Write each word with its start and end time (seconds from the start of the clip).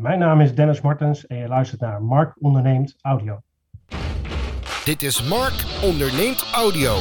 Mijn 0.00 0.18
naam 0.18 0.40
is 0.40 0.54
Dennis 0.54 0.80
Martens 0.80 1.26
en 1.26 1.36
je 1.36 1.48
luistert 1.48 1.80
naar 1.80 2.02
Mark 2.02 2.42
Onderneemt 2.42 2.96
Audio. 3.00 3.40
Dit 4.84 5.02
is 5.02 5.28
Mark 5.28 5.64
Onderneemt 5.84 6.50
Audio. 6.54 6.96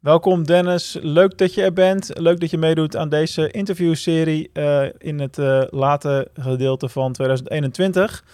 Welkom 0.00 0.44
Dennis, 0.44 0.98
leuk 1.00 1.38
dat 1.38 1.54
je 1.54 1.62
er 1.62 1.72
bent. 1.72 2.10
Leuk 2.18 2.40
dat 2.40 2.50
je 2.50 2.58
meedoet 2.58 2.96
aan 2.96 3.08
deze 3.08 3.50
interviewserie 3.50 4.50
uh, 4.52 4.84
in 4.98 5.20
het 5.20 5.38
uh, 5.38 5.62
late 5.70 6.30
gedeelte 6.34 6.88
van 6.88 7.12
2021. 7.12 8.24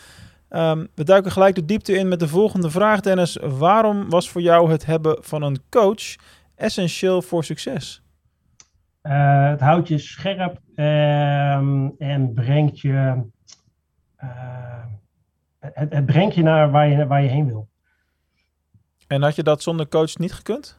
Um, 0.51 0.89
we 0.95 1.05
duiken 1.05 1.33
gelijk 1.33 1.55
de 1.55 1.65
diepte 1.65 1.93
in 1.93 2.09
met 2.09 2.21
de 2.21 2.29
volgende 2.29 2.71
vraag, 2.71 3.01
Dennis. 3.01 3.39
Waarom 3.41 4.11
was 4.11 4.31
voor 4.31 4.43
jou 4.43 4.71
het 4.71 4.87
hebben 4.87 5.19
van 5.21 5.43
een 5.43 5.59
coach 5.71 6.17
essentieel 6.55 7.23
voor 7.23 7.45
succes? 7.45 8.03
Uh, 9.11 9.49
het 9.49 9.61
houdt 9.61 9.89
je 9.89 9.99
scherp 9.99 10.61
um, 10.77 11.95
en 11.99 12.33
brengt 12.35 12.81
je, 12.81 13.23
het, 15.59 15.93
het, 15.93 16.07
brengt 16.07 16.35
je 16.35 16.43
naar 16.43 16.71
waar 16.71 16.89
je, 16.89 17.07
waar 17.07 17.23
je 17.23 17.29
heen 17.29 17.47
wil. 17.47 17.69
En 19.07 19.23
had 19.23 19.37
je 19.37 19.43
dat 19.43 19.63
zonder 19.63 19.89
coach 19.89 20.19
niet 20.19 20.33
gekund? 20.33 20.79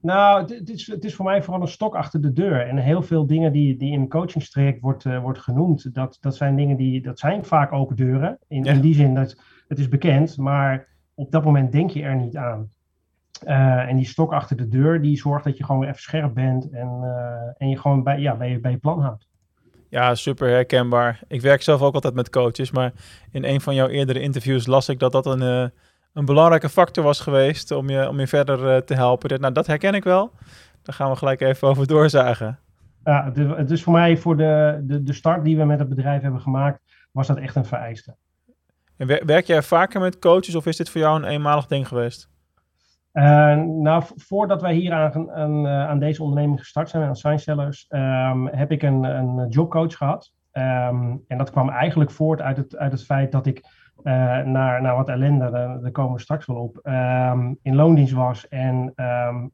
Nou, 0.00 0.40
het, 0.54 0.68
is, 0.68 0.86
het 0.86 1.04
is 1.04 1.14
voor 1.14 1.24
mij 1.24 1.42
vooral 1.42 1.62
een 1.62 1.68
stok 1.68 1.94
achter 1.94 2.20
de 2.20 2.32
deur. 2.32 2.68
En 2.68 2.76
heel 2.76 3.02
veel 3.02 3.26
dingen 3.26 3.52
die, 3.52 3.76
die 3.76 3.92
in 3.92 4.00
een 4.00 4.08
coachingstraject 4.08 4.80
wordt, 4.80 5.04
uh, 5.04 5.20
wordt 5.20 5.38
genoemd, 5.38 5.94
dat, 5.94 6.18
dat 6.20 6.36
zijn 6.36 6.56
dingen 6.56 6.76
die, 6.76 7.02
dat 7.02 7.18
zijn 7.18 7.44
vaak 7.44 7.72
open 7.72 7.96
deuren. 7.96 8.38
In, 8.48 8.64
in 8.64 8.80
die 8.80 8.94
zin 8.94 9.14
dat 9.14 9.36
het 9.68 9.78
is 9.78 9.88
bekend, 9.88 10.36
maar 10.36 10.86
op 11.14 11.30
dat 11.30 11.44
moment 11.44 11.72
denk 11.72 11.90
je 11.90 12.02
er 12.02 12.16
niet 12.16 12.36
aan. 12.36 12.72
Uh, 13.46 13.88
en 13.88 13.96
die 13.96 14.06
stok 14.06 14.32
achter 14.32 14.56
de 14.56 14.68
deur, 14.68 15.02
die 15.02 15.16
zorgt 15.16 15.44
dat 15.44 15.56
je 15.56 15.64
gewoon 15.64 15.80
weer 15.80 15.88
even 15.88 16.02
scherp 16.02 16.34
bent 16.34 16.70
en, 16.70 17.00
uh, 17.02 17.52
en 17.56 17.68
je 17.68 17.78
gewoon 17.78 18.02
bij, 18.02 18.18
ja, 18.18 18.36
bij, 18.36 18.50
je, 18.50 18.60
bij 18.60 18.70
je 18.70 18.76
plan 18.76 19.00
houdt. 19.00 19.28
Ja, 19.88 20.14
super 20.14 20.48
herkenbaar. 20.48 21.20
Ik 21.28 21.40
werk 21.40 21.62
zelf 21.62 21.82
ook 21.82 21.94
altijd 21.94 22.14
met 22.14 22.30
coaches, 22.30 22.70
maar 22.70 22.92
in 23.30 23.44
een 23.44 23.60
van 23.60 23.74
jouw 23.74 23.88
eerdere 23.88 24.20
interviews 24.20 24.66
las 24.66 24.88
ik 24.88 24.98
dat 24.98 25.12
dat 25.12 25.26
een 25.26 25.72
een 26.14 26.24
belangrijke 26.24 26.68
factor 26.68 27.04
was 27.04 27.20
geweest 27.20 27.70
om 27.70 27.90
je, 27.90 28.08
om 28.08 28.20
je 28.20 28.26
verder 28.26 28.84
te 28.84 28.94
helpen. 28.94 29.40
Nou, 29.40 29.52
dat 29.52 29.66
herken 29.66 29.94
ik 29.94 30.04
wel. 30.04 30.30
Daar 30.82 30.94
gaan 30.94 31.10
we 31.10 31.16
gelijk 31.16 31.40
even 31.40 31.68
over 31.68 31.86
doorzagen. 31.86 32.58
Ja, 33.04 33.32
het 33.34 33.70
is 33.70 33.82
voor 33.82 33.92
mij 33.92 34.16
voor 34.16 34.36
de, 34.36 34.80
de, 34.82 35.02
de 35.02 35.12
start 35.12 35.44
die 35.44 35.56
we 35.56 35.64
met 35.64 35.78
het 35.78 35.88
bedrijf 35.88 36.22
hebben 36.22 36.40
gemaakt, 36.40 36.80
was 37.12 37.26
dat 37.26 37.38
echt 37.38 37.56
een 37.56 37.64
vereiste. 37.64 38.16
En 38.96 39.06
werk 39.06 39.46
jij 39.46 39.62
vaker 39.62 40.00
met 40.00 40.18
coaches 40.18 40.54
of 40.54 40.66
is 40.66 40.76
dit 40.76 40.90
voor 40.90 41.00
jou 41.00 41.16
een 41.16 41.28
eenmalig 41.28 41.66
ding 41.66 41.88
geweest? 41.88 42.28
Uh, 43.14 43.56
nou, 43.56 44.02
voordat 44.16 44.62
wij 44.62 44.74
hier 44.74 44.92
aan, 44.92 45.30
aan, 45.30 45.66
aan, 45.66 45.98
deze 45.98 46.22
onderneming 46.22 46.58
gestart 46.58 46.88
zijn, 46.88 47.04
aan 47.04 47.16
Science 47.16 47.42
Sellers, 47.44 47.86
um, 47.88 48.46
heb 48.46 48.70
ik 48.70 48.82
een, 48.82 49.02
een 49.04 49.48
jobcoach 49.48 49.96
gehad. 49.96 50.32
Um, 50.52 51.24
en 51.28 51.38
dat 51.38 51.50
kwam 51.50 51.68
eigenlijk 51.68 52.10
voort 52.10 52.40
uit 52.40 52.56
het, 52.56 52.76
uit 52.76 52.92
het 52.92 53.04
feit 53.04 53.32
dat 53.32 53.46
ik 53.46 53.58
uh, 54.02 54.12
naar, 54.38 54.82
naar 54.82 54.96
wat 54.96 55.08
ellende, 55.08 55.50
daar, 55.50 55.80
daar, 55.80 55.90
komen 55.90 56.14
we 56.14 56.20
straks 56.20 56.46
wel 56.46 56.56
op, 56.56 56.80
um, 56.82 57.58
in 57.62 57.74
loondienst 57.74 58.12
was 58.12 58.48
en 58.48 58.92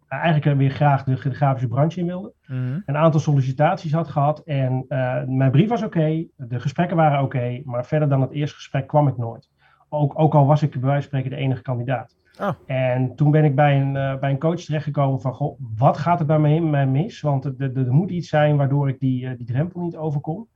eigenlijk 0.09 0.59
weer 0.59 0.71
graag 0.71 1.05
de, 1.05 1.15
de 1.23 1.35
grafische 1.35 1.69
branche 1.69 2.01
in 2.01 2.07
wilde. 2.07 2.33
Mm-hmm. 2.47 2.83
Een 2.87 2.97
aantal 2.97 3.21
sollicitaties 3.21 3.93
had 3.93 4.09
gehad 4.09 4.39
en 4.39 4.85
uh, 4.89 5.23
mijn 5.27 5.51
brief 5.51 5.69
was 5.69 5.83
oké, 5.83 5.99
okay, 5.99 6.29
de 6.37 6.61
gesprekken 6.61 6.97
waren 6.97 7.23
oké, 7.23 7.37
okay, 7.37 7.63
maar 7.65 7.87
verder 7.87 8.09
dan 8.09 8.21
het 8.21 8.33
eerste 8.33 8.57
gesprek 8.57 8.87
kwam 8.87 9.09
ik 9.09 9.17
nooit. 9.17 9.51
Ook, 9.89 10.19
ook 10.19 10.35
al 10.35 10.47
was 10.47 10.63
ik 10.63 10.71
bij 10.71 10.81
wijze 10.81 11.09
van 11.09 11.19
spreken 11.19 11.31
de 11.31 11.45
enige 11.45 11.63
kandidaat. 11.63 12.19
Oh. 12.39 12.51
En 12.67 13.15
toen 13.15 13.31
ben 13.31 13.45
ik 13.45 13.55
bij 13.55 13.81
een, 13.81 13.95
uh, 13.95 14.19
bij 14.19 14.31
een 14.31 14.39
coach 14.39 14.61
terechtgekomen 14.61 15.21
van, 15.21 15.33
goh, 15.35 15.61
wat 15.77 15.97
gaat 15.97 16.21
er 16.21 16.27
bij 16.27 16.39
mij, 16.39 16.61
mij 16.61 16.87
mis? 16.87 17.21
Want 17.21 17.45
er 17.45 17.93
moet 17.93 18.11
iets 18.11 18.29
zijn 18.29 18.57
waardoor 18.57 18.89
ik 18.89 19.01
die, 19.01 19.37
die 19.37 19.47
drempel 19.47 19.81
niet 19.81 19.97
overkom. 19.97 20.49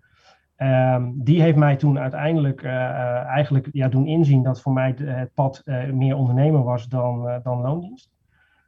Um, 0.56 1.22
die 1.24 1.42
heeft 1.42 1.56
mij 1.56 1.76
toen 1.76 1.98
uiteindelijk 1.98 2.62
uh, 2.62 2.72
uh, 2.72 3.24
eigenlijk 3.24 3.68
ja, 3.72 3.88
doen 3.88 4.06
inzien 4.06 4.42
dat 4.42 4.60
voor 4.60 4.72
mij 4.72 4.94
de, 4.94 5.04
het 5.04 5.34
pad 5.34 5.62
meer 5.92 6.16
ondernemer 6.16 6.62
was 6.62 6.88
dan, 6.88 7.40
dan 7.42 7.60
loondienst. 7.60 8.10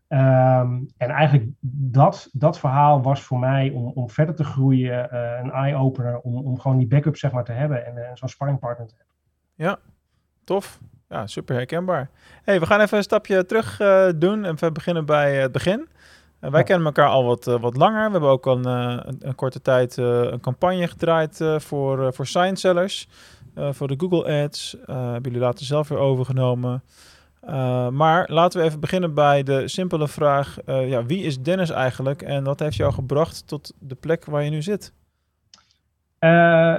Um, 0.09 0.87
en 0.97 1.11
eigenlijk 1.11 1.49
dat, 1.61 2.29
dat 2.33 2.59
verhaal 2.59 3.03
was 3.03 3.23
voor 3.23 3.39
mij 3.39 3.71
om, 3.71 3.87
om 3.95 4.11
verder 4.11 4.35
te 4.35 4.45
groeien 4.45 5.17
een 5.45 5.51
eye-opener, 5.51 6.21
om, 6.21 6.37
om 6.37 6.59
gewoon 6.59 6.79
die 6.79 6.89
backup 6.89 7.17
zeg 7.17 7.33
maar 7.33 7.45
te 7.45 7.53
hebben 7.53 7.87
en 7.87 8.17
zo'n 8.17 8.29
sparringpartner 8.29 8.87
te 8.87 8.95
hebben. 8.97 9.15
Ja, 9.55 9.79
tof. 10.45 10.81
Ja, 11.09 11.27
super 11.27 11.55
herkenbaar. 11.55 12.11
Hey, 12.43 12.61
we 12.61 12.67
gaan 12.67 12.81
even 12.81 12.97
een 12.97 13.03
stapje 13.03 13.47
terug 13.47 13.77
doen 14.17 14.45
en 14.45 14.59
we 14.59 14.73
beginnen 14.73 15.07
bij 15.07 15.37
het 15.41 15.53
begin. 15.53 15.89
Uh, 16.41 16.51
wij 16.51 16.63
kennen 16.63 16.87
elkaar 16.87 17.09
al 17.09 17.25
wat, 17.25 17.47
uh, 17.47 17.61
wat 17.61 17.77
langer. 17.77 18.05
We 18.05 18.11
hebben 18.11 18.31
ook 18.31 18.47
al 18.47 18.57
een, 18.57 19.27
een, 19.27 19.35
korte 19.35 19.63
tijd 19.63 19.97
een 19.97 20.41
campagne 20.41 20.89
gedraaid 20.89 21.45
voor, 21.57 22.15
voor 22.15 22.27
science 22.27 22.61
sellers. 22.61 23.09
voor 23.55 23.89
de 23.89 23.95
Google 23.99 24.43
Ads. 24.43 24.77
hebben 24.87 25.23
jullie 25.23 25.39
later 25.39 25.65
zelf 25.67 25.89
weer 25.89 25.99
overgenomen. 25.99 26.83
maar 27.93 28.31
laten 28.31 28.61
we 28.61 28.67
even 28.67 28.81
beginnen 28.81 29.15
bij 29.15 29.43
de 29.43 29.69
simpele 29.69 30.09
vraag. 30.09 30.57
ja, 30.67 31.07
wie 31.07 31.23
is 31.23 31.43
Dennis 31.43 31.71
eigenlijk 31.71 32.23
en 32.23 32.45
wat 32.45 32.61
heeft 32.61 32.77
jou 32.77 32.93
gebracht 32.93 33.47
tot 33.47 33.73
de 33.79 33.95
plek 33.95 34.25
waar 34.25 34.43
je 34.43 34.51
nu 34.51 34.63
zit? 34.63 34.93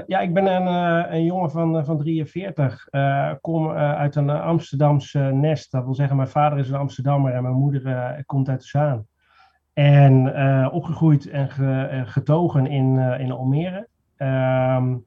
Ja, 0.08 0.20
ik 0.20 0.34
ben 0.34 0.46
een, 0.46 0.68
een 1.14 1.24
jongen 1.24 1.52
van, 1.52 1.86
van 1.86 1.98
43. 1.98 2.88
kom 3.42 3.72
uit 3.72 4.16
een 4.16 4.30
Amsterdamse 4.30 5.20
nest. 5.20 5.72
Dat 5.72 5.84
wil 5.84 5.96
zeggen, 5.96 6.16
mijn 6.16 6.28
vader 6.28 6.60
is 6.60 6.70
een 6.70 6.76
Amsterdammer 6.76 7.34
en 7.34 7.44
mijn 7.44 7.56
moeder 7.56 8.24
komt 8.26 8.50
uit 8.50 8.62
de 8.62 8.68
Zaan. 8.68 9.06
En 9.74 10.36
opgegroeid 10.72 11.30
en 11.30 11.50
ge, 11.50 12.04
getogen 12.06 12.68
in, 12.68 12.98
in 12.98 13.32
Almere. 13.32 13.88
Um, 14.18 15.06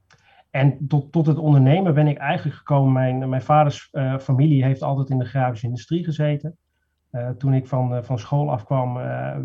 en 0.50 0.86
tot, 0.88 1.12
tot 1.12 1.26
het 1.26 1.38
ondernemen 1.38 1.94
ben 1.94 2.06
ik 2.06 2.18
eigenlijk 2.18 2.56
gekomen. 2.56 2.92
Mijn, 2.92 3.28
mijn 3.28 3.42
vaders 3.42 3.90
familie 4.20 4.64
heeft 4.64 4.82
altijd 4.82 5.10
in 5.10 5.18
de 5.18 5.24
grafische 5.24 5.66
industrie 5.66 6.04
gezeten. 6.04 6.56
toen 7.38 7.54
ik 7.54 7.66
van, 7.66 8.04
van 8.04 8.18
school 8.18 8.50
afkwam, 8.50 8.98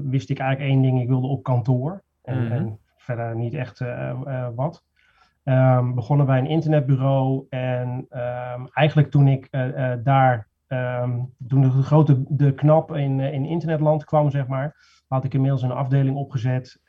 wist 0.10 0.30
ik 0.30 0.40
eigenlijk 0.40 0.72
één 0.72 0.82
ding. 0.82 1.02
Ik 1.02 1.08
wilde 1.08 1.28
op 1.28 1.44
kantoor. 1.44 2.04
En, 2.22 2.38
mm 2.38 2.44
-hmm. 2.44 2.52
en 2.52 2.80
verder 3.06 3.36
niet 3.36 3.54
echt 3.54 3.82
wat. 4.56 4.84
Um, 5.44 5.96
begonnen 5.96 6.26
bij 6.26 6.40
een 6.40 6.48
internetbureau. 6.48 7.46
En 7.50 8.08
um, 8.10 8.68
eigenlijk 8.74 9.12
toen 9.12 9.28
ik 9.28 9.48
daar, 10.04 10.48
toen 11.48 11.62
de 11.62 11.70
grote 11.70 12.24
de 12.28 12.54
knap 12.54 12.96
in, 12.96 13.20
in 13.20 13.46
internetland 13.46 14.04
kwam, 14.04 14.30
zeg 14.30 14.48
maar 14.48 14.76
had 15.08 15.24
ik 15.24 15.34
inmiddels 15.34 15.62
een 15.62 15.72
afdeling 15.72 16.16
opgezet, 16.16 16.82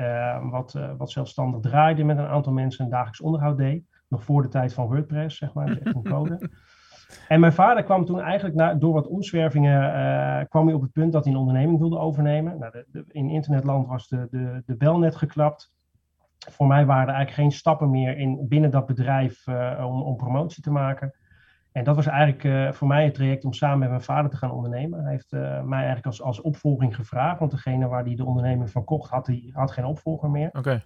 wat, 0.50 0.78
wat 0.97 1.10
zelfstandig 1.10 1.60
draaide 1.60 2.04
met 2.04 2.19
een 2.19 2.27
aantal 2.27 2.53
mensen 2.53 2.84
en 2.84 2.91
dagelijks 2.91 3.21
onderhoud 3.21 3.59
deed. 3.59 3.84
Nog 4.09 4.25
voor 4.25 4.43
de 4.43 4.48
tijd 4.48 4.75
van 4.75 4.87
WordPress, 4.87 5.38
zeg 5.38 5.54
maar, 5.54 5.69
echt 5.69 5.94
een 5.94 6.03
code. 6.03 6.50
en 7.28 7.41
mijn 7.41 7.53
vader 7.53 7.83
kwam 7.83 8.04
toen 8.04 8.21
eigenlijk 8.21 8.56
na, 8.56 8.75
door 8.75 8.93
wat 8.93 9.06
omzwervingen, 9.06 9.83
uh, 9.83 10.44
kwam 10.48 10.66
hij 10.66 10.75
op 10.75 10.83
het 10.83 10.93
punt 10.93 11.12
dat 11.12 11.25
hij 11.25 11.33
een 11.33 11.38
onderneming 11.38 11.78
wilde 11.78 11.98
overnemen. 11.98 12.59
Nou, 12.59 12.72
de, 12.72 12.87
de, 12.88 13.04
in 13.09 13.31
internetland 13.31 13.87
was 13.87 14.09
de, 14.09 14.27
de, 14.31 14.62
de 14.66 14.77
bel 14.77 14.98
net 14.98 15.16
geklapt. 15.16 15.75
Voor 16.39 16.67
mij 16.67 16.87
waren 16.87 17.09
er 17.09 17.15
eigenlijk 17.15 17.49
geen 17.49 17.59
stappen 17.59 17.91
meer 17.91 18.19
in, 18.19 18.49
binnen 18.49 18.71
dat 18.71 18.87
bedrijf 18.87 19.47
om, 19.79 20.03
om 20.03 20.17
promotie 20.17 20.63
te 20.63 20.71
maken. 20.71 21.15
En 21.73 21.85
dat 21.85 21.97
was 21.97 22.07
eigenlijk 22.07 22.45
uh, 22.45 22.73
voor 22.73 22.89
mij 22.89 23.05
het 23.05 23.15
traject 23.15 23.45
om 23.45 23.53
samen 23.53 23.79
met 23.79 23.89
mijn 23.89 24.01
vader 24.01 24.31
te 24.31 24.37
gaan 24.37 24.51
ondernemen. 24.51 25.03
Hij 25.03 25.13
heeft 25.13 25.33
uh, 25.33 25.63
mij 25.63 25.79
eigenlijk 25.79 26.07
als, 26.07 26.23
als 26.23 26.41
opvolging 26.41 26.95
gevraagd, 26.95 27.39
want 27.39 27.51
degene 27.51 27.89
waar 27.89 28.05
hij 28.05 28.15
de 28.15 28.25
onderneming 28.25 28.71
van 28.71 28.85
kocht, 28.85 29.11
had, 29.11 29.27
die, 29.27 29.51
had 29.55 29.71
geen 29.71 29.85
opvolger 29.85 30.31
meer. 30.31 30.49
Oké. 30.49 30.59
Okay. 30.59 30.83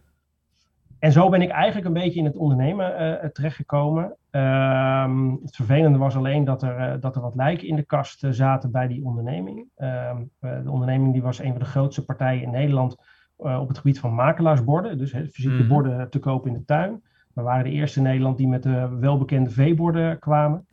En 0.98 1.12
zo 1.12 1.28
ben 1.28 1.42
ik 1.42 1.50
eigenlijk 1.50 1.86
een 1.86 2.02
beetje 2.02 2.18
in 2.18 2.24
het 2.24 2.36
ondernemen 2.36 3.30
terechtgekomen. 3.32 4.16
Um, 4.30 5.38
het 5.42 5.56
vervelende 5.56 5.98
was 5.98 6.16
alleen 6.16 6.44
dat 6.44 6.62
er, 6.62 7.00
dat 7.00 7.16
er 7.16 7.22
wat 7.22 7.34
lijken 7.34 7.68
in 7.68 7.76
de 7.76 7.84
kast 7.86 8.26
zaten 8.30 8.70
bij 8.70 8.86
die 8.88 9.04
onderneming. 9.04 9.68
Um, 9.76 10.30
de 10.38 10.70
onderneming 10.70 11.12
die 11.12 11.22
was 11.22 11.38
een 11.38 11.50
van 11.50 11.58
de 11.58 11.64
grootste 11.64 12.04
partijen 12.04 12.42
in 12.42 12.50
Nederland 12.50 12.96
op 13.40 13.68
het 13.68 13.78
gebied 13.78 14.00
van 14.00 14.14
makelaarsborden. 14.14 14.98
Dus 14.98 15.12
he, 15.12 15.26
fysieke 15.26 15.62
mm. 15.62 15.68
borden 15.68 16.10
te 16.10 16.18
kopen 16.18 16.50
in 16.50 16.58
de 16.58 16.64
tuin. 16.64 17.02
We 17.34 17.42
waren 17.42 17.64
de 17.64 17.70
eerste 17.70 17.98
in 17.98 18.04
Nederland 18.04 18.36
die 18.36 18.48
met 18.48 18.62
de 18.62 18.88
welbekende 19.00 19.50
veeborden 19.50 20.18
kwamen. 20.18 20.66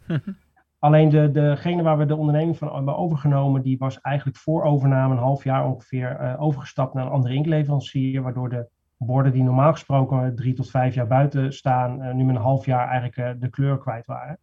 Alleen 0.79 1.09
de, 1.09 1.31
degene 1.31 1.83
waar 1.83 1.97
we 1.97 2.05
de 2.05 2.15
onderneming 2.15 2.57
van 2.57 2.75
hebben 2.75 2.97
overgenomen, 2.97 3.61
die 3.61 3.77
was 3.77 4.01
eigenlijk 4.01 4.37
voor 4.37 4.63
overname 4.63 5.13
een 5.13 5.19
half 5.19 5.43
jaar 5.43 5.65
ongeveer 5.65 6.17
uh, 6.21 6.41
overgestapt 6.41 6.93
naar 6.93 7.05
een 7.05 7.11
andere 7.11 7.33
inkleverancier, 7.33 8.21
waardoor 8.21 8.49
de 8.49 8.69
borden 8.97 9.31
die 9.31 9.43
normaal 9.43 9.71
gesproken 9.71 10.35
drie 10.35 10.53
tot 10.53 10.69
vijf 10.69 10.93
jaar 10.93 11.07
buiten 11.07 11.53
staan, 11.53 12.01
uh, 12.01 12.13
nu 12.13 12.23
met 12.23 12.35
een 12.35 12.41
half 12.41 12.65
jaar 12.65 12.87
eigenlijk 12.87 13.17
uh, 13.17 13.41
de 13.41 13.49
kleur 13.49 13.77
kwijt 13.77 14.05
waren. 14.05 14.37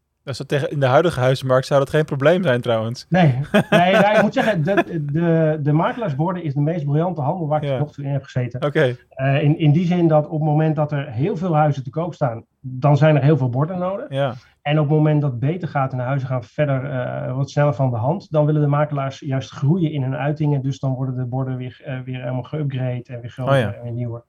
Tegen, 0.47 0.71
in 0.71 0.81
de 0.81 0.87
huidige 0.87 1.21
huizenmarkt 1.21 1.67
zou 1.67 1.81
dat 1.81 1.91
geen 1.91 2.05
probleem 2.05 2.43
zijn 2.43 2.61
trouwens. 2.61 3.06
Nee, 3.09 3.41
nee 3.71 3.93
nou, 3.93 4.17
ik 4.17 4.23
moet 4.23 4.35
zeggen, 4.35 4.65
de, 4.65 5.05
de, 5.05 5.59
de 5.62 5.73
makelaarsborden 5.73 6.43
is 6.43 6.55
de 6.55 6.61
meest 6.61 6.85
briljante 6.85 7.21
handel 7.21 7.49
waar 7.49 7.62
ik 7.62 7.69
ja. 7.69 7.79
nog 7.79 7.93
toe 7.93 8.05
in 8.05 8.11
heb 8.11 8.23
gezeten. 8.23 8.65
Okay. 8.65 8.97
Uh, 9.17 9.43
in, 9.43 9.59
in 9.59 9.73
die 9.73 9.87
zin 9.87 10.09
dat 10.09 10.26
op 10.26 10.32
het 10.32 10.49
moment 10.49 10.76
dat 10.76 10.93
er 10.93 11.11
heel 11.11 11.37
veel 11.37 11.55
huizen 11.55 11.85
te 11.85 11.91
koop 11.91 12.15
staan, 12.15 12.44
dan 12.61 12.97
zijn 12.97 13.17
er 13.17 13.23
heel 13.23 13.37
veel 13.37 13.49
borden 13.49 13.79
nodig. 13.79 14.06
Ja. 14.09 14.35
En 14.62 14.79
op 14.79 14.88
het 14.88 14.97
moment 14.97 15.21
dat 15.21 15.31
het 15.31 15.41
beter 15.41 15.69
gaat 15.69 15.93
en 15.93 15.99
de 15.99 16.05
huizen 16.05 16.29
gaan 16.29 16.44
verder 16.44 16.85
uh, 16.85 17.37
wat 17.37 17.50
sneller 17.50 17.75
van 17.75 17.91
de 17.91 17.97
hand, 17.97 18.31
dan 18.31 18.47
willen 18.47 18.61
de 18.61 18.67
makelaars 18.67 19.20
juist 19.20 19.50
groeien 19.50 19.93
in 19.93 20.03
hun 20.03 20.17
uitingen. 20.17 20.62
Dus 20.62 20.79
dan 20.79 20.94
worden 20.94 21.17
de 21.17 21.25
borden 21.25 21.56
weer, 21.56 21.82
uh, 21.87 22.00
weer 22.00 22.19
helemaal 22.19 22.49
geüpgrade 22.55 23.03
en 23.03 23.20
weer 23.20 23.31
groter 23.31 23.55
oh 23.55 23.61
ja. 23.61 23.73
en 23.73 23.82
weer 23.82 23.93
nieuwer. 23.93 24.25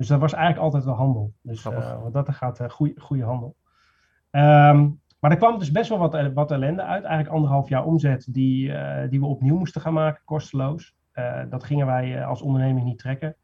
Dus 0.00 0.08
dat 0.08 0.20
was 0.20 0.32
eigenlijk 0.32 0.64
altijd 0.64 0.84
wel 0.84 0.94
handel. 0.94 1.32
Dus 1.42 1.64
eh, 1.64 2.02
wat 2.02 2.12
dat 2.12 2.28
er 2.28 2.34
gaat, 2.34 2.60
eh, 2.60 2.68
goede 2.68 3.00
goede 3.00 3.24
handel. 3.24 3.56
Ehm, 4.30 4.88
maar 5.20 5.30
er 5.30 5.36
kwam 5.36 5.58
dus 5.58 5.70
best 5.70 5.88
wel 5.88 5.98
wat, 5.98 6.32
wat 6.34 6.50
ellende 6.50 6.82
uit. 6.82 7.04
Eigenlijk 7.04 7.34
anderhalf 7.34 7.68
jaar 7.68 7.84
omzet 7.84 8.26
die, 8.30 8.72
eh, 8.72 9.08
die 9.10 9.20
we 9.20 9.26
opnieuw 9.26 9.56
moesten 9.58 9.80
gaan 9.80 9.92
maken, 9.92 10.22
kosteloos. 10.24 10.94
Eh, 11.12 11.40
dat 11.50 11.64
gingen 11.64 11.86
wij 11.86 12.16
eh, 12.18 12.26
als 12.28 12.42
onderneming 12.42 12.84
niet 12.84 12.98
trekken. 12.98 13.36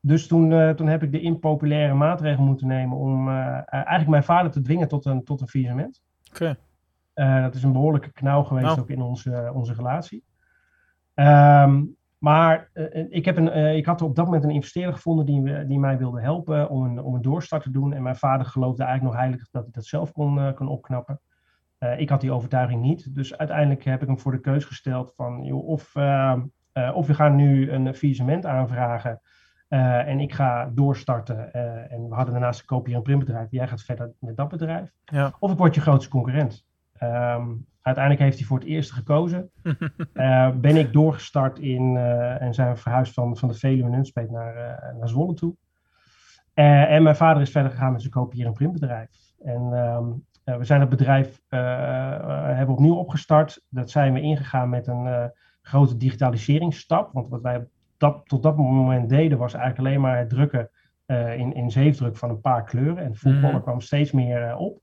Dus 0.00 0.26
toen, 0.26 0.52
eh, 0.52 0.70
toen 0.70 0.86
heb 0.86 1.02
ik 1.02 1.12
de 1.12 1.20
impopulaire 1.20 1.94
maatregel 1.94 2.44
moeten 2.44 2.66
nemen 2.66 2.96
om 2.96 3.28
eh, 3.28 3.34
eh, 3.48 3.64
eigenlijk 3.66 4.08
mijn 4.08 4.24
vader 4.24 4.50
te 4.50 4.60
dwingen 4.60 4.88
tot 4.88 5.04
een, 5.04 5.24
tot 5.24 5.40
een 5.40 5.48
faillissement. 5.48 6.02
Oké. 6.30 6.56
Eh, 7.14 7.42
dat 7.42 7.54
is 7.54 7.62
een 7.62 7.72
behoorlijke 7.72 8.12
knauw 8.12 8.42
geweest 8.42 8.66
Nou. 8.66 8.80
ook 8.80 8.90
in 8.90 9.02
onze, 9.02 9.50
onze 9.54 9.74
relatie. 9.74 10.24
Ehm, 11.14 11.82
maar 12.20 12.70
eh, 12.72 13.06
ik, 13.08 13.24
heb 13.24 13.36
een, 13.36 13.50
eh, 13.50 13.76
ik 13.76 13.86
had 13.86 14.02
op 14.02 14.16
dat 14.16 14.24
moment 14.24 14.44
een 14.44 14.50
investeerder 14.50 14.94
gevonden 14.94 15.26
die, 15.26 15.66
die 15.66 15.78
mij 15.78 15.98
wilde 15.98 16.20
helpen 16.20 16.68
om 16.70 16.84
een, 16.84 17.02
om 17.02 17.14
een 17.14 17.22
doorstart 17.22 17.62
te 17.62 17.70
doen. 17.70 17.92
En 17.92 18.02
mijn 18.02 18.16
vader 18.16 18.46
geloofde 18.46 18.82
eigenlijk 18.82 19.12
nog 19.14 19.22
heilig 19.22 19.48
dat 19.50 19.62
hij 19.62 19.72
dat 19.72 19.84
zelf 19.84 20.12
kon, 20.12 20.38
eh, 20.38 20.54
kon 20.54 20.68
opknappen. 20.68 21.20
Eh, 21.78 22.00
ik 22.00 22.08
had 22.08 22.20
die 22.20 22.32
overtuiging 22.32 22.82
niet. 22.82 23.14
Dus 23.14 23.36
uiteindelijk 23.38 23.84
heb 23.84 24.00
ik 24.02 24.06
hem 24.08 24.18
voor 24.18 24.32
de 24.32 24.40
keus 24.40 24.64
gesteld 24.64 25.12
van 25.16 25.44
joh, 25.44 25.68
of, 25.68 25.94
ehm, 25.96 26.40
eh, 26.72 26.90
of 26.94 27.06
we 27.06 27.14
gaan 27.14 27.36
nu 27.36 27.70
een 27.70 27.94
faillissement 27.94 28.46
aanvragen. 28.46 29.20
eh, 29.68 30.08
en 30.08 30.20
ik 30.20 30.32
ga 30.32 30.70
doorstarten. 30.74 31.52
eh, 31.52 31.92
en 31.92 32.08
we 32.08 32.14
hadden 32.14 32.32
daarnaast 32.32 32.60
een 32.60 32.66
kopier- 32.66 32.94
en 32.94 33.02
printbedrijf. 33.02 33.50
Jij 33.50 33.68
gaat 33.68 33.82
verder 33.82 34.12
met 34.18 34.36
dat 34.36 34.48
bedrijf. 34.48 34.90
Ja. 35.04 35.32
Of 35.38 35.52
ik 35.52 35.58
word 35.58 35.74
je 35.74 35.80
grootste 35.80 36.10
concurrent. 36.10 36.66
Ehm, 36.98 37.48
uiteindelijk 37.82 38.24
heeft 38.24 38.38
hij 38.38 38.46
voor 38.46 38.58
het 38.58 38.68
eerste 38.68 38.94
gekozen. 38.94 39.50
Eh, 40.12 40.50
ben 40.56 40.76
ik 40.76 40.92
doorgestart 40.92 41.58
in 41.58 41.96
eh, 41.96 42.42
en 42.42 42.54
zijn 42.54 42.72
we 42.72 42.76
verhuisd 42.76 43.14
van, 43.14 43.36
van 43.36 43.48
de 43.48 43.54
Veluwe 43.54 43.84
en 43.84 43.90
Nunspeet 43.90 44.30
naar, 44.30 44.56
eh, 44.56 44.94
naar 44.98 45.08
Zwolle 45.08 45.34
toe. 45.34 45.54
En 46.54 47.02
mijn 47.02 47.16
vader 47.16 47.42
is 47.42 47.50
verder 47.50 47.70
gegaan 47.70 47.92
met 47.92 48.00
zijn 48.00 48.12
kopier- 48.12 48.46
en 48.46 48.52
printbedrijf. 48.52 49.10
En 49.42 49.68
ehm, 49.72 50.04
eh, 50.44 50.56
we 50.56 50.64
zijn 50.64 50.80
het 50.80 50.88
bedrijf 50.88 51.40
hebben 51.48 52.74
opnieuw 52.74 52.94
opgestart. 52.94 53.62
Dat 53.68 53.90
zijn 53.90 54.12
we 54.12 54.20
ingegaan 54.20 54.68
met 54.68 54.86
een 54.86 55.32
grote 55.62 55.96
digitaliseringsstap. 55.96 57.12
Want 57.12 57.28
wat 57.28 57.42
wij 57.42 57.66
dat, 57.96 58.20
tot 58.24 58.42
dat 58.42 58.56
moment 58.56 59.08
deden 59.08 59.38
was 59.38 59.54
eigenlijk 59.54 59.86
alleen 59.86 60.00
maar 60.00 60.18
het 60.18 60.28
drukken 60.28 60.70
in, 61.36 61.54
in 61.54 61.70
zeefdruk 61.70 62.16
van 62.16 62.30
een 62.30 62.40
paar 62.40 62.64
kleuren. 62.64 63.04
En 63.04 63.12
de 63.12 63.18
voetballer 63.18 63.54
Mhm. 63.54 63.62
kwam 63.62 63.80
steeds 63.80 64.12
meer 64.12 64.56
op. 64.56 64.80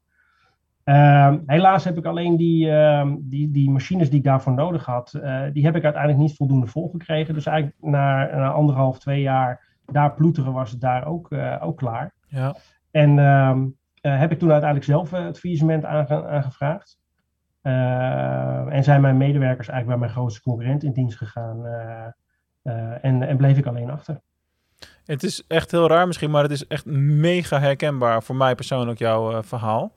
Ehm, 0.88 1.38
helaas 1.46 1.84
heb 1.84 1.98
ik 1.98 2.06
alleen 2.06 2.38
die, 2.38 2.72
ehm, 2.72 3.16
die, 3.20 3.52
die 3.52 3.70
machines 3.70 4.10
die 4.10 4.18
ik 4.18 4.26
daarvoor 4.26 4.54
nodig 4.54 4.86
had, 4.86 5.14
eh, 5.14 5.42
die 5.54 5.66
heb 5.66 5.76
ik 5.76 5.84
uiteindelijk 5.84 6.22
niet 6.22 6.36
voldoende 6.36 6.68
volgekregen. 6.68 7.34
Dus 7.34 7.46
eigenlijk 7.46 7.78
na, 7.82 8.36
na 8.36 8.52
anderhalf, 8.52 9.00
twee 9.00 9.22
jaar 9.22 9.66
daar 9.86 10.14
ploeteren 10.14 10.54
was 10.54 10.72
het 10.72 10.82
daar 10.82 11.06
ook, 11.06 11.32
eh, 11.32 11.56
ook 11.60 11.78
klaar. 11.78 12.14
Ja. 12.28 12.56
En 12.92 13.20
ehm, 13.20 13.66
eh, 14.02 14.20
heb 14.20 14.32
ik 14.32 14.40
toen 14.40 14.52
uiteindelijk 14.52 14.90
zelf 14.90 15.12
het 15.12 15.40
faillissement 15.40 15.86
aange- 15.86 16.28
aangevraagd. 16.28 16.98
En 17.62 18.84
zijn 18.84 19.02
mijn 19.02 19.18
medewerkers 19.18 19.68
eigenlijk 19.68 20.00
bij 20.00 20.08
mijn 20.08 20.20
grootste 20.20 20.42
concurrent 20.42 20.84
in 20.84 20.92
dienst 20.92 21.18
gegaan. 21.18 21.66
en, 23.02 23.28
en 23.28 23.38
bleef 23.38 23.58
ik 23.58 23.66
alleen 23.66 23.90
achter. 23.90 24.22
Het 25.06 25.24
is 25.24 25.44
echt 25.48 25.72
heel 25.72 25.88
raar 25.88 26.08
misschien, 26.08 26.32
maar 26.32 26.44
het 26.44 26.52
is 26.52 26.68
echt 26.68 26.86
mega 26.86 27.60
herkenbaar 27.60 28.24
voor 28.24 28.36
mij 28.36 28.56
persoonlijk 28.56 29.00
jouw 29.00 29.44
verhaal. 29.44 29.92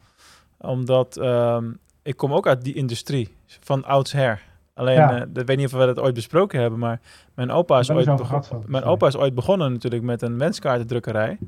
Omdat 0.61 1.17
ehm, 1.17 1.73
ik 2.03 2.17
kom 2.17 2.33
ook 2.33 2.47
uit 2.47 2.63
die 2.63 2.75
industrie 2.75 3.37
van 3.61 3.85
oudsher. 3.85 4.43
Alleen, 4.75 4.95
Ja. 4.97 5.21
eh, 5.21 5.27
dat 5.29 5.47
weet 5.47 5.57
niet 5.57 5.67
of 5.67 5.73
we 5.73 5.87
dat 5.87 5.99
ooit 5.99 6.15
besproken 6.15 6.61
hebben, 6.61 6.79
maar 6.79 7.01
mijn 7.35 7.51
opa 7.51 7.79
is, 7.79 7.87
ooit, 7.91 8.07
mijn 8.67 8.83
mij. 8.83 8.93
opa 8.93 9.07
is 9.07 9.17
ooit 9.17 9.35
begonnen 9.35 9.73
natuurlijk 9.73 10.03
met 10.03 10.23
een 10.23 10.39
wenskaartendrukkerij. 10.39 11.39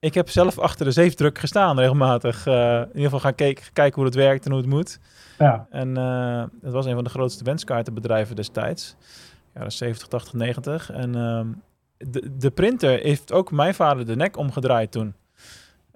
Ik 0.00 0.14
heb 0.14 0.28
zelf 0.30 0.58
achter 0.58 0.84
de 0.84 0.90
zeefdruk 0.92 1.38
gestaan 1.38 1.78
regelmatig. 1.78 2.46
eh, 2.46 2.54
in 2.80 2.86
ieder 2.86 3.02
geval 3.02 3.20
gaan 3.20 3.34
kijken 3.34 3.94
hoe 3.94 4.04
het 4.04 4.14
werkt 4.14 4.44
en 4.44 4.50
hoe 4.50 4.60
het 4.60 4.70
moet. 4.70 4.98
Ja, 5.38 5.66
En 5.70 5.96
eh, 5.96 6.42
het 6.62 6.72
was 6.72 6.86
een 6.86 6.94
van 6.94 7.04
de 7.04 7.10
grootste 7.10 7.44
wenskaartenbedrijven 7.44 8.36
destijds. 8.36 8.96
Jaren 9.54 9.72
70, 9.72 10.08
80, 10.08 10.32
90. 10.32 10.90
En 10.90 11.14
ehm, 11.14 11.46
de, 12.10 12.36
de 12.36 12.50
printer 12.50 12.98
heeft 12.98 13.32
ook 13.32 13.50
mijn 13.50 13.74
vader 13.74 14.06
de 14.06 14.16
nek 14.16 14.36
omgedraaid 14.36 14.92
toen. 14.92 15.14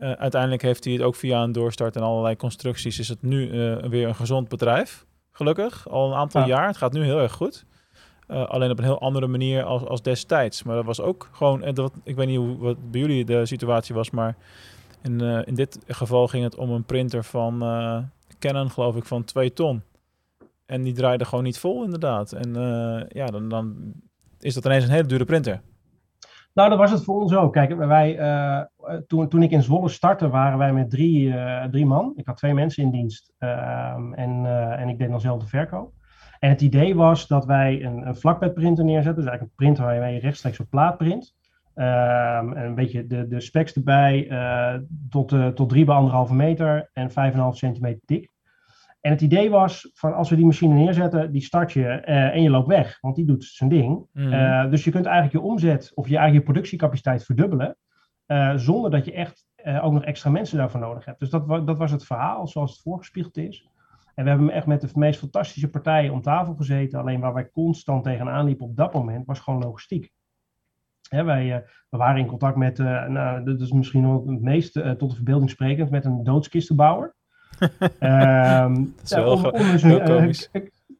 Eh, 0.02 0.12
uiteindelijk 0.12 0.62
heeft 0.62 0.84
hij 0.84 0.92
het 0.92 1.02
ook 1.02 1.14
via 1.14 1.42
een 1.42 1.52
doorstart 1.52 1.96
en 1.96 2.02
allerlei 2.02 2.36
constructies. 2.36 2.98
Is 2.98 3.08
het 3.08 3.22
nu 3.22 3.50
eh, 3.50 3.88
weer 3.88 4.08
een 4.08 4.14
gezond 4.14 4.48
bedrijf. 4.48 5.06
Gelukkig, 5.30 5.88
al 5.88 6.08
een 6.08 6.16
aantal 6.16 6.40
Ja. 6.40 6.46
jaar. 6.46 6.66
Het 6.66 6.76
gaat 6.76 6.92
nu 6.92 7.04
heel 7.04 7.18
erg 7.18 7.32
goed. 7.32 7.64
Eh, 8.26 8.48
alleen 8.48 8.70
op 8.70 8.78
een 8.78 8.84
heel 8.84 9.00
andere 9.00 9.26
manier 9.26 9.64
als, 9.64 9.84
als 9.84 10.02
destijds. 10.02 10.62
Maar 10.62 10.76
dat 10.76 10.84
was 10.84 11.00
ook 11.00 11.28
gewoon... 11.32 11.62
En 11.62 11.74
dat, 11.74 11.92
ik 12.04 12.16
weet 12.16 12.26
niet 12.26 12.36
hoe 12.36 12.58
wat 12.58 12.90
bij 12.90 13.00
jullie 13.00 13.24
de 13.24 13.46
situatie 13.46 13.94
was, 13.94 14.10
maar... 14.10 14.36
In, 15.02 15.20
in 15.20 15.54
dit 15.54 15.78
geval 15.86 16.28
ging 16.28 16.44
het 16.44 16.56
om 16.56 16.70
een 16.70 16.84
printer 16.84 17.24
van 17.24 17.58
Canon, 18.38 18.70
geloof 18.70 18.96
ik, 18.96 19.04
van 19.04 19.24
2 19.24 19.52
ton. 19.52 19.82
En 20.66 20.82
die 20.82 20.92
draaide 20.92 21.24
gewoon 21.24 21.44
niet 21.44 21.58
vol, 21.58 21.84
inderdaad. 21.84 22.32
En 22.32 22.54
ja, 23.08 23.26
dan, 23.26 23.48
dan 23.48 23.92
is 24.40 24.54
dat 24.54 24.64
ineens 24.64 24.84
een 24.84 24.90
hele 24.90 25.06
dure 25.06 25.24
printer. 25.24 25.60
Nou, 26.52 26.68
dat 26.68 26.78
was 26.78 26.90
het 26.90 27.04
voor 27.04 27.20
ons 27.20 27.34
ook. 27.34 27.52
Kijk, 27.52 27.76
wij, 27.76 28.16
toen, 29.06 29.28
toen 29.28 29.42
ik 29.42 29.50
in 29.50 29.62
Zwolle 29.62 29.88
startte, 29.88 30.28
waren 30.28 30.58
wij 30.58 30.72
met 30.72 30.90
drie, 30.90 31.34
eh, 31.34 31.68
drie 31.70 31.86
man. 31.86 32.12
Ik 32.16 32.26
had 32.26 32.36
twee 32.36 32.54
mensen 32.54 32.82
in 32.82 32.90
dienst 32.90 33.32
ehm, 33.38 34.12
en, 34.12 34.46
eh, 34.46 34.80
en 34.80 34.88
ik 34.88 34.98
deed 34.98 35.08
dan 35.08 35.20
zelf 35.20 35.40
de 35.40 35.48
verkoop. 35.48 35.92
En 36.38 36.50
het 36.50 36.60
idee 36.60 36.94
was 36.94 37.26
dat 37.26 37.44
wij 37.44 37.84
een, 37.84 38.06
een 38.06 38.16
vlakbedprinter 38.16 38.84
neerzetten. 38.84 39.22
Dus 39.22 39.30
eigenlijk 39.30 39.50
een 39.50 39.66
printer 39.66 39.84
waar 39.84 40.12
je 40.12 40.20
rechtstreeks 40.20 40.60
op 40.60 40.70
plaat 40.70 40.96
print. 40.96 41.34
Ehm, 41.74 42.52
en 42.52 42.66
een 42.66 42.74
beetje 42.74 43.06
de, 43.06 43.26
de 43.26 43.40
specs 43.40 43.72
erbij, 43.72 44.28
eh, 44.28 44.78
tot, 45.10 45.32
eh, 45.32 45.48
tot 45.48 45.68
3 45.68 45.84
bij 45.84 45.94
anderhalve 45.94 46.34
meter 46.34 46.90
en 46.92 47.10
5,5 47.10 47.56
centimeter 47.56 48.00
dik. 48.04 48.32
En 49.02 49.10
het 49.10 49.20
idee 49.20 49.50
was 49.50 49.90
van 49.94 50.14
als 50.14 50.30
we 50.30 50.36
die 50.36 50.44
machine 50.44 50.74
neerzetten, 50.74 51.32
die 51.32 51.42
start 51.42 51.72
je 51.72 51.86
eh, 51.86 52.34
en 52.34 52.42
je 52.42 52.50
loopt 52.50 52.68
weg, 52.68 52.98
want 53.00 53.16
die 53.16 53.24
doet 53.24 53.44
zijn 53.44 53.70
ding. 53.70 54.06
Eh, 54.14 54.70
dus 54.70 54.84
je 54.84 54.90
kunt 54.90 55.06
eigenlijk 55.06 55.34
je 55.34 55.50
omzet 55.50 55.92
of 55.94 56.08
je 56.08 56.16
eigen 56.16 56.34
je 56.34 56.42
productiecapaciteit 56.42 57.24
verdubbelen, 57.24 57.76
eh, 58.26 58.52
zonder 58.56 58.90
dat 58.90 59.04
je 59.04 59.12
echt 59.12 59.46
eh, 59.54 59.84
ook 59.84 59.92
nog 59.92 60.04
extra 60.04 60.30
mensen 60.30 60.58
daarvoor 60.58 60.80
nodig 60.80 61.04
hebt. 61.04 61.18
Dus 61.20 61.30
dat, 61.30 61.46
wa- 61.46 61.60
dat 61.60 61.78
was 61.78 61.90
het 61.90 62.04
verhaal 62.04 62.46
zoals 62.48 62.70
het 62.72 62.80
voorgespiegeld 62.82 63.36
is. 63.36 63.66
En 64.14 64.24
we 64.24 64.30
hebben 64.30 64.50
echt 64.50 64.66
met 64.66 64.80
de 64.80 64.88
meest 64.94 65.18
fantastische 65.18 65.70
partijen 65.70 66.12
om 66.12 66.22
tafel 66.22 66.54
gezeten. 66.54 66.98
Alleen 66.98 67.20
waar 67.20 67.34
wij 67.34 67.50
constant 67.50 68.04
tegenaan 68.04 68.44
liepen 68.44 68.66
op 68.66 68.76
dat 68.76 68.92
moment 68.94 69.26
was 69.26 69.40
gewoon 69.40 69.62
logistiek. 69.62 70.10
Hè, 71.08 71.24
wij, 71.24 71.54
eh, 71.54 71.68
we 71.90 71.96
waren 71.96 72.20
in 72.20 72.26
contact 72.26 72.56
met, 72.56 72.78
nou, 72.78 73.44
dat 73.44 73.60
is 73.60 73.72
misschien 73.72 74.02
wel 74.02 74.24
het 74.26 74.40
meest 74.42 74.72
tot 74.72 75.08
de 75.10 75.14
verbeelding 75.16 75.50
sprekend, 75.50 75.90
met 75.90 76.04
een 76.04 76.24
doodskistenbouwer. 76.24 77.14
Ehm, 77.98 78.74
Dat 78.74 79.02
is 79.04 79.10
wel 79.14 79.32
om- 79.32 79.44
om 79.44 79.52
dus 79.52 79.82
een, 79.82 80.04
komisch. 80.04 80.50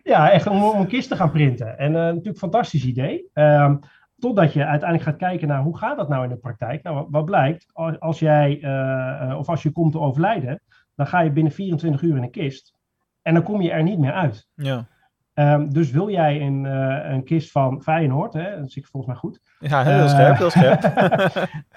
ja, 0.02 0.30
echt 0.30 0.46
om, 0.46 0.62
om 0.62 0.80
een 0.80 0.86
kist 0.86 1.08
te 1.08 1.16
gaan 1.16 1.30
printen. 1.30 1.78
En 1.78 1.92
natuurlijk 1.92 2.26
een 2.26 2.36
fantastisch 2.36 2.84
idee. 2.84 3.28
Ehm, 3.32 3.76
totdat 4.22 4.52
je 4.52 4.66
uiteindelijk 4.66 5.10
gaat 5.10 5.28
kijken 5.28 5.48
naar 5.48 5.62
hoe 5.62 5.78
gaat 5.78 5.96
dat 5.96 6.08
nou 6.08 6.22
in 6.22 6.28
de 6.28 6.36
praktijk. 6.36 6.82
Nou, 6.82 7.06
wat, 7.10 7.24
blijkt, 7.24 7.66
als, 7.72 8.00
als 8.00 8.18
jij 8.18 8.58
eh, 8.62 9.30
eh, 9.30 9.38
of 9.38 9.48
als 9.48 9.62
je 9.62 9.70
komt 9.70 9.92
te 9.92 10.00
overlijden, 10.00 10.60
dan 10.94 11.06
ga 11.06 11.20
je 11.20 11.30
binnen 11.30 11.52
24 11.52 12.02
uur 12.02 12.16
in 12.16 12.22
een 12.22 12.30
kist. 12.30 12.74
En 13.22 13.34
dan 13.34 13.42
kom 13.42 13.60
je 13.60 13.70
er 13.70 13.82
niet 13.82 13.98
meer 13.98 14.12
uit. 14.12 14.48
Ja, 14.54 14.88
Ehm, 15.34 15.68
dus 15.68 15.90
wil 15.90 16.10
jij 16.10 16.40
een, 16.40 16.66
eh, 16.66 17.10
een 17.12 17.24
kist 17.24 17.50
van 17.50 17.82
Feyenoord, 17.82 18.32
hè, 18.32 18.60
dat 18.60 18.70
zie 18.70 18.82
ik 18.82 18.88
volgens 18.88 19.12
mij 19.12 19.20
goed. 19.20 19.40
ja 19.58 19.82
heel 19.82 19.98
Eh, 19.98 20.08
scherp, 20.08 20.36
heel 20.36 20.50
scherp. 20.50 20.82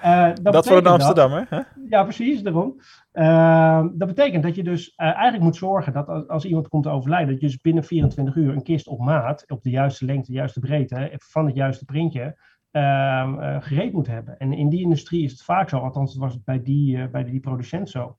Eh, 0.01 0.29
dat 0.41 0.67
voor 0.67 0.77
een 0.77 0.87
Amsterdammer. 0.87 1.45
Hè? 1.49 1.59
ja, 1.89 2.03
precies, 2.03 2.41
daarom. 2.41 2.79
Ehm, 3.11 3.89
dat 3.93 4.07
betekent 4.07 4.43
dat 4.43 4.55
je 4.55 4.63
dus 4.63 4.95
eigenlijk 4.95 5.43
moet 5.43 5.55
zorgen 5.55 5.93
dat 5.93 6.07
als, 6.07 6.27
als 6.27 6.45
iemand 6.45 6.67
komt 6.67 6.83
te 6.83 6.89
overlijden, 6.89 7.31
dat 7.31 7.41
je 7.41 7.47
dus 7.47 7.61
binnen 7.61 7.83
24 7.83 8.35
uur 8.35 8.53
een 8.53 8.63
kist 8.63 8.87
op 8.87 8.99
maat, 8.99 9.43
op 9.47 9.63
de 9.63 9.69
juiste 9.69 10.05
lengte, 10.05 10.31
de 10.31 10.37
juiste 10.37 10.59
breedte, 10.59 11.11
van 11.17 11.45
het 11.45 11.55
juiste 11.55 11.85
printje, 11.85 12.37
ehm, 12.71 13.39
eh, 13.39 13.55
gereed 13.59 13.93
moet 13.93 14.07
hebben. 14.07 14.37
En 14.37 14.53
in 14.53 14.69
die 14.69 14.81
industrie 14.81 15.23
is 15.23 15.31
het 15.31 15.43
vaak 15.43 15.69
zo, 15.69 15.77
althans 15.77 16.15
was 16.15 16.33
het 16.33 16.43
bij 16.43 16.61
die, 16.61 17.09
bij 17.09 17.23
die 17.23 17.39
producent 17.39 17.89
zo. 17.89 18.17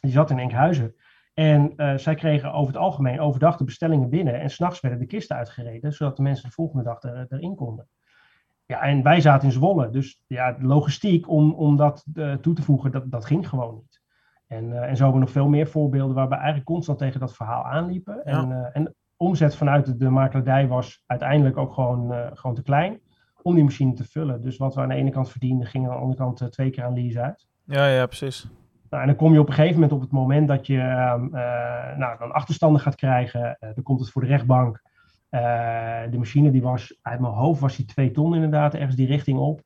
Die 0.00 0.12
zat 0.12 0.30
in 0.30 0.38
Enkhuizen. 0.38 0.94
En 1.34 1.72
eh, 1.76 1.96
zij 1.96 2.14
kregen 2.14 2.52
over 2.52 2.72
het 2.72 2.82
algemeen 2.82 3.20
overdag 3.20 3.56
de 3.56 3.64
bestellingen 3.64 4.08
binnen 4.08 4.40
en 4.40 4.50
s'nachts 4.50 4.80
werden 4.80 4.98
de 4.98 5.06
kisten 5.06 5.36
uitgereden, 5.36 5.92
zodat 5.92 6.16
de 6.16 6.22
mensen 6.22 6.48
de 6.48 6.54
volgende 6.54 6.84
dag 6.84 7.02
er, 7.02 7.26
erin 7.28 7.54
konden. 7.54 7.88
Ja, 8.66 8.80
en 8.80 9.02
wij 9.02 9.20
zaten 9.20 9.46
in 9.46 9.54
Zwolle, 9.54 9.90
dus 9.90 10.22
ja, 10.26 10.52
de 10.52 10.66
logistiek 10.66 11.28
om, 11.28 11.52
om 11.52 11.76
dat 11.76 12.04
eh, 12.14 12.34
toe 12.34 12.54
te 12.54 12.62
voegen, 12.62 12.90
dat, 12.90 13.10
dat 13.10 13.24
ging 13.24 13.48
gewoon 13.48 13.74
niet. 13.74 14.00
En, 14.46 14.72
eh, 14.72 14.88
en 14.88 14.96
zo 14.96 15.02
hebben 15.02 15.20
we 15.20 15.26
nog 15.26 15.30
veel 15.30 15.48
meer 15.48 15.66
voorbeelden 15.66 16.14
waarbij 16.14 16.38
eigenlijk 16.38 16.66
constant 16.66 16.98
tegen 16.98 17.20
dat 17.20 17.36
verhaal 17.36 17.64
aanliepen. 17.64 18.20
Ja. 18.24 18.32
En, 18.32 18.70
en 18.72 18.94
omzet 19.16 19.56
vanuit 19.56 19.98
de, 19.98 20.10
makelaardij 20.10 20.68
was 20.68 21.02
uiteindelijk 21.06 21.56
ook 21.56 21.72
gewoon, 21.72 22.30
gewoon 22.34 22.56
te 22.56 22.62
klein 22.62 23.00
om 23.42 23.54
die 23.54 23.64
machine 23.64 23.92
te 23.92 24.04
vullen. 24.04 24.42
Dus 24.42 24.56
wat 24.56 24.74
we 24.74 24.80
aan 24.80 24.88
de 24.88 24.94
ene 24.94 25.10
kant 25.10 25.30
verdienden, 25.30 25.66
ging 25.66 25.84
aan 25.84 25.90
de 25.90 26.00
andere 26.00 26.22
kant 26.22 26.52
twee 26.52 26.70
keer 26.70 26.84
aan 26.84 26.94
lease 26.94 27.20
uit. 27.20 27.46
Ja, 27.64 27.86
ja, 27.86 28.06
precies. 28.06 28.48
Nou, 28.94 29.06
en 29.06 29.12
dan 29.12 29.22
kom 29.24 29.32
je 29.32 29.40
op 29.40 29.48
een 29.48 29.54
gegeven 29.54 29.74
moment 29.74 29.92
op 29.92 30.00
het 30.00 30.10
moment 30.10 30.48
dat 30.48 30.66
je 30.66 30.78
eh, 30.78 31.96
nou, 31.98 32.18
dan 32.18 32.32
achterstanden 32.32 32.80
gaat 32.80 32.94
krijgen. 32.94 33.56
eh, 33.60 33.68
dan 33.74 33.82
komt 33.82 34.00
het 34.00 34.10
voor 34.10 34.22
de 34.22 34.28
rechtbank. 34.28 34.82
Eh, 35.28 35.40
de 36.10 36.18
machine 36.18 36.50
die 36.50 36.62
was, 36.62 36.98
uit 37.02 37.20
mijn 37.20 37.32
hoofd 37.32 37.60
was 37.60 37.76
die 37.76 37.86
twee 37.86 38.10
ton 38.10 38.34
inderdaad, 38.34 38.74
ergens 38.74 38.96
die 38.96 39.06
richting 39.06 39.38
op. 39.38 39.60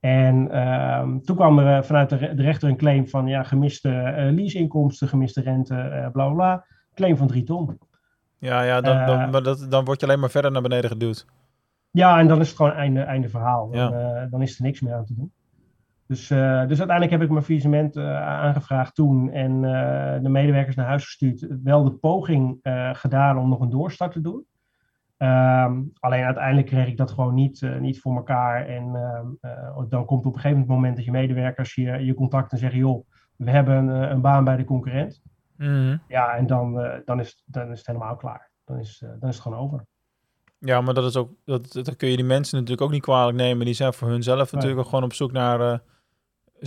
En 0.00 0.50
ehm, 0.50 1.18
toen 1.20 1.36
kwam 1.36 1.58
er 1.58 1.84
vanuit 1.84 2.08
de, 2.08 2.16
re- 2.16 2.34
de 2.34 2.42
rechter 2.42 2.68
een 2.68 2.76
claim 2.76 3.08
van 3.08 3.26
ja, 3.26 3.42
gemiste 3.42 4.14
leaseinkomsten, 4.34 5.08
gemiste 5.08 5.40
rente, 5.40 5.74
bla 6.12 6.24
bla 6.26 6.28
bla. 6.34 6.64
Claim 6.94 7.16
van 7.16 7.26
3 7.26 7.42
ton. 7.44 7.78
Ja, 8.38 8.62
ja 8.62 8.80
dan, 8.80 9.06
dan, 9.06 9.30
maar 9.30 9.42
dat, 9.42 9.66
dan 9.68 9.84
word 9.84 10.00
je 10.00 10.06
alleen 10.06 10.20
maar 10.20 10.30
verder 10.30 10.52
naar 10.52 10.62
beneden 10.62 10.90
geduwd. 10.90 11.26
Ja, 11.90 12.18
en 12.18 12.26
dan 12.28 12.40
is 12.40 12.48
het 12.48 12.56
gewoon 12.56 12.72
einde, 12.72 13.00
einde 13.00 13.28
verhaal. 13.28 13.70
Dan, 13.70 13.90
Ja. 13.98 14.26
dan 14.30 14.42
is 14.42 14.56
er 14.58 14.64
niks 14.64 14.80
meer 14.80 14.94
aan 14.94 15.04
te 15.04 15.14
doen. 15.14 15.32
Dus, 16.06 16.30
eh, 16.30 16.38
dus 16.38 16.78
uiteindelijk 16.78 17.10
heb 17.10 17.22
ik 17.22 17.30
mijn 17.30 17.44
faillissement 17.44 17.96
eh, 17.96 18.22
aangevraagd 18.22 18.94
toen 18.94 19.30
en 19.30 19.64
eh, 19.64 20.22
de 20.22 20.28
medewerkers 20.28 20.76
naar 20.76 20.86
huis 20.86 21.04
gestuurd. 21.04 21.46
Wel 21.62 21.84
de 21.84 21.92
poging 21.92 22.58
gedaan 22.92 23.38
om 23.38 23.48
nog 23.48 23.60
een 23.60 23.70
doorstart 23.70 24.12
te 24.12 24.20
doen. 24.20 24.46
Ehm, 25.16 25.82
alleen 25.98 26.24
uiteindelijk 26.24 26.66
kreeg 26.66 26.86
ik 26.86 26.96
dat 26.96 27.10
gewoon 27.10 27.34
niet, 27.34 27.68
niet 27.80 28.00
voor 28.00 28.16
elkaar. 28.16 28.66
En 28.66 28.94
ehm, 28.94 29.26
eh, 29.40 29.82
dan 29.88 30.04
komt 30.04 30.26
op 30.26 30.34
een 30.34 30.40
gegeven 30.40 30.66
moment 30.66 30.96
dat 30.96 31.04
je 31.04 31.10
medewerkers 31.10 31.74
je, 31.74 32.04
je 32.04 32.14
contact 32.14 32.52
en 32.52 32.58
zeggen: 32.58 32.78
joh, 32.78 33.06
we 33.36 33.50
hebben 33.50 33.76
een, 33.76 34.10
een 34.10 34.20
baan 34.20 34.44
bij 34.44 34.56
de 34.56 34.64
concurrent. 34.64 35.22
Mhm. 35.56 35.96
Ja, 36.08 36.36
en 36.36 36.46
dan, 36.46 37.00
dan, 37.04 37.20
is, 37.20 37.42
dan 37.46 37.70
is 37.70 37.78
het 37.78 37.86
helemaal 37.86 38.16
klaar. 38.16 38.50
Dan 38.64 38.78
is, 38.78 38.98
dan 38.98 39.28
is 39.28 39.34
het 39.34 39.44
gewoon 39.44 39.58
over. 39.58 39.86
Ja, 40.58 40.80
maar 40.80 40.94
dat 40.94 41.04
is 41.04 41.16
ook, 41.16 41.30
dat, 41.44 41.72
dat 41.72 41.96
kun 41.96 42.08
je 42.08 42.16
die 42.16 42.24
mensen 42.24 42.54
natuurlijk 42.54 42.86
ook 42.86 42.92
niet 42.92 43.02
kwalijk 43.02 43.36
nemen. 43.36 43.64
Die 43.64 43.74
zijn 43.74 43.92
voor 43.92 44.08
hunzelf 44.08 44.52
natuurlijk 44.52 44.80
ook 44.80 44.88
gewoon 44.88 45.04
op 45.04 45.12
zoek 45.12 45.32
naar 45.32 45.82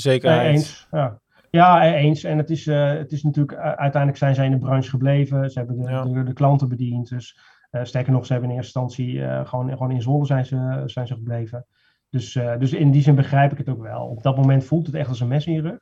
Nee, 0.04 0.40
eens. 0.40 0.88
Ja. 0.92 1.20
ja, 1.50 1.84
eh, 1.84 1.94
eens. 2.04 2.24
En 2.24 2.38
het 2.38 2.50
is, 2.50 2.68
eh, 2.68 2.94
het 2.94 3.12
is 3.12 3.24
natuurlijk, 3.24 3.58
eh, 3.58 3.64
uiteindelijk 3.64 4.18
zijn 4.18 4.36
zij 4.36 4.46
in 4.46 4.52
de 4.52 4.58
branche 4.58 4.90
gebleven. 4.90 5.50
Ze 5.52 5.60
hebben 5.60 5.78
de, 5.78 5.92
Ja. 5.92 6.04
de, 6.04 6.24
de 6.24 6.34
klanten 6.34 6.70
bediend. 6.70 7.10
Dus 7.10 7.40
sterker 7.84 8.12
nog, 8.12 8.26
ze 8.26 8.32
hebben 8.32 8.50
in 8.50 8.56
eerste 8.56 8.80
instantie 8.80 9.22
gewoon, 9.46 9.70
gewoon 9.70 9.92
in 9.92 10.02
Zwolle 10.02 10.26
zijn 10.26 10.46
ze, 10.46 10.82
zijn 10.86 11.08
ze 11.08 11.14
gebleven. 11.14 11.66
Dus, 12.10 12.34
dus 12.34 12.74
in 12.74 12.92
die 12.92 13.02
zin 13.02 13.16
begrijp 13.16 13.52
ik 13.52 13.58
het 13.58 13.70
ook 13.70 13.82
wel. 13.82 14.08
Op 14.08 14.24
dat 14.24 14.38
moment 14.38 14.64
voelt 14.66 14.86
het 14.86 14.96
echt 14.96 15.10
als 15.10 15.20
een 15.20 15.28
mes 15.28 15.46
in 15.46 15.54
je 15.54 15.62
rug. 15.62 15.80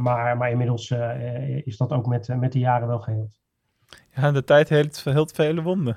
Maar, 0.00 0.36
maar 0.36 0.50
inmiddels 0.50 0.90
is 1.64 1.76
dat 1.76 1.92
ook 1.92 2.06
met, 2.06 2.28
met 2.38 2.52
de 2.52 2.58
jaren 2.58 2.88
wel 2.88 3.00
geheeld. 3.00 3.40
Ja, 4.14 4.30
de 4.32 4.44
tijd 4.44 4.68
heelt, 4.68 5.04
heelt 5.04 5.32
vele 5.32 5.62
wonden. 5.62 5.96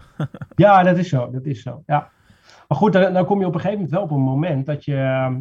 Ja, 0.56 0.84
dat 0.84 0.98
is 0.98 1.10
zo. 1.10 1.32
Dat 1.32 1.46
is 1.46 1.62
zo. 1.62 1.84
Ja. 1.86 2.12
Maar 2.68 2.78
goed, 2.78 2.94
dan, 2.94 3.14
dan 3.14 3.26
kom 3.26 3.40
je 3.40 3.46
op 3.48 3.54
een 3.54 3.60
gegeven 3.60 3.84
moment 3.84 3.96
wel 3.96 4.04
op 4.04 4.12
een 4.12 4.32
moment 4.34 4.66
dat 4.66 4.86
je 4.86 4.96
eh, 4.96 5.36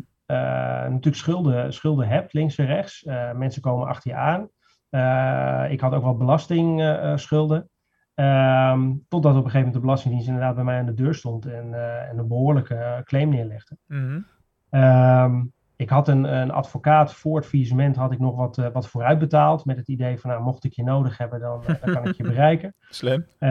natuurlijk 0.88 1.16
schulden, 1.16 1.72
schulden 1.72 2.08
hebt, 2.08 2.32
links 2.32 2.58
en 2.58 2.66
rechts. 2.66 3.04
Eh, 3.04 3.32
mensen 3.32 3.62
komen 3.62 3.86
achter 3.86 4.10
je 4.10 4.16
aan. 4.16 4.48
Eh, 4.90 5.72
ik 5.72 5.80
had 5.80 5.92
ook 5.92 6.02
wel 6.02 6.16
belastingschulden. 6.16 7.70
Ehm, 8.14 8.92
totdat 9.08 9.32
op 9.32 9.44
een 9.44 9.50
gegeven 9.50 9.58
moment 9.58 9.74
de 9.74 9.80
Belastingdienst 9.80 10.28
inderdaad 10.28 10.54
bij 10.54 10.64
mij 10.64 10.78
aan 10.78 10.86
de 10.86 10.94
deur 10.94 11.14
stond 11.14 11.46
en, 11.46 11.74
eh, 11.74 12.08
en 12.08 12.18
een 12.18 12.28
behoorlijke 12.28 13.00
claim 13.04 13.28
neerlegde. 13.28 13.76
Mhm. 13.86 14.20
Ehm, 14.70 15.42
ik 15.82 15.88
had 15.88 16.08
een, 16.08 16.24
een 16.24 16.50
advocaat 16.50 17.14
voor 17.14 17.36
het 17.36 17.46
faillissement 17.46 17.96
had 17.96 18.12
ik 18.12 18.18
nog 18.18 18.36
wat, 18.36 18.58
eh, 18.58 18.66
wat 18.72 18.88
vooruit 18.88 19.18
betaald. 19.18 19.64
Met 19.64 19.76
het 19.76 19.88
idee 19.88 20.20
van, 20.20 20.30
nou, 20.30 20.42
mocht 20.42 20.64
ik 20.64 20.72
je 20.72 20.82
nodig 20.82 21.18
hebben, 21.18 21.40
dan, 21.40 21.64
eh, 21.66 21.74
dan 21.84 21.94
kan 21.94 22.06
ik 22.06 22.16
je 22.16 22.22
bereiken. 22.32 22.74
Slim. 22.90 23.26
Eh, 23.38 23.48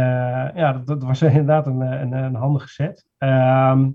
ja, 0.55 0.73
dat, 0.73 0.87
dat 0.87 1.03
was 1.03 1.21
inderdaad 1.31 1.67
een, 1.67 1.81
eh, 1.81 1.99
een, 1.99 2.11
een 2.11 2.35
handige 2.35 2.67
set. 2.67 3.05
Ehm, 3.17 3.89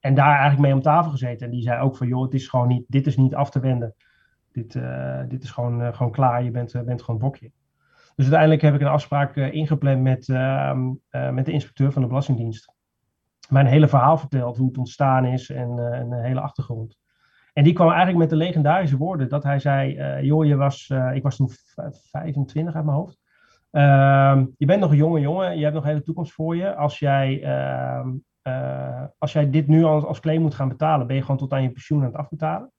en 0.00 0.14
daar 0.14 0.30
eigenlijk 0.30 0.60
mee 0.60 0.74
om 0.74 0.82
tafel 0.82 1.10
gezeten. 1.10 1.46
En 1.46 1.52
die 1.52 1.62
zei 1.62 1.80
ook 1.80 1.96
van, 1.96 2.06
joh, 2.06 2.22
het 2.22 2.34
is 2.34 2.48
gewoon 2.48 2.68
niet, 2.68 2.84
dit 2.88 3.06
is 3.06 3.16
niet 3.16 3.34
af 3.34 3.50
te 3.50 3.60
wenden. 3.60 3.94
Dit, 4.52 4.74
eh, 4.74 5.20
dit 5.28 5.42
is 5.42 5.50
gewoon, 5.50 5.82
eh, 5.82 5.94
gewoon 5.94 6.12
klaar, 6.12 6.42
je 6.42 6.50
bent, 6.50 6.74
eh, 6.74 6.82
bent 6.82 7.02
gewoon 7.02 7.20
bokje. 7.20 7.50
Dus 8.14 8.26
uiteindelijk 8.26 8.62
heb 8.62 8.74
ik 8.74 8.80
een 8.80 8.86
afspraak 8.86 9.36
ingepland 9.36 10.02
met, 10.02 10.28
ehm, 10.28 10.92
eh, 11.08 11.30
met 11.30 11.46
de 11.46 11.52
inspecteur 11.52 11.92
van 11.92 12.02
de 12.02 12.08
Belastingdienst. 12.08 12.72
Mijn 13.48 13.66
hele 13.66 13.88
verhaal 13.88 14.18
verteld, 14.18 14.56
hoe 14.56 14.68
het 14.68 14.78
ontstaan 14.78 15.24
is 15.24 15.50
en, 15.50 15.92
en 15.92 16.10
de 16.10 16.20
hele 16.22 16.40
achtergrond. 16.40 16.98
En 17.52 17.64
die 17.64 17.72
kwam 17.72 17.88
eigenlijk 17.88 18.18
met 18.18 18.30
de 18.30 18.36
legendarische 18.36 18.96
woorden 18.96 19.28
dat 19.28 19.42
hij 19.42 19.58
zei, 19.58 20.22
joh, 20.24 20.46
je 20.46 20.56
was, 20.56 20.92
ik 21.12 21.22
was 21.22 21.36
toen 21.36 21.50
v- 21.50 22.10
25 22.10 22.74
uit 22.74 22.84
mijn 22.84 22.96
hoofd. 22.96 23.18
Ehm, 23.70 24.46
je 24.56 24.66
bent 24.66 24.80
nog 24.80 24.90
een 24.90 24.96
jonge 24.96 25.20
jongen, 25.20 25.56
je 25.56 25.62
hebt 25.62 25.74
nog 25.74 25.82
een 25.82 25.88
hele 25.90 26.02
toekomst 26.02 26.32
voor 26.32 26.56
je. 26.56 26.74
Als 26.74 26.98
jij, 26.98 27.40
eh, 28.42 29.04
als 29.18 29.32
jij 29.32 29.50
dit 29.50 29.68
nu 29.68 29.84
als, 29.84 30.04
als 30.04 30.20
claim 30.20 30.40
moet 30.40 30.54
gaan 30.54 30.68
betalen, 30.68 31.06
ben 31.06 31.16
je 31.16 31.22
gewoon 31.22 31.36
tot 31.36 31.52
aan 31.52 31.62
je 31.62 31.70
pensioen 31.70 32.00
aan 32.00 32.06
het 32.06 32.16
afbetalen. 32.16 32.72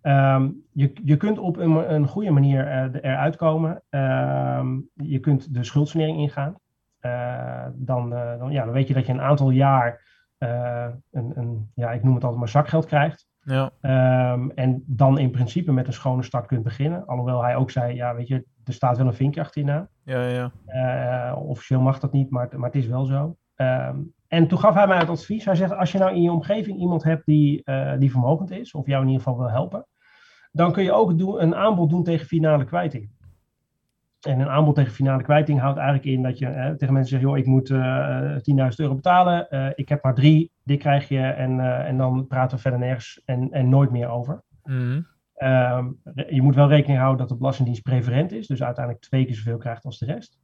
Ehm, 0.00 0.50
je, 0.72 0.92
je 1.04 1.16
kunt 1.16 1.38
op 1.38 1.56
een, 1.56 1.94
een 1.94 2.08
goede 2.08 2.30
manier 2.30 2.66
eh, 2.66 3.10
eruit 3.10 3.36
komen. 3.36 3.82
Ehm, 3.90 4.80
je 4.94 5.18
kunt 5.18 5.54
de 5.54 5.64
schuldsanering 5.64 6.18
ingaan. 6.18 6.54
Eh, 7.00 7.66
dan, 7.74 8.10
dan, 8.10 8.50
ja, 8.50 8.64
dan 8.64 8.74
weet 8.74 8.88
je 8.88 8.94
dat 8.94 9.06
je 9.06 9.12
een 9.12 9.20
aantal 9.20 9.50
jaar 9.50 10.12
een, 10.38 11.32
een, 11.34 11.70
ja, 11.74 11.92
ik 11.92 12.02
noem 12.02 12.14
het 12.14 12.22
altijd 12.22 12.40
maar 12.40 12.50
zakgeld 12.50 12.86
krijgt. 12.86 13.26
Ja. 13.40 13.70
Ehm, 13.80 14.50
en 14.54 14.84
dan 14.86 15.18
in 15.18 15.30
principe 15.30 15.72
met 15.72 15.86
een 15.86 15.92
schone 15.92 16.22
start 16.22 16.46
kunt 16.46 16.62
beginnen. 16.62 17.06
Alhoewel 17.06 17.42
hij 17.42 17.56
ook 17.56 17.70
zei, 17.70 17.94
ja, 17.94 18.14
weet 18.14 18.28
je, 18.28 18.44
er 18.64 18.72
staat 18.72 18.96
wel 18.96 19.06
een 19.06 19.14
vinkje 19.14 19.40
achter 19.40 19.60
je 19.60 19.66
naam. 19.66 19.88
Ja, 20.02 20.50
ja. 20.66 21.34
Officieel 21.34 21.80
mag 21.80 22.00
dat 22.00 22.12
niet, 22.12 22.30
maar, 22.30 22.48
maar 22.56 22.70
het 22.70 22.82
is 22.82 22.86
wel 22.86 23.04
zo. 23.04 23.36
Ehm, 23.54 23.96
en 24.34 24.46
toen 24.46 24.58
gaf 24.58 24.74
hij 24.74 24.86
mij 24.86 24.98
het 24.98 25.08
advies. 25.08 25.44
Hij 25.44 25.54
zegt, 25.54 25.72
als 25.72 25.92
je 25.92 25.98
nou 25.98 26.14
in 26.14 26.22
je 26.22 26.32
omgeving 26.32 26.78
iemand 26.78 27.02
hebt 27.02 27.26
die, 27.26 27.64
eh, 27.64 27.98
die 27.98 28.10
vermogend 28.10 28.50
is, 28.50 28.72
of 28.72 28.86
jou 28.86 29.02
in 29.02 29.08
ieder 29.08 29.22
geval 29.22 29.38
wil 29.38 29.50
helpen, 29.50 29.86
dan 30.52 30.72
kun 30.72 30.82
je 30.82 30.92
ook 30.92 31.18
doen, 31.18 31.42
een 31.42 31.54
aanbod 31.54 31.90
doen 31.90 32.04
tegen 32.04 32.26
finale 32.26 32.64
kwijting. 32.64 33.10
En 34.20 34.40
een 34.40 34.48
aanbod 34.48 34.74
tegen 34.74 34.92
finale 34.92 35.22
kwijting 35.22 35.60
houdt 35.60 35.78
eigenlijk 35.78 36.06
in 36.06 36.22
dat 36.22 36.38
je 36.38 36.46
eh, 36.46 36.70
tegen 36.70 36.94
mensen 36.94 37.10
zegt, 37.10 37.22
joh, 37.22 37.36
ik 37.36 37.46
moet 37.46 37.70
eh 37.70 38.36
10.000 38.36 38.76
euro 38.76 38.94
betalen, 38.94 39.46
ik 39.74 39.88
heb 39.88 40.02
maar 40.02 40.14
drie, 40.14 40.52
dit 40.62 40.78
krijg 40.78 41.08
je 41.08 41.20
en, 41.20 41.60
en 41.86 41.96
dan 41.96 42.26
praten 42.26 42.56
we 42.56 42.62
verder 42.62 42.80
nergens 42.80 43.22
en, 43.24 43.50
en 43.50 43.68
nooit 43.68 43.90
meer 43.90 44.08
over. 44.08 44.42
Mhm. 44.64 45.00
Ehm, 45.34 45.90
je 46.28 46.42
moet 46.42 46.54
wel 46.54 46.68
rekening 46.68 46.98
houden 46.98 47.18
dat 47.18 47.28
de 47.28 47.36
Belastingdienst 47.36 47.82
preferent 47.82 48.32
is, 48.32 48.46
dus 48.46 48.62
uiteindelijk 48.62 49.04
twee 49.04 49.24
keer 49.24 49.34
zoveel 49.34 49.58
krijgt 49.58 49.84
als 49.84 49.98
de 49.98 50.06
rest. 50.06 50.38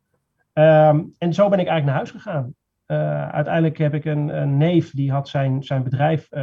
Ehm, 0.53 1.03
en 1.19 1.35
zo 1.35 1.49
ben 1.49 1.59
ik 1.59 1.67
eigenlijk 1.67 1.87
naar 1.87 1.95
huis 1.95 2.11
gegaan. 2.11 2.55
Eh, 2.91 3.29
uiteindelijk 3.29 3.79
heb 3.79 3.95
ik 3.95 4.05
een, 4.05 4.41
een 4.41 4.57
neef 4.57 4.91
die 4.91 5.11
had 5.11 5.29
zijn, 5.29 5.63
zijn 5.63 5.83
bedrijf 5.83 6.27
eh, 6.31 6.43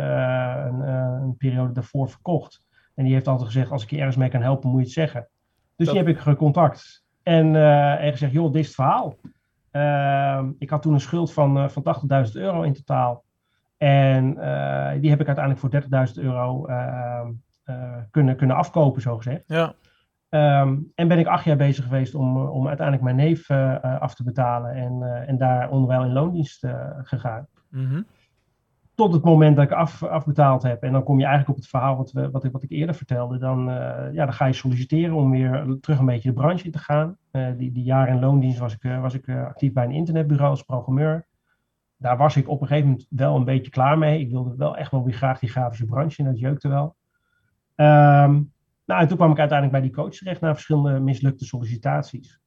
een, 0.67 0.81
eh, 0.81 1.17
een 1.21 1.35
periode 1.37 1.73
daarvoor 1.73 2.09
verkocht. 2.09 2.63
En 2.95 3.03
die 3.03 3.13
heeft 3.13 3.27
altijd 3.27 3.47
gezegd, 3.47 3.71
als 3.71 3.83
ik 3.83 3.89
je 3.89 3.97
ergens 3.97 4.15
mee 4.15 4.29
kan 4.29 4.41
helpen, 4.41 4.69
moet 4.69 4.79
je 4.79 4.85
het 4.85 4.93
zeggen. 4.93 5.27
Dus 5.75 5.85
Dat- 5.87 5.95
die 5.95 6.05
heb 6.05 6.15
ik 6.15 6.21
gecontact. 6.21 7.05
En, 7.23 7.55
en 7.99 8.11
gezegd, 8.11 8.31
joh, 8.31 8.51
dit 8.51 8.61
is 8.61 8.65
het 8.65 8.75
verhaal. 8.75 9.15
Ehm, 9.71 10.51
ik 10.57 10.69
had 10.69 10.81
toen 10.81 10.93
een 10.93 10.99
schuld 10.99 11.33
van, 11.33 11.71
van 11.71 11.83
80.000 11.83 12.35
euro 12.35 12.61
in 12.61 12.73
totaal. 12.73 13.23
En 13.77 14.25
die 15.01 15.09
heb 15.09 15.21
ik 15.21 15.27
uiteindelijk 15.27 15.59
voor 15.59 15.69
30.000 15.69 16.17
euro 16.17 16.65
ehm, 16.65 17.31
eh, 17.63 17.97
kunnen, 18.11 18.35
kunnen 18.35 18.55
afkopen, 18.55 19.01
zo 19.01 19.17
gezegd. 19.17 19.43
Ja. 19.47 19.73
Ehm, 20.38 20.77
en 20.96 21.08
ben 21.08 21.20
ik 21.20 21.27
acht 21.27 21.46
jaar 21.46 21.58
bezig 21.58 21.84
geweest 21.84 22.15
om, 22.15 22.38
eh, 22.38 22.51
om 22.51 22.67
uiteindelijk 22.67 23.06
mijn 23.06 23.15
neef 23.15 23.50
eh, 23.50 23.75
eh, 23.75 24.01
af 24.01 24.15
te 24.15 24.24
betalen. 24.24 24.72
En, 24.72 25.03
eh, 25.03 25.29
en 25.29 25.38
daar 25.38 25.70
onderwijl 25.70 26.03
in 26.03 26.13
loondienst 26.13 26.67
gegaan. 27.03 27.48
Mhm. 27.70 28.01
Tot 28.96 29.13
het 29.13 29.24
moment 29.24 29.56
dat 29.56 29.65
ik 29.65 29.72
af, 29.72 30.03
afbetaald 30.03 30.63
heb. 30.63 30.84
En 30.84 30.91
dan 30.91 31.03
kom 31.03 31.20
je 31.20 31.25
eigenlijk 31.25 31.56
op 31.56 31.63
het 31.63 31.70
verhaal 31.70 31.98
wat, 31.98 32.12
we, 32.12 32.32
wat, 32.32 32.44
ik, 32.44 32.51
wat 32.51 32.63
ik 32.63 32.72
eerder 32.72 32.96
vertelde. 32.96 33.38
Dan, 33.38 33.65
ja, 34.13 34.25
dan 34.25 34.34
ga 34.34 34.46
je 34.46 34.53
solliciteren 34.53 35.15
om 35.15 35.32
weer 35.32 35.77
terug 35.82 36.00
een 36.00 36.06
beetje 36.06 36.29
de 36.29 36.36
branche 36.36 36.65
in 36.65 36.72
te 36.72 36.77
gaan. 36.77 37.17
Die, 37.32 37.72
die 37.72 37.84
jaren 37.84 38.13
in 38.13 38.20
loondienst 38.20 38.60
was 38.60 38.74
ik, 38.74 38.91
was 39.01 39.13
ik 39.13 39.29
actief 39.29 39.74
bij 39.74 39.84
een 39.86 39.91
internetbureau 39.91 40.50
als 40.50 40.63
programmeur. 40.63 41.27
Daar 41.98 42.17
was 42.17 42.36
ik 42.36 42.50
op 42.50 42.62
een 42.62 42.67
gegeven 42.67 42.89
moment 42.89 43.08
wel 43.10 43.36
een 43.36 43.46
beetje 43.46 43.72
klaar 43.72 43.98
mee. 43.98 44.20
Ik 44.20 44.29
wilde 44.29 44.56
wel 44.56 44.77
echt 44.77 44.91
wel 44.91 45.03
weer 45.03 45.13
graag 45.13 45.39
die 45.39 45.50
grafische 45.50 45.86
branche 45.86 46.22
in. 46.22 46.25
Dat 46.25 46.39
jeukte 46.39 46.67
wel. 46.67 46.96
Ehm, 47.75 48.41
nou, 48.88 49.01
en 49.01 49.08
toen 49.08 49.17
kwam 49.17 49.32
ik 49.32 49.39
uiteindelijk 49.39 49.79
bij 49.79 49.89
die 49.89 49.98
coach 49.98 50.13
terecht 50.13 50.41
na 50.41 50.53
verschillende 50.53 51.00
mislukte 51.00 51.46
sollicitaties. 51.46 52.39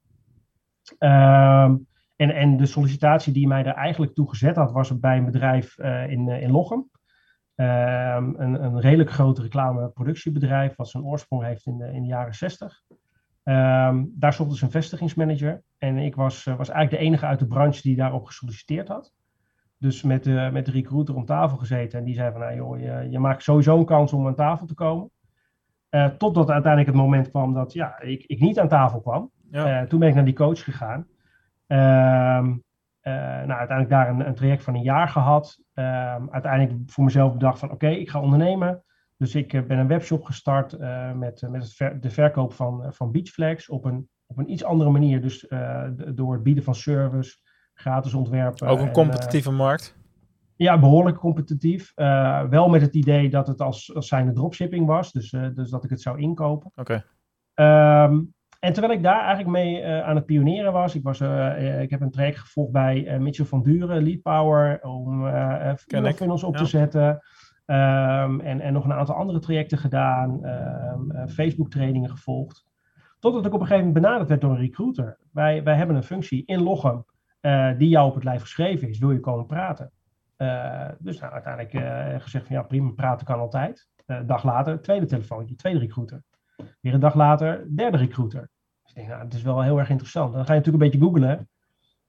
Ehm, 0.99 1.77
en, 2.17 2.31
en 2.31 2.57
de 2.57 2.67
sollicitatie 2.67 3.33
die 3.33 3.47
mij 3.47 3.65
er 3.65 3.75
eigenlijk 3.75 4.15
toe 4.15 4.29
gezet 4.29 4.57
had, 4.57 4.73
was 4.73 4.99
bij 4.99 5.17
een 5.17 5.25
bedrijf 5.25 5.79
eh, 5.79 6.11
in, 6.11 6.29
eh, 6.29 6.43
in 6.43 6.51
Lochem. 6.51 6.91
Ehm, 7.55 8.33
een, 8.37 8.65
een 8.65 8.81
redelijk 8.81 9.11
groot 9.11 9.39
reclameproductiebedrijf, 9.39 10.77
wat 10.77 10.89
zijn 10.89 11.05
oorsprong 11.05 11.45
heeft 11.45 11.67
in 11.67 11.79
de, 11.79 11.93
in 11.93 12.03
de 12.03 12.09
jaren 12.09 12.35
60. 12.35 12.83
Ehm, 13.43 14.05
daar 14.11 14.33
zocht 14.33 14.51
dus 14.51 14.63
een 14.63 14.71
vestigingsmanager. 14.71 15.63
En 15.79 15.99
ik 15.99 16.15
was, 16.15 16.47
eh, 16.47 16.57
was 16.57 16.69
eigenlijk 16.69 17.03
de 17.03 17.09
enige 17.09 17.27
uit 17.27 17.39
de 17.39 17.47
branche 17.47 17.83
die 17.83 17.97
daarop 17.97 18.25
gesolliciteerd 18.25 18.89
had. 18.89 19.13
Dus 19.79 20.03
met 20.03 20.25
de, 20.25 20.49
met 20.53 20.67
de 20.67 20.73
recruiter 20.73 21.15
om 21.15 21.25
tafel 21.25 21.57
gezeten. 21.57 21.99
En 21.99 22.05
die 22.05 22.15
zei 22.15 22.33
van, 22.33 22.41
nou 22.41 22.55
joh, 22.55 22.79
je, 22.79 23.11
je 23.11 23.19
maakt 23.19 23.43
sowieso 23.43 23.79
een 23.79 23.85
kans 23.85 24.13
om 24.13 24.27
aan 24.27 24.35
tafel 24.35 24.67
te 24.67 24.75
komen. 24.75 25.11
Eh, 25.91 26.07
totdat 26.07 26.51
uiteindelijk 26.51 26.93
het 26.93 27.03
moment 27.03 27.31
kwam 27.31 27.55
dat 27.55 27.73
ja, 27.73 28.01
ik, 28.01 28.25
ik 28.27 28.41
niet 28.41 28.59
aan 28.59 28.69
tafel 28.69 29.01
kwam. 29.01 29.31
Ja. 29.51 29.81
Eh, 29.81 29.87
toen 29.87 29.99
ben 29.99 30.09
ik 30.09 30.15
naar 30.15 30.25
die 30.25 30.35
coach 30.35 30.65
gegaan. 30.65 31.07
Ehm, 31.67 32.57
eh, 33.01 33.13
nou, 33.13 33.59
uiteindelijk 33.59 33.89
daar 33.89 34.09
een, 34.09 34.27
een 34.27 34.35
traject 34.35 34.63
van 34.63 34.75
een 34.75 34.83
jaar 34.83 35.09
gehad. 35.09 35.59
Ehm, 35.75 36.27
uiteindelijk 36.31 36.91
voor 36.91 37.05
mezelf 37.05 37.33
bedacht 37.33 37.59
van 37.59 37.71
oké, 37.71 37.89
ik 37.89 38.11
ga 38.11 38.21
ondernemen. 38.21 38.85
Dus 39.17 39.35
ik 39.35 39.67
ben 39.67 39.79
een 39.79 39.87
webshop 39.87 40.25
gestart 40.25 40.79
met, 41.15 41.47
met 41.51 41.63
het 41.63 41.75
ver- 41.75 42.01
de 42.01 42.11
verkoop 42.11 42.53
van, 42.53 42.85
van 42.89 43.13
Beachflex 43.13 43.69
op 43.69 43.85
een, 43.85 44.09
op 44.27 44.39
een 44.39 44.51
iets 44.51 44.65
andere 44.65 44.91
manier. 44.91 45.23
Dus 45.23 45.53
door 46.15 46.33
het 46.33 46.43
bieden 46.43 46.65
van 46.65 46.75
service, 46.75 47.37
gratis 47.75 48.15
ontwerpen. 48.15 48.69
Ook 48.69 48.79
een 48.79 48.87
en, 48.87 48.93
competitieve 48.93 49.51
markt. 49.51 50.00
Eh, 50.61 50.67
Ja, 50.67 50.79
behoorlijk 50.79 51.17
competitief. 51.17 51.93
Uh, 51.97 52.43
wel 52.49 52.69
met 52.69 52.81
het 52.81 52.95
idee 52.95 53.31
dat 53.31 53.47
het 53.47 53.61
als, 53.61 53.95
als 53.95 54.09
zijnde 54.09 54.33
dropshipping 54.33 54.87
was. 54.87 55.13
Dus, 55.13 55.33
uh, 55.33 55.47
dus 55.55 55.71
dat 55.71 55.85
ik 55.85 55.91
het 55.91 56.01
zou 56.01 56.21
inkopen. 56.21 56.71
Oké. 56.75 57.03
Okay. 57.55 58.05
Um, 58.05 58.35
en 58.61 58.73
terwijl 58.73 58.95
ik 58.95 59.03
daar 59.03 59.21
eigenlijk 59.21 59.49
mee 59.49 59.81
uh, 59.81 60.03
aan 60.03 60.17
het 60.17 60.27
pioneren 60.27 60.73
was, 60.73 60.95
ik, 60.95 61.03
was 61.03 61.21
ik 61.81 61.91
heb 61.91 62.01
een 62.01 62.11
traject 62.11 62.39
gevolgd 62.39 62.73
bij 62.73 63.19
Mitchell 63.19 63.45
van 63.45 63.63
Duren, 63.63 64.03
Lead 64.03 64.23
Power, 64.23 64.83
om 64.83 65.27
funnels 66.15 66.45
op 66.45 66.55
ja. 66.55 66.61
te 66.61 66.67
zetten. 66.69 67.09
Um, 67.67 68.41
en, 68.41 68.61
en 68.61 68.73
nog 68.73 68.85
een 68.85 68.93
aantal 68.93 69.15
andere 69.15 69.39
trajecten 69.39 69.79
gedaan, 69.79 70.45
um, 70.45 71.29
Facebook 71.29 71.71
trainingen 71.71 72.11
gevolgd. 72.11 72.67
Totdat 73.19 73.47
ik 73.47 73.55
op 73.55 73.61
een 73.61 73.67
gegeven 73.67 73.87
moment 73.87 74.05
benaderd 74.05 74.29
werd 74.29 74.41
door 74.41 74.51
een 74.51 74.57
recruiter. 74.57 75.19
Wij, 75.33 75.63
wij 75.63 75.77
hebben 75.77 75.97
een 75.97 76.03
functie 76.03 76.43
in 76.47 76.63
Lochem 76.63 77.05
die 77.79 77.89
jou 77.89 78.09
op 78.09 78.15
het 78.15 78.25
lijf 78.25 78.41
geschreven 78.41 78.89
is. 78.89 78.99
Wil 78.99 79.11
je 79.11 79.21
komen 79.21 79.47
praten? 79.47 79.93
Uh, 80.43 80.89
dus 80.99 81.21
nou, 81.21 81.33
uiteindelijk 81.33 81.75
uh, 81.75 82.21
gezegd 82.21 82.47
van 82.47 82.57
ja, 82.57 82.63
prima, 82.63 82.91
praten 82.91 83.27
kan 83.27 83.39
altijd. 83.39 83.89
Uh, 84.07 84.19
dag 84.27 84.45
later, 84.45 84.81
tweede 84.81 85.07
telefoontje, 85.07 85.55
tweede 85.55 85.79
recruiter. 85.79 86.23
Weer 86.81 86.95
een 86.95 87.01
dag 87.01 87.15
later, 87.15 87.77
derde 87.77 87.97
recruiter. 87.97 88.51
Dus 88.83 88.91
ik 88.91 88.95
denk, 88.95 89.09
nou, 89.09 89.23
het 89.23 89.35
is 89.35 89.43
wel 89.43 89.63
heel 89.63 89.79
erg 89.79 89.91
interessant. 89.91 90.33
Dan 90.33 90.45
ga 90.45 90.53
je 90.53 90.59
natuurlijk 90.59 90.85
een 90.85 90.91
beetje 90.91 91.07
googlen. 91.07 91.49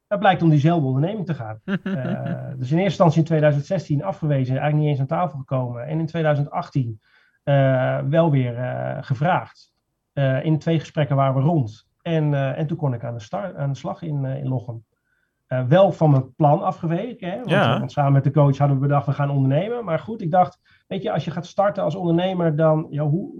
Het 0.08 0.20
blijkt 0.20 0.42
om 0.42 0.50
diezelfde 0.50 0.88
onderneming 0.88 1.26
te 1.26 1.34
gaan. 1.34 1.60
dus 2.60 2.72
in 2.72 2.78
eerste 2.78 2.84
instantie 2.84 3.20
in 3.20 3.26
2016 3.26 4.04
afgewezen, 4.04 4.52
eigenlijk 4.58 4.76
niet 4.76 4.90
eens 4.90 5.00
aan 5.00 5.18
tafel 5.18 5.40
gekomen. 5.40 5.88
En 5.88 6.00
in 6.00 6.06
2018 6.06 7.02
wel 8.10 8.32
weer 8.32 8.54
gevraagd. 9.02 9.74
in 10.44 10.60
twee 10.60 10.80
gesprekken 10.80 11.16
waren 11.16 11.36
we 11.36 11.42
rond. 11.42 11.88
En, 12.02 12.34
en 12.56 12.68
toen 12.68 12.78
kon 12.78 12.94
ik 12.94 13.04
aan 13.04 13.14
de, 13.14 13.20
start, 13.20 13.56
aan 13.56 13.72
de 13.72 13.78
slag 13.78 14.02
in, 14.02 14.26
in 14.26 14.48
Lochem. 14.48 14.84
Uh, 15.52 15.66
wel 15.68 15.92
van 15.92 16.12
mijn 16.12 16.36
plan 16.36 16.62
afgeweken. 16.62 17.30
Hè? 17.30 17.36
Want, 17.36 17.50
ja. 17.50 17.80
want, 17.80 17.92
samen 17.92 18.14
met 18.14 18.24
de 18.24 18.32
coach 18.32 18.58
hadden 18.58 18.78
we 18.78 18.88
bedacht, 18.88 19.06
we 19.06 19.12
gaan 19.12 19.30
ondernemen. 19.30 19.86
Maar 19.86 20.00
goed, 20.00 20.22
ik 20.22 20.32
dacht, 20.32 20.60
weet 20.88 21.02
je, 21.02 21.12
als 21.12 21.26
je 21.26 21.32
gaat 21.32 21.46
starten 21.46 21.84
als 21.84 21.96
ondernemer, 21.96 22.56
dan, 22.56 22.88
ja, 22.90 23.04
hoe, 23.04 23.32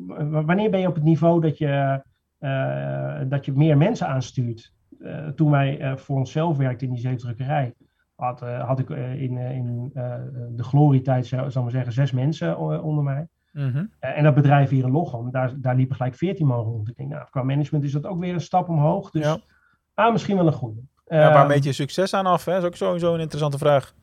wanneer 0.46 0.70
ben 0.70 0.80
je 0.80 0.88
op 0.88 0.96
het 0.96 1.04
niveau 1.04 1.42
dat 1.42 1.58
je, 1.58 2.04
uh, 2.40 3.20
dat 3.30 3.46
je 3.46 3.52
meer 3.52 3.78
mensen 3.78 4.08
aanstuurt? 4.08 4.74
Uh, 5.00 5.28
toen 5.28 5.52
wij 5.52 5.98
voor 5.98 6.18
onszelf 6.18 6.58
werkten 6.58 6.88
in 6.88 6.94
die 6.94 7.02
zeefdrukkerij, 7.02 7.74
had, 8.16 8.40
had 8.40 8.80
ik 8.80 8.90
in, 8.90 9.38
in 9.38 9.90
de 10.56 10.64
glorietijd, 10.64 11.26
zou 11.26 11.62
maar 11.62 11.72
zeggen, 11.72 11.94
zes 11.94 12.12
mensen 12.12 12.58
onder 12.84 13.04
mij. 13.04 13.28
Mm 13.52 13.72
-hmm. 13.72 13.92
en 14.00 14.24
dat 14.24 14.34
bedrijf 14.34 14.70
hier 14.70 14.84
in 14.84 14.92
Lochem, 14.92 15.32
daar, 15.32 15.54
daar 15.58 15.76
liepen 15.76 15.96
gelijk 15.96 16.16
veertien 16.16 16.48
man 16.48 16.64
rond. 16.64 16.90
Ik 16.90 16.96
denk, 16.96 17.10
nou, 17.10 17.28
qua 17.30 17.44
management 17.44 17.84
is 17.84 17.92
dat 17.92 18.06
ook 18.06 18.20
weer 18.20 18.34
een 18.34 18.42
stap 18.42 18.70
omhoog. 18.70 19.12
Dus 19.12 19.26
ja. 19.26 19.38
ah, 19.94 20.12
misschien 20.12 20.36
wel 20.36 20.48
een 20.48 20.54
goede. 20.54 20.82
Ja, 21.20 21.34
waar 21.34 21.48
meet 21.48 21.64
je 21.64 21.74
succes 21.74 22.14
aan 22.14 22.26
af? 22.26 22.46
Hè? 22.46 22.52
Dat 22.52 22.62
is 22.62 22.68
ook 22.68 22.76
sowieso 22.76 23.14
een 23.14 23.20
interessante 23.20 23.58
vraag. 23.58 23.94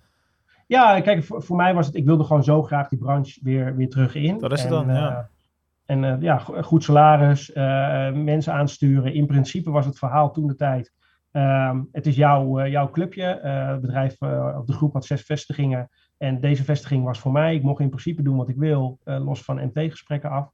Ja, 0.67 1.01
kijk, 1.01 1.25
voor, 1.25 1.43
voor, 1.43 1.57
mij 1.57 1.75
was 1.75 1.87
het, 1.87 1.95
ik 1.95 2.05
wilde 2.05 2.25
gewoon 2.25 2.45
zo 2.45 2.63
graag 2.63 2.89
die 2.89 2.99
branche 2.99 3.41
weer, 3.43 3.77
weer 3.77 3.89
terug 3.89 4.15
in. 4.15 4.39
Dat 4.39 4.53
is 4.53 4.63
het 4.63 4.73
en, 4.73 4.87
dan, 4.87 4.95
ja. 4.97 5.11
Uh, 5.11 5.19
en 5.85 6.03
uh, 6.03 6.23
ja, 6.23 6.39
goed 6.39 6.85
salaris, 6.85 7.51
uh, 7.51 8.13
mensen 8.13 8.53
aansturen. 8.53 9.15
In 9.15 9.27
principe 9.27 9.71
was 9.71 9.87
het 9.87 9.99
verhaal 9.99 10.33
toen 10.33 10.47
de 10.47 10.55
tijd. 10.55 10.93
Ehm, 11.31 11.83
het 11.93 12.07
is 12.07 12.17
jouw, 12.17 12.67
jouw 12.67 12.91
clubje. 12.91 13.41
het 13.43 13.81
bedrijf 13.81 14.21
of 14.57 14.65
de 14.65 14.73
groep 14.73 14.93
had 14.93 15.05
zes 15.05 15.23
vestigingen. 15.23 15.89
En 16.17 16.41
deze 16.41 16.65
vestiging 16.65 17.05
was 17.05 17.19
voor 17.19 17.33
mij. 17.33 17.55
Ik 17.55 17.63
mocht 17.63 17.81
in 17.81 17.89
principe 17.89 18.23
doen 18.23 18.37
wat 18.37 18.49
ik 18.49 18.57
wil, 18.57 18.99
los 19.05 19.43
van 19.43 19.65
MT-gesprekken 19.65 20.31
af. 20.31 20.51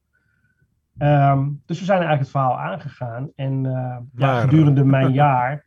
Um, 0.99 1.63
dus 1.67 1.79
we 1.79 1.85
zijn 1.85 1.99
eigenlijk 1.99 2.21
het 2.21 2.31
verhaal 2.31 2.59
aangegaan. 2.59 3.31
En 3.35 3.63
ja, 4.17 4.41
gedurende 4.41 4.85
mijn 4.85 5.13
jaar 5.13 5.67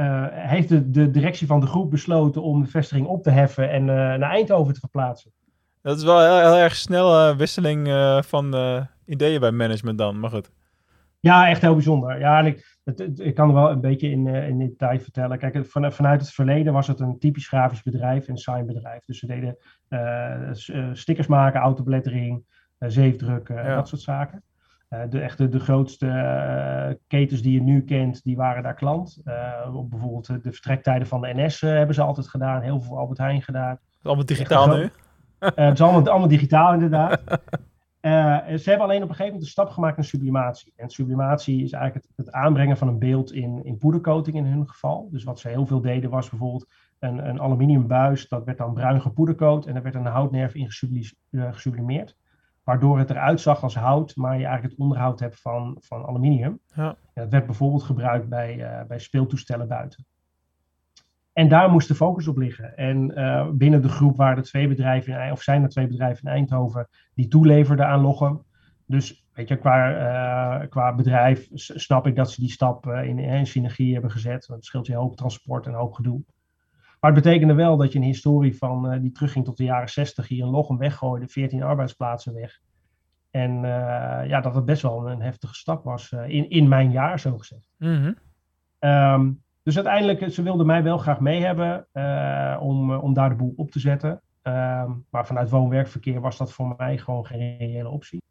uh, 0.00 0.26
heeft 0.30 0.68
de, 0.68 0.90
de, 0.90 1.10
directie 1.10 1.46
van 1.46 1.60
de 1.60 1.66
groep 1.66 1.90
besloten 1.90 2.42
om 2.42 2.62
de 2.62 2.68
vestiging 2.68 3.06
op 3.06 3.22
te 3.22 3.30
heffen 3.30 3.70
en 3.70 3.80
uh, 3.80 3.94
naar 3.94 4.30
Eindhoven 4.30 4.74
te 4.74 4.80
verplaatsen. 4.80 5.32
Dat 5.82 5.96
is 5.96 6.04
wel 6.04 6.20
heel, 6.20 6.50
heel 6.50 6.62
erg 6.62 6.76
snel 6.76 7.30
uh, 7.30 7.36
wisseling 7.36 7.88
van 8.26 8.54
ideeën 9.06 9.40
bij 9.40 9.50
management 9.50 9.98
dan, 9.98 10.20
maar 10.20 10.30
goed. 10.30 10.50
Ja, 11.20 11.48
echt 11.48 11.60
heel 11.60 11.74
bijzonder. 11.74 12.18
Ja, 12.18 12.38
en 12.38 12.46
ik, 12.46 12.78
het, 12.84 12.98
het, 12.98 13.20
ik 13.20 13.34
kan 13.34 13.48
er 13.48 13.54
wel 13.54 13.70
een 13.70 13.80
beetje 13.80 14.10
in, 14.10 14.26
in 14.26 14.58
de 14.58 14.76
tijd 14.76 15.02
vertellen. 15.02 15.38
Kijk, 15.38 15.66
van, 15.66 15.92
vanuit 15.92 16.20
het 16.20 16.30
verleden 16.30 16.72
was 16.72 16.86
het 16.86 17.00
een 17.00 17.18
typisch 17.18 17.48
grafisch 17.48 17.82
bedrijf, 17.82 18.28
een 18.28 18.38
signbedrijf. 18.38 19.04
Dus 19.04 19.18
ze 19.18 19.26
deden 19.26 19.56
stickers 20.96 21.26
maken, 21.26 21.60
autobelettering, 21.60 22.44
zeefdrukken, 22.78 23.56
ja. 23.56 23.74
dat 23.74 23.88
soort 23.88 24.00
zaken. 24.00 24.42
Uh, 24.94 25.00
de, 25.08 25.20
echte, 25.20 25.48
de 25.48 25.60
grootste 25.60 26.06
uh, 26.06 26.94
ketens 27.06 27.42
die 27.42 27.52
je 27.52 27.62
nu 27.62 27.84
kent, 27.84 28.22
die 28.22 28.36
waren 28.36 28.62
daar 28.62 28.74
klant. 28.74 29.20
Uh, 29.24 29.84
bijvoorbeeld 29.88 30.26
de 30.26 30.52
vertrektijden 30.52 31.06
van 31.06 31.20
de 31.20 31.32
NS 31.34 31.60
hebben 31.60 31.94
ze 31.94 32.02
altijd 32.02 32.28
gedaan. 32.28 32.62
Heel 32.62 32.80
veel 32.80 32.98
Albert 32.98 33.18
Heijn 33.18 33.42
gedaan. 33.42 33.70
Het 33.70 33.80
is 33.98 34.06
allemaal 34.06 34.24
digitaal 34.24 34.68
nu? 34.76 34.90
het 35.38 35.72
is 35.72 35.80
allemaal, 35.80 36.08
allemaal 36.08 36.28
digitaal 36.28 36.72
inderdaad. 36.72 37.20
ze 38.60 38.62
hebben 38.64 38.80
alleen 38.80 39.02
op 39.02 39.08
een 39.08 39.14
gegeven 39.14 39.24
moment 39.24 39.42
een 39.42 39.48
stap 39.50 39.68
gemaakt 39.68 39.96
naar 39.96 40.04
sublimatie. 40.06 40.72
En 40.76 40.90
sublimatie 40.90 41.62
is 41.62 41.72
eigenlijk 41.72 42.06
het, 42.06 42.26
het 42.26 42.34
aanbrengen 42.34 42.76
van 42.76 42.88
een 42.88 42.98
beeld 42.98 43.32
in, 43.32 43.64
in 43.64 43.78
poedercoating 43.78 44.36
in 44.36 44.44
hun 44.44 44.68
geval. 44.68 45.08
Dus 45.10 45.24
wat 45.24 45.40
ze 45.40 45.48
heel 45.48 45.66
veel 45.66 45.80
deden 45.80 46.10
was 46.10 46.30
bijvoorbeeld 46.30 46.66
een, 46.98 47.28
een 47.28 47.40
aluminium 47.40 47.86
buis. 47.86 48.28
Dat 48.28 48.44
werd 48.44 48.58
dan 48.58 48.74
bruin 48.74 49.00
gepoedercoat 49.00 49.66
en 49.66 49.74
daar 49.74 49.82
werd 49.82 49.94
een 49.94 50.06
houtnerf 50.06 50.54
in 50.54 50.70
gesublimeerd 51.30 52.16
waardoor 52.64 52.98
het 52.98 53.10
eruit 53.10 53.40
zag 53.40 53.62
als 53.62 53.74
hout, 53.74 54.16
maar 54.16 54.38
je 54.38 54.44
eigenlijk 54.44 54.72
het 54.72 54.82
onderhoud 54.82 55.20
hebt 55.20 55.40
van, 55.40 55.76
van 55.80 56.06
aluminium. 56.06 56.60
Ja. 56.74 56.96
dat 57.14 57.30
werd 57.30 57.46
bijvoorbeeld 57.46 57.82
gebruikt 57.82 58.28
bij, 58.28 58.56
uh, 58.56 58.86
bij 58.86 58.98
speeltoestellen 58.98 59.68
buiten. 59.68 60.04
En 61.32 61.48
daar 61.48 61.70
moest 61.70 61.88
de 61.88 61.94
focus 61.94 62.28
op 62.28 62.36
liggen. 62.36 62.76
En 62.76 63.18
uh, 63.18 63.48
binnen 63.50 63.82
de 63.82 63.88
groep 63.88 64.16
waren 64.16 64.36
er 64.36 64.42
twee 64.42 64.68
bedrijven, 64.68 65.24
in, 65.24 65.32
of 65.32 65.42
zijn 65.42 65.62
er 65.62 65.68
twee 65.68 65.86
bedrijven 65.86 66.24
in 66.24 66.32
Eindhoven, 66.32 66.88
die 67.14 67.28
toeleverden 67.28 67.86
aan 67.86 68.00
Lochem. 68.00 68.42
Dus 68.86 69.26
weet 69.32 69.48
je, 69.48 69.56
qua, 69.56 69.90
uh, 70.60 70.68
qua 70.68 70.94
bedrijf 70.94 71.48
snap 71.52 72.06
ik 72.06 72.16
dat 72.16 72.30
ze 72.30 72.40
die 72.40 72.50
stap 72.50 72.86
in, 72.86 73.18
in 73.18 73.46
synergie 73.46 73.92
hebben 73.92 74.10
gezet. 74.10 74.46
Dat 74.46 74.64
scheelt 74.64 74.86
je 74.86 74.92
een 74.92 74.98
hoop 74.98 75.16
transport 75.16 75.66
en 75.66 75.72
een 75.72 75.78
hoop 75.78 75.92
gedoe. 75.92 76.22
Maar 77.00 77.12
het 77.12 77.22
betekende 77.22 77.54
wel 77.54 77.76
dat 77.76 77.92
je 77.92 77.98
een 77.98 78.04
historie 78.04 78.56
van 78.56 78.92
uh, 78.92 79.00
die 79.00 79.12
terugging 79.12 79.44
tot 79.44 79.56
de 79.56 79.64
jaren 79.64 79.88
60 79.88 80.28
hier 80.28 80.44
in 80.44 80.50
Lochem 80.50 80.78
weggooide, 80.78 81.28
14 81.28 81.62
arbeidsplaatsen 81.62 82.34
weg. 82.34 82.60
En 83.30 83.50
uh, 83.56 83.62
ja, 84.26 84.40
dat 84.40 84.54
het 84.54 84.64
best 84.64 84.82
wel 84.82 85.10
een 85.10 85.22
heftige 85.22 85.54
stap 85.54 85.84
was 85.84 86.10
uh, 86.10 86.28
in, 86.28 86.50
in 86.50 86.68
mijn 86.68 86.90
jaar, 86.90 87.20
zo 87.20 87.38
gezegd. 87.38 87.68
Mm 87.78 87.94
-hmm. 88.02 88.16
um, 88.90 89.42
dus 89.62 89.76
uiteindelijk, 89.76 90.32
ze 90.32 90.42
wilden 90.42 90.66
mij 90.66 90.82
wel 90.82 90.98
graag 90.98 91.20
mee 91.20 91.44
hebben 91.44 91.86
om, 92.60 92.92
om 92.92 93.14
daar 93.14 93.28
de 93.28 93.34
boel 93.34 93.52
op 93.56 93.70
te 93.70 93.80
zetten. 93.80 94.10
Um, 94.42 95.06
maar 95.10 95.26
vanuit 95.26 95.50
woon-werkverkeer 95.50 96.20
was 96.20 96.36
dat 96.36 96.52
voor 96.52 96.74
mij 96.76 96.98
gewoon 96.98 97.26
geen 97.26 97.56
reële 97.58 97.88
optie. 97.88 98.22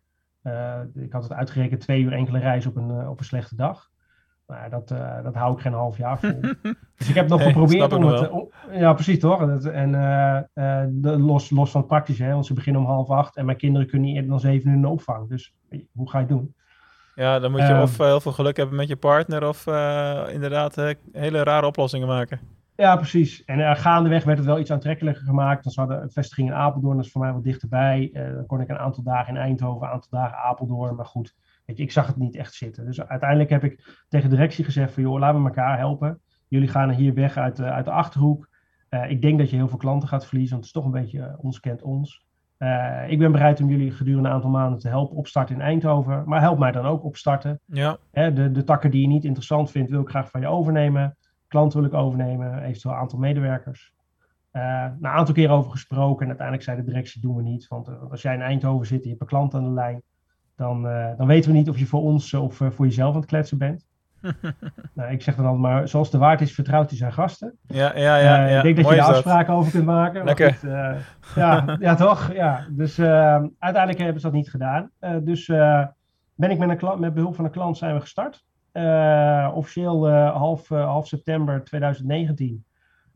ik 0.93 1.13
had 1.13 1.23
het 1.23 1.33
uitgerekend 1.33 1.81
twee 1.81 2.01
uur 2.01 2.13
enkele 2.13 2.39
reis 2.39 2.65
op 2.65 2.75
een, 2.75 3.07
op 3.07 3.19
een 3.19 3.25
slechte 3.25 3.55
dag. 3.55 3.89
Nou, 4.49 4.69
dat, 4.69 4.91
uh, 4.91 5.23
dat 5.23 5.33
hou 5.35 5.53
ik 5.53 5.59
geen 5.59 5.73
half 5.73 5.97
jaar 5.97 6.19
vol. 6.19 6.39
dus 6.97 7.09
ik 7.09 7.15
heb 7.15 7.27
nog 7.27 7.43
geprobeerd 7.43 7.93
om 7.93 8.03
het... 8.05 8.29
om- 8.29 8.49
ja, 8.71 8.93
precies 8.93 9.19
toch? 9.19 9.41
En, 9.41 9.49
het- 9.49 9.65
en 9.65 9.95
eh, 9.95 10.37
eh, 10.37 10.87
de, 10.91 11.19
los, 11.19 11.49
los 11.49 11.71
van 11.71 11.79
het 11.81 11.89
praktische, 11.89 12.23
hè, 12.23 12.31
want 12.33 12.45
ze 12.45 12.53
beginnen 12.53 12.81
om 12.81 12.87
half 12.87 13.09
acht 13.09 13.35
en 13.35 13.45
mijn 13.45 13.57
kinderen 13.57 13.87
kunnen 13.87 14.07
niet 14.07 14.15
eerder 14.15 14.31
dan 14.31 14.39
zeven 14.39 14.69
uur 14.69 14.75
in 14.75 14.81
de 14.81 14.87
opvang. 14.87 15.29
Dus 15.29 15.55
hoe 15.93 16.09
ga 16.09 16.17
je 16.19 16.25
het 16.25 16.33
doen? 16.33 16.55
Ja, 17.15 17.39
dan 17.39 17.51
moet 17.51 17.59
je 17.59 17.65
Ehm. 17.67 17.81
of 17.81 17.99
eh, 17.99 18.05
heel 18.05 18.19
veel 18.21 18.31
geluk 18.31 18.57
hebben 18.57 18.75
met 18.75 18.87
je 18.87 18.95
partner 18.95 19.47
of 19.47 19.67
eh, 19.67 20.21
inderdaad 20.31 20.77
eh, 20.77 20.89
hele 21.11 21.43
rare 21.43 21.65
oplossingen 21.65 22.07
maken. 22.07 22.39
Ja, 22.75 22.95
precies. 22.95 23.43
En 23.45 23.59
eh, 23.69 23.75
gaandeweg 23.75 24.23
werd 24.23 24.37
het 24.37 24.47
wel 24.47 24.59
iets 24.59 24.71
aantrekkelijker 24.71 25.23
gemaakt. 25.23 25.63
Dan 25.63 25.73
hadden 25.75 26.01
een 26.01 26.11
vestiging 26.11 26.47
in 26.49 26.53
Apeldoorn, 26.55 26.95
dat 26.95 27.05
is 27.05 27.11
voor 27.11 27.21
mij 27.21 27.31
wat 27.33 27.43
dichterbij. 27.43 28.09
Eh, 28.13 28.33
dan 28.33 28.45
kon 28.45 28.61
ik 28.61 28.69
een 28.69 28.77
aantal 28.79 29.03
dagen 29.03 29.35
in 29.35 29.41
Eindhoven, 29.41 29.87
een 29.87 29.93
aantal 29.93 30.19
dagen 30.19 30.37
Apeldoorn. 30.37 30.95
Maar 30.95 31.05
goed, 31.05 31.35
weet 31.69 31.77
je, 31.77 31.83
ik 31.83 31.91
zag 31.91 32.07
het 32.07 32.15
niet 32.17 32.35
echt 32.35 32.53
zitten. 32.53 32.85
Dus 32.85 33.01
uiteindelijk 33.07 33.49
heb 33.49 33.63
ik 33.63 34.03
tegen 34.07 34.29
de 34.29 34.35
directie 34.35 34.63
gezegd 34.63 34.93
van... 34.93 35.03
joh, 35.03 35.19
laten 35.19 35.41
we 35.41 35.47
elkaar 35.47 35.77
helpen. 35.77 36.19
Jullie 36.47 36.67
gaan 36.67 36.89
hier 36.89 37.13
weg 37.13 37.37
uit, 37.37 37.55
de- 37.55 37.63
uit 37.71 37.85
de 37.85 37.91
Achterhoek. 37.91 38.49
Eh, 38.89 39.09
ik 39.09 39.21
denk 39.21 39.39
dat 39.39 39.49
je 39.49 39.55
heel 39.55 39.67
veel 39.67 39.77
klanten 39.77 40.09
gaat 40.09 40.25
verliezen, 40.25 40.55
want 40.57 40.65
het 40.67 40.75
is 40.75 40.81
toch 40.81 40.91
een 40.93 41.01
beetje 41.01 41.21
eh, 41.21 41.43
ons 41.43 41.59
kent 41.59 41.81
ons. 41.81 42.25
Eh, 42.57 43.03
ik 43.09 43.19
ben 43.19 43.31
bereid 43.31 43.61
om 43.61 43.69
jullie 43.69 43.91
gedurende 43.91 44.29
een 44.29 44.35
aantal 44.35 44.49
maanden 44.49 44.79
te 44.79 44.87
helpen 44.87 45.15
opstarten 45.17 45.55
in 45.55 45.61
Eindhoven. 45.61 46.23
Maar 46.25 46.41
help 46.41 46.59
mij 46.59 46.71
dan 46.71 46.85
ook 46.85 47.03
opstarten. 47.03 47.59
Ja, 47.65 47.97
Hè, 48.11 48.33
de, 48.33 48.51
de 48.51 48.63
takken 48.63 48.91
die 48.91 49.01
je 49.01 49.07
niet 49.07 49.23
interessant 49.25 49.71
vindt, 49.71 49.89
wil 49.91 50.01
ik 50.01 50.09
graag 50.09 50.29
van 50.29 50.41
je 50.41 50.47
overnemen. 50.47 51.17
Klanten 51.47 51.79
wil 51.79 51.87
ik 51.87 51.93
overnemen, 51.95 52.63
eventueel 52.63 52.93
een 52.93 52.99
aantal 52.99 53.19
medewerkers. 53.19 53.93
Eh 54.51 54.61
na 54.61 54.95
een 54.99 55.05
aantal 55.05 55.33
keer 55.33 55.49
over 55.49 55.71
gesproken 55.71 56.21
en 56.21 56.27
uiteindelijk 56.27 56.67
zei 56.67 56.77
de 56.77 56.83
directie, 56.83 57.21
doen 57.21 57.35
we 57.35 57.41
niet. 57.41 57.67
Want 57.67 57.87
eh, 57.87 58.11
als 58.11 58.21
jij 58.21 58.33
in 58.33 58.41
Eindhoven 58.41 58.87
zit 58.87 58.97
en 58.97 59.03
je 59.03 59.09
hebt 59.09 59.21
een 59.21 59.27
klant 59.27 59.53
aan 59.53 59.63
de 59.63 59.69
lijn, 59.69 60.01
dan, 60.59 60.87
eh, 60.87 61.17
dan 61.17 61.27
weten 61.27 61.51
we 61.51 61.57
niet 61.57 61.69
of 61.69 61.77
je 61.79 61.85
voor 61.85 62.01
ons 62.01 62.33
of 62.33 62.61
eh, 62.61 62.69
voor 62.71 62.85
jezelf 62.85 63.13
aan 63.13 63.19
het 63.19 63.29
kletsen 63.29 63.57
bent. 63.57 63.85
nou, 64.93 65.11
ik 65.11 65.21
zeg 65.21 65.35
dan 65.35 65.45
altijd 65.45 65.61
maar, 65.63 65.87
zoals 65.87 66.11
de 66.11 66.17
waard 66.17 66.41
is, 66.41 66.53
vertrouwt 66.53 66.89
hij 66.89 66.97
zijn 66.97 67.13
gasten. 67.13 67.57
ja, 67.67 67.97
ja. 67.97 68.17
ja, 68.17 68.45
Eh, 68.45 68.51
ja. 68.51 68.57
ik 68.57 68.63
denk 68.63 68.75
dat 68.75 68.85
Mooi 68.85 68.95
je 68.95 69.01
dat. 69.01 69.11
afspraken 69.11 69.53
over 69.53 69.71
kunt 69.71 69.85
maken. 69.85 70.23
Lekker. 70.25 70.53
goed, 70.53 70.69
ja, 71.35 71.65
ja, 71.79 71.95
toch? 71.95 72.33
Ja. 72.33 72.65
Dus 72.71 72.97
eh, 72.97 73.43
uiteindelijk 73.59 73.97
hebben 74.03 74.21
ze 74.21 74.27
dat 74.27 74.35
niet 74.35 74.49
gedaan. 74.49 74.91
Dus 75.23 75.45
ben 76.35 76.49
ik 76.51 76.57
met, 76.57 76.69
een 76.69 76.77
klant, 76.77 76.99
met 76.99 77.13
behulp 77.13 77.35
van 77.35 77.45
een 77.45 77.51
klant 77.51 77.77
zijn 77.77 77.93
we 77.93 78.01
gestart. 78.01 78.45
Officieel 79.53 80.09
half, 80.11 80.67
half 80.69 81.07
september 81.07 81.63
2019. 81.63 82.63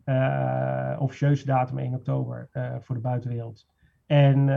Uh, 0.06 0.96
officieuze 1.00 1.46
datum 1.46 1.78
1 1.78 1.94
oktober 1.94 2.48
voor 2.80 2.96
de 2.96 3.02
buitenwereld. 3.02 3.66
En 4.06 4.48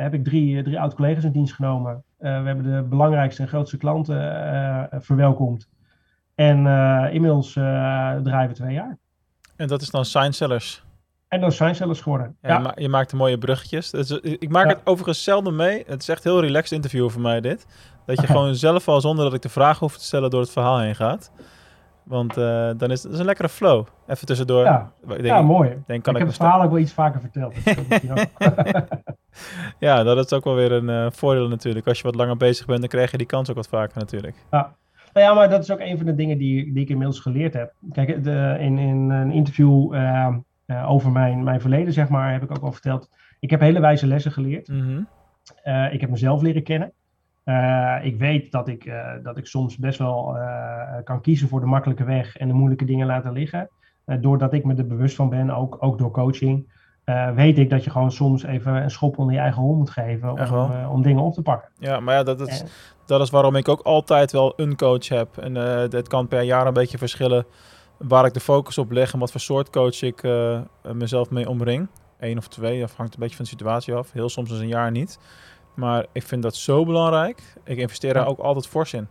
heb 0.00 0.14
ik 0.14 0.24
drie, 0.24 0.62
drie 0.62 0.80
oud-collega's 0.80 1.24
in 1.24 1.32
dienst 1.32 1.54
genomen. 1.54 2.04
We 2.18 2.28
hebben 2.28 2.74
de 2.74 2.82
belangrijkste 2.82 3.42
en 3.42 3.48
grootste 3.48 3.76
klanten 3.76 4.88
verwelkomd. 5.02 5.68
En 6.34 6.66
inmiddels 7.12 7.52
draaien 7.52 8.48
we 8.48 8.54
twee 8.54 8.72
jaar. 8.74 8.98
En 9.56 9.68
dat 9.68 9.82
is 9.82 9.90
dan 9.90 10.04
Signsellers? 10.04 10.84
En 11.28 11.40
dan 11.40 11.52
zijn 11.52 11.74
zelfs 11.74 12.00
geworden. 12.00 12.36
Ja, 12.42 12.60
ja. 12.60 12.72
Je, 12.76 12.88
maakt 12.88 13.12
mooie 13.12 13.38
bruggetjes. 13.38 13.92
ik 14.22 14.48
maak 14.48 14.68
het 14.68 14.80
overigens 14.84 15.24
zelden 15.24 15.56
mee. 15.56 15.84
Het 15.86 16.02
is 16.02 16.08
echt 16.08 16.24
heel 16.24 16.40
relaxed 16.40 16.72
interview 16.72 17.10
voor 17.10 17.20
mij 17.20 17.40
dit. 17.40 17.66
Dat 18.06 18.20
je 18.20 18.26
gewoon 18.32 18.54
zelf 18.54 18.88
al 18.88 19.00
zonder 19.00 19.24
dat 19.24 19.34
ik 19.34 19.42
de 19.42 19.48
vraag 19.48 19.78
hoef 19.78 19.96
te 19.96 20.04
stellen 20.04 20.30
door 20.30 20.40
het 20.40 20.50
verhaal 20.50 20.78
heen 20.78 20.94
gaat. 20.94 21.32
Want 22.02 22.38
uh, 22.38 22.70
dan 22.76 22.90
is 22.90 23.02
het 23.02 23.12
is 23.12 23.18
een 23.18 23.24
lekkere 23.24 23.48
flow. 23.48 23.86
Even 24.06 24.26
tussendoor. 24.26 24.64
Ja, 24.64 24.92
denk, 25.06 25.24
ja 25.24 25.42
mooi. 25.42 25.82
Denk, 25.86 26.02
kan 26.02 26.12
ik, 26.12 26.18
heb 26.18 26.28
het 26.28 26.36
verhaal 26.36 26.62
ook 26.62 26.70
wel 26.70 26.78
iets 26.78 26.92
vaker 26.92 27.20
verteld. 27.20 27.54
ja, 29.78 30.02
dat 30.02 30.24
is 30.24 30.32
ook 30.32 30.44
wel 30.44 30.54
weer 30.54 30.72
een 30.72 30.88
uh, 30.88 31.06
voordeel 31.10 31.48
natuurlijk. 31.48 31.86
Als 31.86 31.98
je 31.98 32.04
wat 32.04 32.14
langer 32.14 32.36
bezig 32.36 32.66
bent, 32.66 32.80
dan 32.80 32.88
krijg 32.88 33.10
je 33.10 33.16
die 33.16 33.26
kans 33.26 33.50
ook 33.50 33.56
wat 33.56 33.68
vaker 33.68 33.98
natuurlijk. 33.98 34.34
Ja. 34.50 34.76
Nou 35.16 35.28
ja, 35.28 35.34
maar 35.34 35.48
dat 35.48 35.62
is 35.62 35.70
ook 35.70 35.80
een 35.80 35.96
van 35.96 36.06
de 36.06 36.14
dingen 36.14 36.38
die, 36.38 36.72
die 36.72 36.82
ik 36.82 36.88
inmiddels 36.88 37.20
geleerd 37.20 37.54
heb. 37.54 37.72
Kijk, 37.92 38.24
de, 38.24 38.56
in, 38.58 38.78
in 38.78 39.10
een 39.10 39.30
interview 39.30 39.94
uh, 39.94 40.36
uh, 40.66 40.90
over 40.90 41.10
mijn, 41.10 41.44
mijn 41.44 41.60
verleden, 41.60 41.92
zeg 41.92 42.08
maar, 42.08 42.32
heb 42.32 42.42
ik 42.42 42.50
ook 42.50 42.62
al 42.62 42.72
verteld. 42.72 43.10
Ik 43.40 43.50
heb 43.50 43.60
hele 43.60 43.80
wijze 43.80 44.06
lessen 44.06 44.32
geleerd. 44.32 44.68
Mhm. 44.68 45.00
uh, 45.64 45.92
ik 45.92 46.00
heb 46.00 46.10
mezelf 46.10 46.42
leren 46.42 46.62
kennen. 46.62 46.92
Ik 48.02 48.18
weet 48.18 48.52
dat 48.52 48.68
ik, 48.68 48.92
dat 49.22 49.36
ik 49.36 49.46
soms 49.46 49.76
best 49.76 49.98
wel 49.98 50.38
kan 51.04 51.20
kiezen 51.20 51.48
voor 51.48 51.60
de 51.60 51.66
makkelijke 51.66 52.04
weg 52.04 52.36
en 52.36 52.48
de 52.48 52.54
moeilijke 52.54 52.84
dingen 52.84 53.06
laten 53.06 53.32
liggen. 53.32 53.68
doordat 54.20 54.52
ik 54.52 54.64
me 54.64 54.74
er 54.74 54.86
bewust 54.86 55.16
van 55.16 55.28
ben, 55.28 55.50
ook, 55.50 55.76
ook 55.80 55.98
door 55.98 56.10
coaching, 56.10 56.72
weet 57.34 57.58
ik 57.58 57.70
dat 57.70 57.84
je 57.84 57.90
gewoon 57.90 58.12
soms 58.12 58.44
even 58.44 58.74
een 58.74 58.90
schop 58.90 59.18
onder 59.18 59.34
je 59.34 59.40
eigen 59.40 59.62
hol 59.62 59.74
moet 59.74 59.90
geven 59.90 60.30
om, 60.30 60.86
om 60.90 61.02
dingen 61.02 61.22
op 61.22 61.34
te 61.34 61.42
pakken. 61.42 61.68
Ja, 61.78 62.00
maar 62.00 62.14
ja, 62.14 62.22
dat 62.22 62.40
is, 62.48 62.64
dat 63.04 63.20
is 63.20 63.30
waarom 63.30 63.56
ik 63.56 63.68
ook 63.68 63.80
altijd 63.80 64.32
wel 64.32 64.52
een 64.56 64.76
coach 64.76 65.08
heb. 65.08 65.38
En 65.38 65.54
dat 65.90 66.08
kan 66.08 66.28
per 66.28 66.42
jaar 66.42 66.66
een 66.66 66.72
beetje 66.72 66.98
verschillen 66.98 67.46
waar 67.98 68.24
ik 68.24 68.34
de 68.34 68.40
focus 68.40 68.78
op 68.78 68.90
leg 68.90 69.12
en 69.12 69.18
wat 69.18 69.30
voor 69.30 69.40
soort 69.40 69.70
coach 69.70 70.02
ik 70.02 70.22
uh, 70.22 70.60
mezelf 70.92 71.30
mee 71.30 71.48
omring. 71.48 71.88
Eén 72.18 72.38
of 72.38 72.48
twee, 72.48 72.80
dat 72.80 72.92
hangt 72.96 73.14
een 73.14 73.20
beetje 73.20 73.36
van 73.36 73.44
de 73.44 73.50
situatie 73.50 73.94
af. 73.94 74.12
Heel 74.12 74.28
soms 74.28 74.50
is 74.50 74.58
een 74.58 74.68
jaar 74.68 74.90
niet. 74.90 75.18
Maar 75.74 76.06
ik 76.12 76.22
vind 76.22 76.42
dat 76.42 76.56
zo 76.56 76.84
belangrijk. 76.84 77.42
Ik 77.64 77.78
investeer 77.78 78.14
daar 78.14 78.26
ook 78.26 78.38
altijd 78.38 78.66
fors 78.66 78.92
in. 78.92 79.08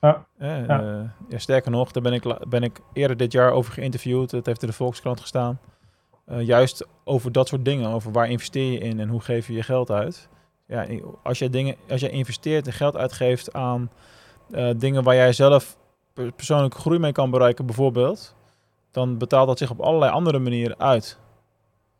Eh, 0.00 0.66
ja. 0.66 1.12
sterker 1.28 1.70
nog, 1.70 1.92
daar 1.92 2.02
ben 2.02 2.12
ik, 2.12 2.48
ben 2.48 2.62
ik 2.62 2.80
eerder 2.92 3.16
dit 3.16 3.32
jaar 3.32 3.50
over 3.50 3.72
geïnterviewd. 3.72 4.30
Het 4.30 4.46
heeft 4.46 4.62
in 4.62 4.68
de 4.68 4.74
Volkskrant 4.74 5.20
gestaan. 5.20 5.58
Uh, 6.28 6.42
juist 6.42 6.86
over 7.04 7.32
dat 7.32 7.48
soort 7.48 7.64
dingen. 7.64 7.90
Over 7.90 8.12
waar 8.12 8.30
investeer 8.30 8.72
je 8.72 8.78
in 8.78 9.00
en 9.00 9.08
hoe 9.08 9.20
geef 9.20 9.46
je 9.46 9.52
je 9.52 9.62
geld 9.62 9.90
uit. 9.90 10.28
Ja, 10.66 10.86
als, 11.22 11.38
jij 11.38 11.50
dingen, 11.50 11.76
als 11.88 12.00
jij 12.00 12.10
investeert 12.10 12.66
en 12.66 12.72
geld 12.72 12.96
uitgeeft 12.96 13.52
aan 13.52 13.90
dingen 14.76 15.02
waar 15.02 15.14
jij 15.14 15.32
zelf 15.32 15.76
persoonlijke 16.36 16.78
groei 16.78 16.98
mee 16.98 17.12
kan 17.12 17.30
bereiken, 17.30 17.66
bijvoorbeeld, 17.66 18.34
dan 18.90 19.18
betaalt 19.18 19.46
dat 19.46 19.58
zich 19.58 19.70
op 19.70 19.80
allerlei 19.80 20.12
andere 20.12 20.38
manieren 20.38 20.80
uit. 20.80 21.18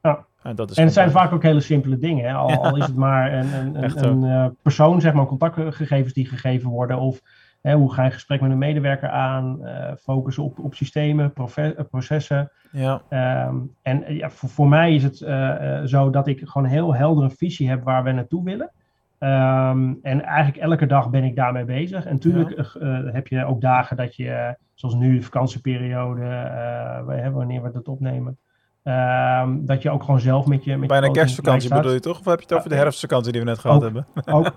Ja. 0.02 0.26
En, 0.42 0.56
dat 0.56 0.70
is 0.70 0.76
en 0.76 0.84
het 0.84 0.92
zijn 0.92 1.10
vaak 1.10 1.32
ook 1.32 1.42
hele 1.42 1.60
simpele 1.60 1.98
dingen. 1.98 2.28
Hè? 2.28 2.34
Al, 2.34 2.50
al, 2.64 2.76
is 2.76 2.87
het 2.87 2.96
maar 2.96 3.32
een, 3.32 3.54
een, 3.54 4.04
een, 4.04 4.22
uh, 4.22 4.46
persoon, 4.62 5.00
zeg 5.00 5.12
maar, 5.12 5.26
contactgegevens 5.26 6.12
die 6.12 6.26
gegeven 6.26 6.70
worden. 6.70 6.98
Of 6.98 7.20
hè, 7.64 7.74
hoe 7.74 7.92
ga 7.92 8.05
je 8.05 8.11
gesprek 8.11 8.40
met 8.40 8.50
een 8.50 8.59
medewerker 8.59 9.09
aan? 9.09 9.59
Uh, 9.62 9.92
focussen 10.03 10.42
op, 10.42 10.59
op 10.59 10.74
systemen, 10.74 11.33
eh, 11.55 11.70
processen. 11.90 12.50
Ja. 12.72 13.03
Um, 13.46 13.74
en 13.83 14.14
ja, 14.14 14.31
voor, 14.31 14.48
voor, 14.48 14.68
mij 14.68 14.94
is 14.94 15.03
het 15.03 15.20
uh, 15.20 15.81
zo 15.85 16.11
dat 16.11 16.27
ik 16.27 16.40
gewoon 16.44 16.68
heel 16.68 16.94
helder 16.94 17.24
een 17.24 17.31
visie 17.31 17.68
heb 17.68 17.83
waar 17.83 18.05
we 18.05 18.12
naartoe 18.12 18.44
willen. 18.44 18.70
Um, 19.18 19.98
en 20.03 20.22
eigenlijk 20.22 20.57
elke 20.57 20.87
dag 20.87 21.11
ben 21.11 21.24
ik 21.24 21.37
daarmee 21.37 21.64
bezig. 21.64 22.05
En 22.05 22.12
natuurlijk 22.12 22.50
uh, 22.50 22.98
heb 23.12 23.27
je 23.27 23.44
ook 23.44 23.61
dagen 23.61 23.96
dat 23.96 24.16
je, 24.16 24.57
zoals 24.74 24.94
nu, 24.94 25.16
de 25.16 25.22
vakantieperiode, 25.22 27.31
wanneer 27.33 27.62
we 27.62 27.70
dat 27.70 27.88
opnemen, 27.88 28.38
um, 28.83 29.66
dat 29.66 29.83
je 29.83 29.90
ook 29.90 30.03
gewoon 30.03 30.20
zelf 30.20 30.46
met 30.46 30.64
je. 30.64 30.77
Met 30.77 30.88
Bijna 30.88 31.09
kerstvakantie 31.09 31.74
bedoel 31.74 31.92
je 31.92 32.00
toch? 32.00 32.18
Of 32.18 32.24
heb 32.24 32.38
je 32.38 32.46
het 32.48 32.55
over 32.55 32.68
de 32.68 32.77
herfstvakantie 32.77 33.33
die 33.33 33.40
we 33.40 33.46
net 33.46 33.59
gehad 33.59 33.83
hebben? 33.83 34.07
Ook. 34.24 34.53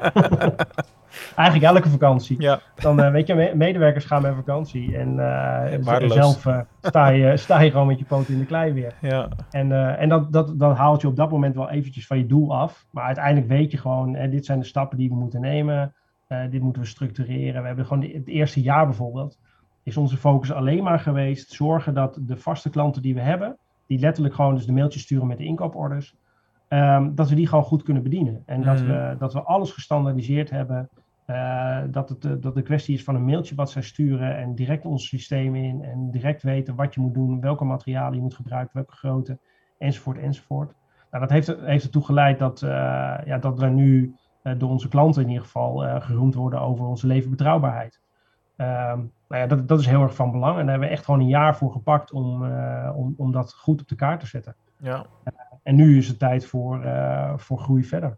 Eigenlijk 1.35 1.73
elke 1.73 1.89
vakantie. 1.89 2.41
Ja. 2.41 2.61
Dan 2.75 2.99
uh, 2.99 3.11
weet 3.11 3.27
je, 3.27 3.51
medewerkers 3.55 4.05
gaan 4.05 4.21
met 4.21 4.35
vakantie. 4.35 4.97
En 4.97 5.13
uh, 5.13 6.09
zelf 6.09 6.45
uh, 6.45 6.59
sta, 6.81 7.07
je, 7.07 7.37
sta 7.47 7.59
je 7.59 7.71
gewoon 7.71 7.87
met 7.87 7.99
je 7.99 8.05
poten 8.05 8.33
in 8.33 8.39
de 8.39 8.45
klei 8.45 8.73
weer. 8.73 8.93
Ja. 9.01 9.29
En, 9.51 9.97
en 9.97 10.09
dat, 10.09 10.33
dat, 10.33 10.59
dat 10.59 10.77
haalt 10.77 11.01
je 11.01 11.07
op 11.07 11.15
dat 11.15 11.31
moment 11.31 11.55
wel 11.55 11.69
eventjes 11.69 12.07
van 12.07 12.17
je 12.17 12.25
doel 12.25 12.55
af. 12.55 12.85
Maar 12.91 13.03
uiteindelijk 13.03 13.47
weet 13.47 13.71
je 13.71 13.77
gewoon, 13.77 14.15
hè, 14.15 14.29
dit 14.29 14.45
zijn 14.45 14.59
de 14.59 14.65
stappen 14.65 14.97
die 14.97 15.09
we 15.09 15.15
moeten 15.15 15.41
nemen. 15.41 15.93
dit 16.49 16.61
moeten 16.61 16.81
we 16.81 16.87
structureren. 16.87 17.61
We 17.61 17.67
hebben 17.67 17.85
gewoon 17.85 18.03
het 18.03 18.27
eerste 18.27 18.61
jaar 18.61 18.85
bijvoorbeeld. 18.85 19.39
Is 19.83 19.97
onze 19.97 20.17
focus 20.17 20.51
alleen 20.51 20.83
maar 20.83 20.99
geweest 20.99 21.51
zorgen 21.51 21.93
dat 21.93 22.17
de 22.21 22.37
vaste 22.37 22.69
klanten 22.69 23.01
die 23.01 23.13
we 23.13 23.21
hebben 23.21 23.57
die 23.87 23.99
letterlijk 23.99 24.35
gewoon 24.35 24.55
dus 24.55 24.65
de 24.65 24.73
mailtjes 24.73 25.01
sturen 25.01 25.27
met 25.27 25.37
de 25.37 25.45
inkooporders. 25.45 26.15
Um, 26.69 27.15
dat 27.15 27.29
we 27.29 27.35
die 27.35 27.47
gewoon 27.47 27.63
goed 27.63 27.83
kunnen 27.83 28.03
bedienen. 28.03 28.43
En 28.45 28.63
dat, 28.63 28.81
Mm. 28.81 28.87
we, 28.87 29.15
dat 29.19 29.33
we 29.33 29.41
alles 29.41 29.71
gestandaardiseerd 29.71 30.49
hebben. 30.49 30.89
Uh, 31.27 31.79
dat, 31.91 32.09
het, 32.09 32.25
uh, 32.25 32.31
dat 32.39 32.55
de 32.55 32.61
kwestie 32.61 32.95
is 32.95 33.03
van 33.03 33.15
een 33.15 33.25
mailtje 33.25 33.55
wat 33.55 33.71
zij 33.71 33.81
sturen 33.81 34.37
en 34.37 34.55
direct 34.55 34.85
ons 34.85 35.07
systeem 35.07 35.55
in. 35.55 35.83
En 35.83 36.11
direct 36.11 36.43
weten 36.43 36.75
wat 36.75 36.93
je 36.93 37.01
moet 37.01 37.13
doen, 37.13 37.41
welke 37.41 37.65
materialen 37.65 38.15
je 38.15 38.21
moet 38.21 38.33
gebruiken, 38.33 38.71
welke 38.73 38.95
grootte, 38.95 39.37
enzovoort, 39.77 40.17
enzovoort. 40.17 40.73
Nou, 41.11 41.23
dat 41.27 41.31
heeft, 41.31 41.55
heeft 41.61 41.83
ertoe 41.83 42.05
geleid 42.05 42.39
dat, 42.39 42.61
uh, 42.61 42.69
ja, 43.25 43.37
dat 43.39 43.59
we 43.59 43.65
nu 43.65 44.15
door 44.57 44.69
onze 44.69 44.87
klanten 44.87 45.21
in 45.21 45.27
ieder 45.27 45.43
geval 45.43 46.01
geroemd 46.01 46.35
worden 46.35 46.61
over 46.61 46.85
onze 46.85 47.07
levenbetrouwbaarheid. 47.07 48.01
Um, 48.57 49.11
nou 49.27 49.41
ja, 49.41 49.47
dat, 49.47 49.67
dat 49.67 49.79
is 49.79 49.85
heel 49.85 50.01
erg 50.01 50.15
van 50.15 50.31
belang. 50.31 50.51
En 50.51 50.61
daar 50.61 50.69
hebben 50.69 50.87
we 50.87 50.93
echt 50.93 51.05
gewoon 51.05 51.19
een 51.19 51.27
jaar 51.27 51.57
voor 51.57 51.71
gepakt 51.71 52.11
om, 52.11 52.43
om, 52.95 53.13
om 53.17 53.31
dat 53.31 53.53
goed 53.53 53.81
op 53.81 53.87
de 53.87 53.95
kaart 53.95 54.19
te 54.19 54.27
zetten. 54.27 54.55
Ja. 54.77 55.05
En 55.67 55.75
nu 55.75 55.97
is 55.97 56.07
het 56.07 56.19
tijd 56.19 56.45
voor, 56.45 56.83
uh, 56.83 57.33
voor 57.35 57.59
groei 57.59 57.83
verder. 57.83 58.17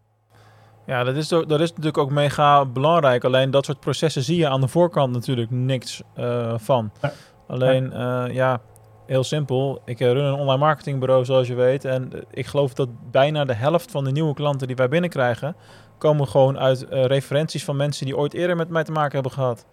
Ja, 0.86 1.04
dat 1.04 1.16
is, 1.16 1.28
dat 1.28 1.60
is 1.60 1.70
natuurlijk 1.70 1.98
ook 1.98 2.12
mega 2.12 2.66
belangrijk. 2.66 3.24
Alleen 3.24 3.52
dat 3.52 3.66
soort 3.66 3.80
processen 3.80 4.24
zie 4.24 4.38
je 4.38 4.48
aan 4.48 4.62
de 4.62 4.68
voorkant 4.68 5.14
natuurlijk 5.14 5.52
niks 5.52 6.02
van. 6.56 6.92
Ja. 7.02 7.12
Alleen, 7.48 7.90
ja. 7.94 8.26
ja, 8.26 8.62
heel 9.06 9.24
simpel. 9.24 9.82
Ik 9.86 10.00
run 10.00 10.18
een 10.18 10.34
online 10.34 10.58
marketingbureau 10.58 11.26
zoals 11.26 11.48
je 11.48 11.56
weet. 11.56 11.86
En 11.86 12.12
ik 12.32 12.46
geloof 12.46 12.74
dat 12.74 12.90
bijna 13.12 13.46
de 13.46 13.54
helft 13.54 13.92
van 13.92 14.04
de 14.04 14.12
nieuwe 14.12 14.34
klanten 14.34 14.68
die 14.68 14.76
wij 14.76 14.90
binnenkrijgen... 14.90 15.56
komen 15.98 16.28
gewoon 16.28 16.60
uit 16.60 16.86
referenties 16.90 17.64
van 17.64 17.76
mensen 17.76 18.06
die 18.06 18.18
ooit 18.18 18.34
eerder 18.34 18.56
met 18.56 18.70
mij 18.70 18.84
te 18.84 18.92
maken 18.92 19.14
hebben 19.14 19.32
gehad. 19.32 19.66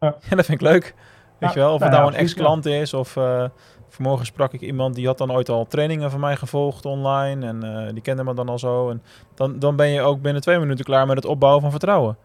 Ja. 0.00 0.16
ja, 0.28 0.36
dat 0.36 0.44
vind 0.44 0.60
ik 0.60 0.68
leuk. 0.68 0.82
Weet 0.84 0.94
Ja, 1.38 1.50
je 1.54 1.60
wel, 1.60 1.72
of 1.72 1.80
nou 1.80 1.90
het 1.90 1.98
ja, 1.98 2.04
nou 2.04 2.14
een 2.14 2.20
ex-klant 2.20 2.66
is 2.66 2.94
of... 2.94 3.16
vanmorgen 3.94 4.26
sprak 4.26 4.52
ik 4.52 4.60
iemand 4.60 4.94
die 4.94 5.06
had 5.06 5.18
dan 5.18 5.32
ooit 5.32 5.48
al 5.48 5.66
trainingen 5.66 6.10
van 6.10 6.20
mij 6.20 6.36
gevolgd 6.36 6.84
online. 6.86 7.46
En 7.46 7.62
eh, 7.86 7.92
die 7.92 8.02
kende 8.02 8.24
me 8.24 8.34
dan 8.34 8.48
al 8.48 8.58
zo. 8.58 8.90
En 8.90 9.02
dan, 9.34 9.58
dan 9.58 9.76
ben 9.76 9.88
je 9.88 10.00
ook 10.00 10.22
binnen 10.22 10.42
twee 10.42 10.58
minuten 10.58 10.84
klaar 10.84 11.06
met 11.06 11.16
het 11.16 11.24
opbouwen 11.24 11.62
van 11.62 11.70
vertrouwen. 11.70 12.16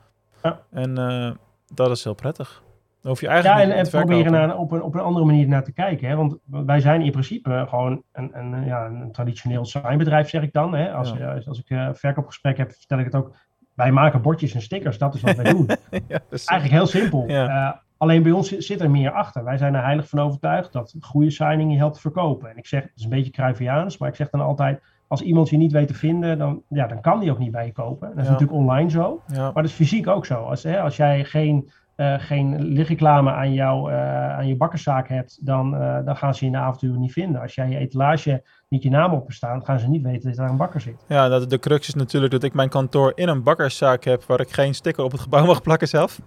Ja. 0.43 0.59
En 0.71 0.97
eh, 0.97 1.31
dat 1.73 1.91
is 1.91 2.03
heel 2.03 2.13
prettig. 2.13 2.63
Dan 3.01 3.11
hoef 3.11 3.19
je 3.21 3.25
Ja, 3.25 3.31
eigenlijk 3.31 3.61
en, 3.63 3.77
niet 3.77 3.93
en 3.93 3.99
proberen 3.99 4.31
naar, 4.31 4.57
op, 4.57 4.71
een, 4.71 4.81
op 4.81 4.93
een 4.95 5.01
andere 5.01 5.25
manier 5.25 5.47
naar 5.47 5.63
te 5.63 5.71
kijken. 5.73 6.09
Hè? 6.09 6.15
Want 6.15 6.35
wij 6.45 6.79
zijn 6.79 7.01
in 7.01 7.11
principe 7.11 7.65
gewoon 7.69 8.03
een, 8.11 8.29
een, 8.33 8.65
ja, 8.65 8.85
een 8.85 9.11
traditioneel 9.11 9.63
designbedrijf, 9.63 10.29
zeg 10.29 10.41
ik 10.41 10.53
dan. 10.53 10.73
Hè? 10.73 10.91
Als, 10.93 11.13
Ja. 11.17 11.35
eh, 11.35 11.47
als 11.47 11.63
ik 11.65 11.79
verkoopgesprek 11.93 12.57
heb, 12.57 12.71
vertel 12.71 12.99
ik 12.99 13.05
het 13.05 13.15
ook. 13.15 13.35
Wij 13.73 13.91
maken 13.91 14.21
bordjes 14.21 14.53
en 14.53 14.61
stickers, 14.61 14.97
dat 14.97 15.15
is 15.15 15.21
wat 15.21 15.35
wij 15.35 15.51
doen. 15.53 15.69
ja, 16.07 16.19
Eigenlijk 16.29 16.71
heel 16.71 16.87
simpel. 16.87 17.23
Ja. 17.27 17.81
Alleen 17.99 18.23
bij 18.23 18.31
ons 18.31 18.57
zit, 18.57 18.81
er 18.81 18.89
meer 18.91 19.11
achter. 19.11 19.43
Wij 19.43 19.57
zijn 19.57 19.75
er 19.75 19.83
heilig 19.83 20.09
van 20.09 20.19
overtuigd 20.19 20.73
dat 20.73 20.95
goede 20.99 21.29
signing 21.31 21.71
je 21.71 21.77
helpt 21.77 21.99
verkopen. 21.99 22.49
En 22.49 22.57
ik 22.57 22.67
zeg, 22.67 22.81
het 22.81 22.91
is 22.95 23.03
een 23.03 23.09
beetje 23.09 23.31
Cruyffiaans, 23.31 23.97
maar 23.97 24.09
ik 24.09 24.15
zeg 24.15 24.29
dan 24.29 24.41
altijd... 24.41 24.81
als 25.07 25.21
iemand 25.21 25.49
je 25.49 25.57
niet 25.57 25.71
weet 25.71 25.87
te 25.87 25.93
vinden, 25.93 26.37
dan, 26.37 26.61
ja, 26.69 26.87
dan 26.87 27.01
kan 27.01 27.19
die 27.19 27.31
ook 27.31 27.37
niet 27.39 27.51
bij 27.51 27.65
je 27.65 27.71
kopen. 27.71 28.07
Dat 28.09 28.17
is 28.17 28.23
Ja. 28.25 28.31
natuurlijk 28.31 28.59
online 28.59 28.89
zo. 28.89 29.21
ja. 29.27 29.41
Maar 29.43 29.53
dat 29.53 29.65
is 29.65 29.71
fysiek 29.73 30.07
ook 30.07 30.25
zo. 30.25 30.35
Als, 30.43 30.63
hè, 30.63 30.79
als 30.81 30.95
jij 30.95 31.23
geen, 31.23 31.69
eh, 31.95 32.13
geen 32.17 32.61
lichtreclame 32.61 33.31
aan, 33.31 33.53
jou, 33.53 33.91
eh, 33.91 34.37
aan 34.37 34.47
je 34.47 34.55
bakkerszaak 34.57 35.07
hebt, 35.07 35.45
dan, 35.45 35.75
eh, 35.75 35.97
dan 36.05 36.15
gaan 36.17 36.33
ze 36.35 36.39
je 36.39 36.51
in 36.51 36.57
de 36.57 36.63
avonturen 36.63 36.99
niet 36.99 37.11
vinden. 37.13 37.41
Als 37.41 37.55
jij 37.55 37.69
je 37.69 37.77
etalage 37.77 38.43
niet 38.69 38.83
je 38.83 38.89
naam 38.89 39.13
op 39.13 39.31
staat, 39.31 39.65
gaan 39.65 39.79
ze 39.79 39.89
niet 39.89 40.03
weten 40.03 40.27
dat 40.29 40.37
daar 40.37 40.49
een 40.49 40.57
bakker 40.57 40.81
zit. 40.81 41.05
ja, 41.07 41.27
dat, 41.29 41.49
de 41.49 41.59
crux 41.59 41.87
is 41.87 41.93
natuurlijk 41.95 42.31
dat 42.31 42.43
ik 42.43 42.53
mijn 42.53 42.69
kantoor 42.69 43.11
in 43.15 43.27
een 43.27 43.43
bakkerszaak 43.43 44.03
heb... 44.03 44.23
waar 44.23 44.39
ik 44.39 44.49
geen 44.51 44.73
sticker 44.75 45.03
op 45.03 45.11
het 45.11 45.21
gebouw 45.21 45.45
mag 45.45 45.61
plakken 45.61 45.87
zelf. 45.87 46.19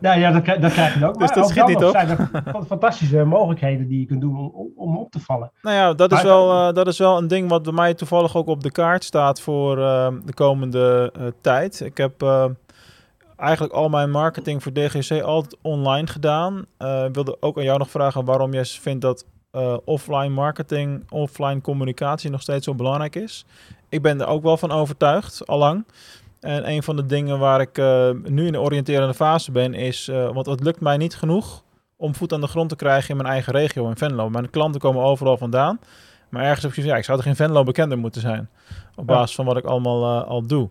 Ja, 0.00 0.12
ja 0.22 0.30
dat, 0.30 0.42
krijg- 0.42 0.60
dat 0.60 0.72
krijg 0.72 0.98
je 0.98 1.06
ook. 1.06 1.18
Dus 1.18 1.32
dat 1.32 1.48
schiet 1.48 1.66
niet 1.66 1.84
op. 1.84 1.90
zijn 1.90 2.08
er 2.08 2.28
fa- 2.44 2.62
fantastische 2.66 3.24
mogelijkheden 3.24 3.88
die 3.88 4.00
je 4.00 4.06
kunt 4.06 4.20
doen 4.20 4.38
om, 4.54 4.72
om, 4.76 4.96
op 4.96 5.10
te 5.10 5.20
vallen. 5.20 5.52
Nou 5.62 5.76
ja, 5.76 5.92
dat 5.92 6.12
is, 6.12 6.22
wel, 6.22 6.68
eh, 6.68 6.74
dat 6.74 6.86
is 6.86 6.98
wel 6.98 7.18
een 7.18 7.28
ding 7.28 7.48
wat 7.48 7.62
bij 7.62 7.72
mij 7.72 7.94
toevallig 7.94 8.36
ook 8.36 8.46
op 8.46 8.62
de 8.62 8.70
kaart 8.70 9.04
staat 9.04 9.40
voor 9.40 9.78
eh, 9.78 10.08
de 10.24 10.34
komende 10.34 11.12
eh, 11.16 11.26
tijd. 11.40 11.80
Ik 11.80 11.96
heb 11.96 12.24
eigenlijk 13.36 13.74
al 13.74 13.88
mijn 13.88 14.10
marketing 14.10 14.62
voor 14.62 14.72
DGC 14.72 15.22
altijd 15.22 15.56
online 15.62 16.06
gedaan. 16.06 16.58
Ik 17.06 17.14
wilde 17.14 17.36
ook 17.40 17.56
aan 17.56 17.64
jou 17.64 17.78
nog 17.78 17.90
vragen 17.90 18.24
waarom 18.24 18.52
jij 18.52 18.64
vindt 18.64 19.00
dat 19.00 19.24
offline 19.84 20.28
marketing, 20.28 21.10
offline 21.10 21.60
communicatie 21.60 22.30
nog 22.30 22.40
steeds 22.42 22.64
zo 22.64 22.74
belangrijk 22.74 23.16
is. 23.16 23.44
Ik 23.88 24.02
ben 24.02 24.20
er 24.20 24.26
ook 24.26 24.42
wel 24.42 24.56
van 24.56 24.70
overtuigd, 24.70 25.46
allang. 25.46 25.84
En 26.42 26.68
een 26.70 26.82
van 26.82 26.96
de 26.96 27.06
dingen 27.06 27.38
waar 27.38 27.60
ik 27.60 27.78
eh, 27.78 28.10
nu 28.24 28.46
in 28.46 28.52
de 28.52 28.60
oriënterende 28.60 29.14
fase 29.14 29.52
ben, 29.52 29.74
is, 29.74 30.08
uh, 30.08 30.32
want 30.32 30.46
het 30.46 30.62
lukt 30.62 30.80
mij 30.80 30.96
niet 30.96 31.14
genoeg 31.14 31.62
om 31.96 32.14
voet 32.14 32.32
aan 32.32 32.40
de 32.40 32.46
grond 32.46 32.68
te 32.68 32.76
krijgen 32.76 33.10
in 33.10 33.16
mijn 33.16 33.28
eigen 33.28 33.52
regio 33.52 33.88
in 33.88 33.96
Venlo. 33.96 34.30
Mijn 34.30 34.50
klanten 34.50 34.80
komen 34.80 35.02
overal 35.02 35.36
vandaan. 35.36 35.80
Maar 36.28 36.42
ergens 36.42 36.62
heb 36.62 36.74
je 36.74 36.84
ja, 36.84 36.96
ik 36.96 37.04
zou 37.04 37.18
toch 37.18 37.26
in 37.26 37.36
Venlo 37.36 37.62
bekender 37.62 37.98
moeten 37.98 38.20
zijn. 38.20 38.48
Op 38.96 39.06
basis 39.06 39.34
van 39.34 39.44
wat 39.44 39.56
ik 39.56 39.64
allemaal 39.64 40.24
al 40.24 40.46
doe. 40.46 40.70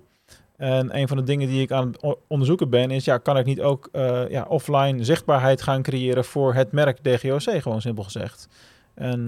En 0.58 0.98
een 0.98 1.08
van 1.08 1.18
de 1.18 1.24
dingen 1.24 1.48
die 1.48 1.62
ik 1.62 1.72
aan 1.72 1.88
het 1.88 2.18
onderzoeken 2.28 2.70
ben, 2.70 2.92
is 2.92 3.06
ja, 3.06 3.18
kan 3.18 3.38
ik 3.38 3.46
niet 3.46 3.62
ook 3.62 3.90
ja, 4.30 4.46
offline 4.48 5.04
zichtbaarheid 5.04 5.62
gaan 5.62 5.82
creëren 5.82 6.26
voor 6.26 6.54
het 6.54 6.72
merk 6.72 7.04
DGOC, 7.04 7.62
gewoon 7.62 7.82
simpel 7.82 8.04
gezegd. 8.04 8.48
En 8.94 9.28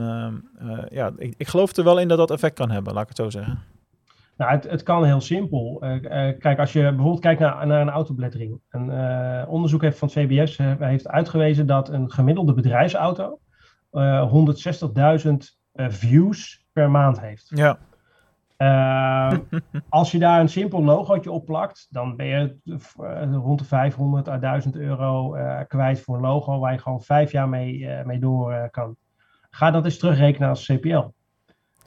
uh, 0.61 0.77
ja, 0.89 1.11
ik, 1.17 1.33
ik 1.37 1.47
geloof 1.47 1.75
er 1.75 1.83
wel 1.83 1.99
in 1.99 2.07
dat 2.07 2.17
dat 2.17 2.31
effect 2.31 2.55
kan 2.55 2.71
hebben, 2.71 2.93
laat 2.93 3.03
ik 3.03 3.09
het 3.09 3.17
zo 3.17 3.29
zeggen. 3.29 3.72
Nou, 4.37 4.51
het, 4.51 4.69
het 4.69 4.83
kan 4.83 5.05
heel 5.05 5.21
simpel. 5.21 5.77
kijk, 6.39 6.59
als 6.59 6.73
je 6.73 6.81
bijvoorbeeld 6.81 7.19
kijkt 7.19 7.39
naar, 7.39 7.67
naar 7.67 7.81
een 7.81 7.89
autobelettering. 7.89 8.59
Een 8.69 9.47
onderzoek 9.47 9.81
heeft 9.81 9.97
van 9.97 10.07
het 10.07 10.17
VBS 10.17 10.57
heeft 10.79 11.07
uitgewezen 11.07 11.67
dat 11.67 11.89
een 11.89 12.11
gemiddelde 12.11 12.53
bedrijfsauto 12.53 13.39
160.000 13.91 13.99
views 15.73 16.65
per 16.71 16.91
maand 16.91 17.21
heeft. 17.21 17.51
Ja. 17.55 17.77
Uh, 18.57 19.39
als 19.89 20.11
je 20.11 20.19
daar 20.19 20.39
een 20.39 20.49
simpel 20.49 20.83
logootje 20.83 21.31
op 21.31 21.45
plakt, 21.45 21.87
dan 21.89 22.15
ben 22.15 22.25
je 22.25 22.57
rond 23.31 23.59
de 23.59 23.65
500 23.65 24.27
à 24.27 24.37
1000 24.37 24.75
euro 24.75 25.37
kwijt 25.67 26.01
voor 26.01 26.15
een 26.15 26.21
logo 26.21 26.59
waar 26.59 26.71
je 26.71 26.79
gewoon 26.79 27.01
vijf 27.01 27.31
jaar 27.31 27.49
mee, 27.49 27.89
mee 28.03 28.19
door 28.19 28.69
kan. 28.71 28.95
Ga 29.49 29.71
dat 29.71 29.85
eens 29.85 29.97
terugrekenen 29.97 30.49
als 30.49 30.65
CPL. 30.65 31.05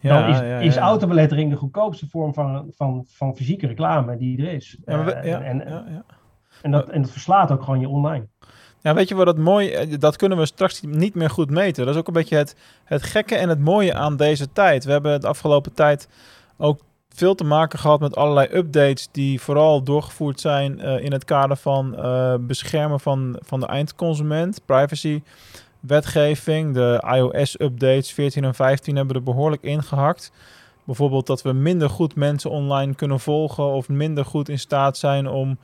Ja, 0.01 0.21
dan 0.21 0.31
is, 0.31 0.39
ja, 0.39 0.45
ja, 0.45 0.59
is 0.59 0.77
autobelettering 0.77 1.51
de 1.51 1.57
goedkoopste 1.57 2.07
vorm 2.09 2.35
van, 2.35 2.71
van, 2.77 3.05
van 3.09 3.37
fysieke 3.37 3.67
reclame 3.67 4.17
die 4.17 4.39
er 4.39 4.53
is. 4.53 4.79
We, 4.85 5.13
en, 5.13 5.67
en, 6.63 6.71
dat, 6.71 6.89
en 6.89 7.03
dat 7.03 7.11
verslaat 7.11 7.53
ook 7.53 7.63
gewoon 7.63 7.81
je 7.81 7.89
online. 7.89 8.27
Ja, 8.81 8.95
weet 8.95 9.09
je 9.09 9.15
wat 9.15 9.27
het 9.27 9.39
mooi, 9.39 9.97
dat 9.99 10.17
kunnen 10.17 10.39
we 10.39 10.47
straks 10.47 10.83
niet 10.83 11.15
meer 11.15 11.31
goed 11.31 11.51
meten. 11.51 11.85
Dat 11.85 11.95
is 11.95 12.01
ook 12.01 12.07
een 12.07 12.13
beetje 12.13 12.37
het, 12.37 12.57
het 12.85 13.03
gekke 13.03 13.37
en 13.37 13.49
het 13.49 13.61
mooie 13.61 13.95
aan 13.95 14.17
deze 14.17 14.53
tijd. 14.53 14.85
We 14.85 14.93
hebben 14.93 15.21
de 15.21 15.27
afgelopen 15.27 15.75
tijd 15.75 16.09
ook 16.57 16.81
veel 17.09 17.35
te 17.35 17.45
maken 17.45 17.79
gehad 17.79 18.01
met 18.01 18.17
allerlei 18.17 18.49
updates 18.53 19.09
die 19.13 19.41
vooral 19.41 19.83
doorgevoerd 19.83 20.41
zijn 20.41 20.79
uh, 20.79 21.05
in 21.05 21.13
het 21.13 21.25
kader 21.25 21.57
van 21.57 21.95
uh, 21.99 22.35
beschermen 22.41 23.01
van, 23.01 23.37
van 23.41 23.61
de 23.61 23.67
eindconsument, 23.67 24.61
privacy 24.67 25.23
wetgeving. 25.87 26.75
De 26.75 27.05
iOS-updates 27.15 28.13
14 28.13 28.45
en 28.45 28.55
15 28.55 28.97
hebben 28.97 29.17
er 29.17 29.23
behoorlijk 29.23 29.63
ingehakt. 29.63 30.33
Bijvoorbeeld 30.85 31.27
dat 31.27 31.43
we 31.43 31.53
minder 31.53 31.91
goed 31.91 32.15
mensen 32.15 32.51
online 32.51 32.95
kunnen 32.95 33.21
volgen 33.21 33.65
of 33.65 33.89
minder 33.89 34.25
goed 34.25 34.49
in 34.49 34.59
staat 34.59 34.97
zijn 34.97 35.29
om 35.29 35.59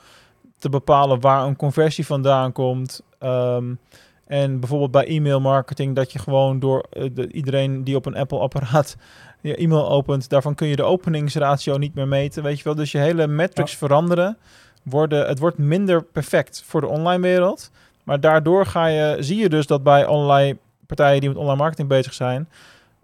te 0.59 0.69
bepalen 0.69 1.21
waar 1.21 1.47
een 1.47 1.57
conversie 1.57 2.07
vandaan 2.07 2.53
komt. 2.53 3.03
Um, 3.21 3.79
en 4.27 4.61
bijvoorbeeld 4.61 4.91
bij 4.91 5.07
e-mail 5.07 5.41
marketing 5.41 5.97
dat 5.97 6.13
je 6.13 6.19
gewoon 6.19 6.59
door 6.59 6.87
uh, 6.93 7.11
de, 7.15 7.33
iedereen 7.33 7.85
die 7.85 7.97
op 7.97 8.07
een 8.07 8.17
Apple 8.17 8.39
apparaat 8.39 8.97
je 9.41 9.57
e-mail 9.57 9.91
opent, 9.91 10.29
daarvan 10.29 10.55
kun 10.55 10.67
je 10.67 10.77
de 10.77 10.83
openingsratio 10.83 11.77
niet 11.77 11.95
meer 11.95 12.09
meten, 12.09 12.43
weet 12.43 12.59
je 12.59 12.65
wel. 12.65 12.75
Dus 12.75 12.93
je 12.93 12.99
hele 12.99 13.27
metrics 13.27 13.77
veranderen, 13.77 14.37
worden, 14.83 15.27
het 15.27 15.39
wordt 15.39 15.59
minder 15.59 16.05
perfect 16.05 16.63
voor 16.67 16.81
de 16.81 16.87
online 16.87 17.23
wereld. 17.23 17.71
Maar 18.03 18.21
daardoor 18.21 18.67
ga 18.67 18.87
je, 18.87 19.17
zie 19.21 19.37
je 19.37 19.49
dus 19.49 19.67
dat 19.67 19.83
bij 19.83 20.07
allerlei 20.07 20.59
partijen 20.87 21.21
die 21.21 21.29
met 21.29 21.39
online 21.39 21.59
marketing 21.59 21.89
bezig 21.89 22.15
zijn, 22.15 22.49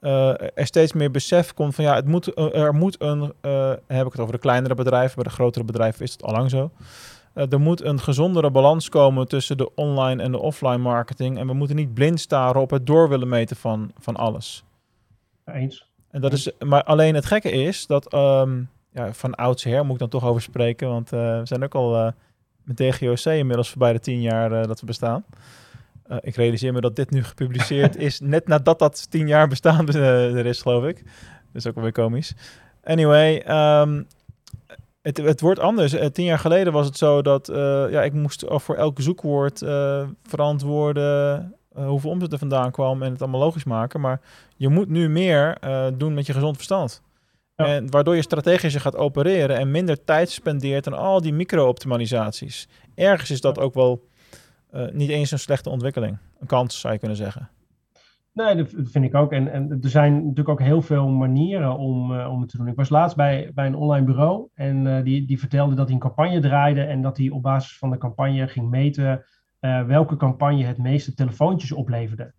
uh, 0.01 0.29
er 0.41 0.67
steeds 0.67 0.93
meer 0.93 1.11
besef 1.11 1.55
komt 1.55 1.75
van 1.75 1.85
ja, 1.85 1.95
het 1.95 2.07
moet, 2.07 2.39
uh, 2.39 2.55
er 2.55 2.75
moet 2.75 3.03
een, 3.03 3.33
uh, 3.43 3.73
heb 3.87 4.07
ik 4.07 4.13
het 4.13 4.21
over 4.21 4.33
de 4.33 4.39
kleinere 4.39 4.75
bedrijven, 4.75 5.15
bij 5.15 5.25
de 5.25 5.31
grotere 5.31 5.65
bedrijven 5.65 6.03
is 6.03 6.13
het 6.13 6.23
al 6.23 6.33
lang 6.33 6.51
zo. 6.51 6.71
er 7.35 7.61
moet 7.61 7.83
een 7.83 8.01
gezondere 8.01 8.51
balans 8.51 8.89
komen 8.89 9.29
tussen 9.29 9.57
de 9.57 9.75
online 9.75 10.23
en 10.23 10.33
de 10.33 10.39
offline 10.39 10.79
marketing. 10.79 11.39
En 11.39 11.47
we 11.47 11.53
moeten 11.53 11.77
niet 11.77 11.95
blind 11.95 12.21
staren 12.21 12.61
op 12.61 12.71
het 12.71 12.87
door 12.87 13.09
willen 13.09 13.29
meten 13.29 13.57
van, 13.57 13.93
van 13.99 14.17
alles. 14.17 14.65
Eens. 15.45 15.87
En 16.11 16.21
dat 16.21 16.33
is, 16.33 16.51
maar 16.59 16.85
alleen 16.85 17.15
het 17.15 17.27
gekke 17.27 17.51
is 17.51 17.87
dat 17.87 18.15
um, 18.15 18.71
ja, 18.93 19.13
van 19.13 19.35
oudsher 19.35 19.85
moet 19.85 19.93
ik 19.93 19.99
dan 19.99 20.09
toch 20.09 20.25
over 20.25 20.43
spreken, 20.43 20.89
want 20.89 21.11
we 21.11 21.41
zijn 21.45 21.65
ook 21.65 21.75
al 21.75 22.13
met 22.69 22.77
DGOC 22.77 23.25
inmiddels 23.25 23.71
voorbij 23.71 23.93
de 23.93 24.01
tien 24.01 24.21
jaar 24.21 24.53
uh, 24.53 24.67
dat 24.67 24.81
we 24.81 24.87
bestaan. 24.87 25.25
ik 26.21 26.37
realiseer 26.37 26.73
me 26.73 26.81
dat 26.81 26.97
dit 26.97 27.11
nu 27.11 27.25
gepubliceerd 27.25 27.97
is 28.07 28.21
net 28.21 28.49
nadat 28.49 28.79
dat 28.79 29.11
tien 29.11 29.27
jaar 29.27 29.49
bestaan 29.49 29.89
er 29.89 30.47
is, 30.47 30.63
geloof 30.63 30.85
ik. 30.85 30.97
Dat 31.53 31.63
is 31.63 31.67
ook 31.67 31.77
alweer 31.77 31.93
komisch. 31.93 32.35
Anyway, 32.85 33.45
um, 33.81 34.07
het, 35.03 35.17
het 35.17 35.41
wordt 35.41 35.61
anders. 35.61 35.95
tien 36.13 36.25
jaar 36.25 36.39
geleden 36.39 36.73
was 36.73 36.87
het 36.87 36.97
zo 36.97 37.23
dat 37.23 37.47
ja, 37.91 38.03
ik 38.03 38.13
moest 38.13 38.45
voor 38.47 38.77
elk 38.77 39.01
zoekwoord 39.01 39.59
verantwoorden 40.23 41.53
uh, 41.79 41.87
hoeveel 41.89 42.11
omzet 42.11 42.33
er 42.33 42.39
vandaan 42.39 42.71
kwam 42.71 43.03
en 43.03 43.13
het 43.13 43.23
allemaal 43.23 43.41
logisch 43.41 43.65
maken. 43.65 44.01
Maar 44.01 44.21
je 44.57 44.69
moet 44.69 44.89
nu 44.89 45.09
meer 45.09 45.57
uh, 45.65 45.87
doen 45.95 46.15
met 46.15 46.27
je 46.27 46.33
gezond 46.33 46.57
verstand. 46.57 47.03
Ja. 47.59 47.67
En 47.67 47.91
waardoor 47.91 48.15
je 48.15 48.23
strategischer 48.23 48.81
gaat 48.81 48.97
opereren 48.97 49.57
en 49.57 49.71
minder 49.71 50.05
tijd 50.05 50.31
spendeert 50.31 50.87
aan 50.87 50.99
al 50.99 51.21
die 51.21 51.33
micro-optimalisaties. 51.33 52.69
Ergens 52.95 53.31
is 53.31 53.41
dat 53.41 53.59
ook 53.59 53.75
wel 53.75 54.09
uh, 54.75 54.91
niet 54.93 55.09
eens 55.09 55.31
een 55.31 55.39
slechte 55.39 55.71
ontwikkeling. 55.71 56.19
Een 56.41 56.47
kans, 56.47 56.81
zou 56.81 56.93
je 56.93 56.99
kunnen 56.99 57.17
zeggen. 57.17 57.49
Nee, 58.33 58.55
dat 58.57 58.69
vind 58.71 59.05
ik 59.05 59.15
ook. 59.15 59.33
En, 59.33 59.53
en 59.53 59.79
er 59.83 59.91
zijn 59.91 60.15
natuurlijk 60.15 60.49
ook 60.49 60.61
heel 60.61 60.83
veel 60.83 61.09
manieren 61.09 61.77
om, 61.77 62.13
uh, 62.13 62.31
om 62.31 62.41
het 62.41 62.51
te 62.51 62.57
doen. 62.57 62.67
Ik 62.67 62.77
was 62.77 62.89
laatst 62.89 63.17
bij, 63.17 63.51
bij 63.55 63.67
een 63.67 63.75
online 63.75 64.07
bureau 64.07 64.49
en 64.55 64.87
uh, 64.87 65.03
die, 65.05 65.27
die 65.27 65.39
vertelde 65.39 65.75
dat 65.75 65.87
hij 65.87 65.95
een 65.95 66.01
campagne 66.01 66.41
draaide 66.41 66.83
en 66.83 67.03
dat 67.03 67.17
hij 67.17 67.31
op 67.31 67.43
basis 67.43 67.79
van 67.79 67.91
de 67.91 67.99
campagne 67.99 68.49
ging 68.49 68.71
meten 68.71 69.25
welke 69.87 70.17
campagne 70.17 70.65
het 70.65 70.79
meeste 70.79 71.15
telefoontjes 71.15 71.73
opleverde. 71.73 72.33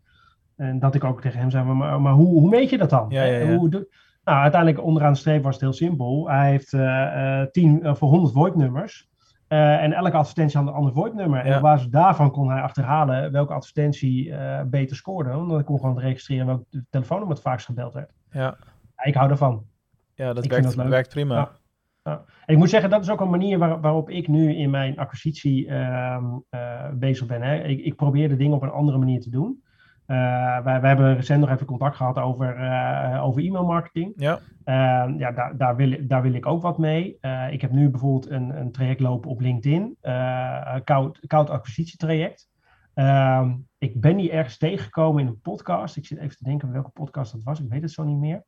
En 0.55 0.79
dat 0.79 0.95
ik 0.95 1.03
ook 1.03 1.21
tegen 1.21 1.39
hem 1.39 1.49
zei, 1.49 1.63
maar, 1.63 2.01
maar 2.01 2.13
hoe, 2.13 2.39
hoe 2.39 2.49
meet 2.49 2.69
je 2.69 2.77
dat 2.77 2.89
dan? 2.89 3.05
Ja, 3.09 3.23
ja, 3.23 3.37
ja. 3.37 3.55
Hoe, 3.55 3.87
nou, 4.29 4.41
uiteindelijk 4.41 4.83
onderaan 4.83 5.13
de 5.13 5.19
streep 5.19 5.43
was 5.43 5.53
het 5.53 5.61
heel 5.61 5.73
simpel. 5.73 6.29
Hij 6.29 6.49
heeft 6.49 6.73
uh, 6.73 7.41
10 7.41 7.79
uh, 7.83 7.95
voor 7.95 8.09
100 8.09 8.33
VoIP-nummers. 8.33 9.07
Uh, 9.49 9.83
en 9.83 9.93
elke 9.93 10.17
advertentie 10.17 10.59
had 10.59 10.67
een 10.67 10.73
ander 10.73 10.93
VoIP-nummer. 10.93 11.45
En 11.45 11.55
op 11.55 11.61
basis 11.61 11.87
daarvan 11.87 12.31
kon 12.31 12.49
hij 12.49 12.61
achterhalen 12.61 13.31
welke 13.31 13.53
advertentie 13.53 14.33
beter 14.65 14.95
scoorde. 14.95 15.29
Want 15.29 15.49
dan 15.49 15.63
kon 15.63 15.79
gewoon 15.79 15.99
registreren 15.99 16.45
welk 16.45 16.63
telefoonnummer 16.89 17.35
het 17.35 17.45
vaakst 17.45 17.65
gebeld 17.65 17.93
werd. 17.93 18.11
Ja. 18.31 18.57
ik 19.03 19.13
hou 19.13 19.29
ervan. 19.29 19.65
Ja, 20.13 20.33
dat, 20.33 20.45
werkt, 20.45 20.75
dat 20.75 20.87
werkt 20.87 21.09
prima. 21.09 21.35
Ja. 21.35 21.49
Ja. 22.03 22.23
Ik 22.45 22.57
moet 22.57 22.69
zeggen, 22.69 22.89
dat 22.89 23.01
is 23.01 23.09
ook 23.09 23.21
een 23.21 23.29
manier 23.29 23.57
waar, 23.57 23.81
waarop 23.81 24.09
ik 24.09 24.27
nu 24.27 24.55
in 24.55 24.69
mijn 24.69 24.97
acquisitie 24.97 25.67
uh, 25.67 26.23
uh, 26.51 26.89
bezig 26.93 27.27
ben. 27.27 27.41
Hè. 27.41 27.63
Ik, 27.63 27.79
ik, 27.79 27.95
probeer 27.95 28.29
de 28.29 28.35
dingen 28.35 28.55
op 28.55 28.61
een 28.61 28.69
andere 28.69 28.97
manier 28.97 29.21
te 29.21 29.29
doen. 29.29 29.63
Uh, 30.09 30.63
wij, 30.63 30.81
wij, 30.81 30.89
hebben 30.89 31.15
recent 31.15 31.39
nog 31.39 31.49
even 31.49 31.65
contact 31.65 31.95
gehad 31.95 32.17
over, 32.17 32.59
uh, 32.59 33.23
over 33.23 33.41
e-mail 33.41 33.65
marketing. 33.65 34.13
Ja, 34.15 34.39
ehm, 34.63 35.17
ja 35.17 35.31
daar, 35.31 35.57
daar, 35.57 35.75
wil, 35.75 35.97
daar 36.01 36.21
wil 36.21 36.33
ik 36.33 36.45
ook 36.45 36.61
wat 36.61 36.77
mee. 36.77 37.17
ik 37.49 37.61
heb 37.61 37.71
nu 37.71 37.89
bijvoorbeeld 37.89 38.29
een, 38.29 38.59
een 38.59 38.71
traject 38.71 38.99
lopen 38.99 39.29
op 39.29 39.41
LinkedIn, 39.41 39.97
koud, 40.83 41.19
koud 41.27 41.49
acquisitietraject. 41.49 42.49
Ehm, 42.93 43.55
ik 43.77 44.01
ben 44.01 44.17
die 44.17 44.31
ergens 44.31 44.57
tegengekomen 44.57 45.21
in 45.21 45.27
een 45.27 45.41
podcast. 45.41 45.95
Ik 45.97 46.05
zit 46.05 46.17
even 46.17 46.37
te 46.37 46.43
denken 46.43 46.71
welke 46.71 46.89
podcast 46.89 47.31
dat 47.31 47.43
was, 47.43 47.59
ik 47.59 47.69
weet 47.69 47.81
het 47.81 47.91
zo 47.91 48.03
niet 48.03 48.19
meer. 48.19 48.43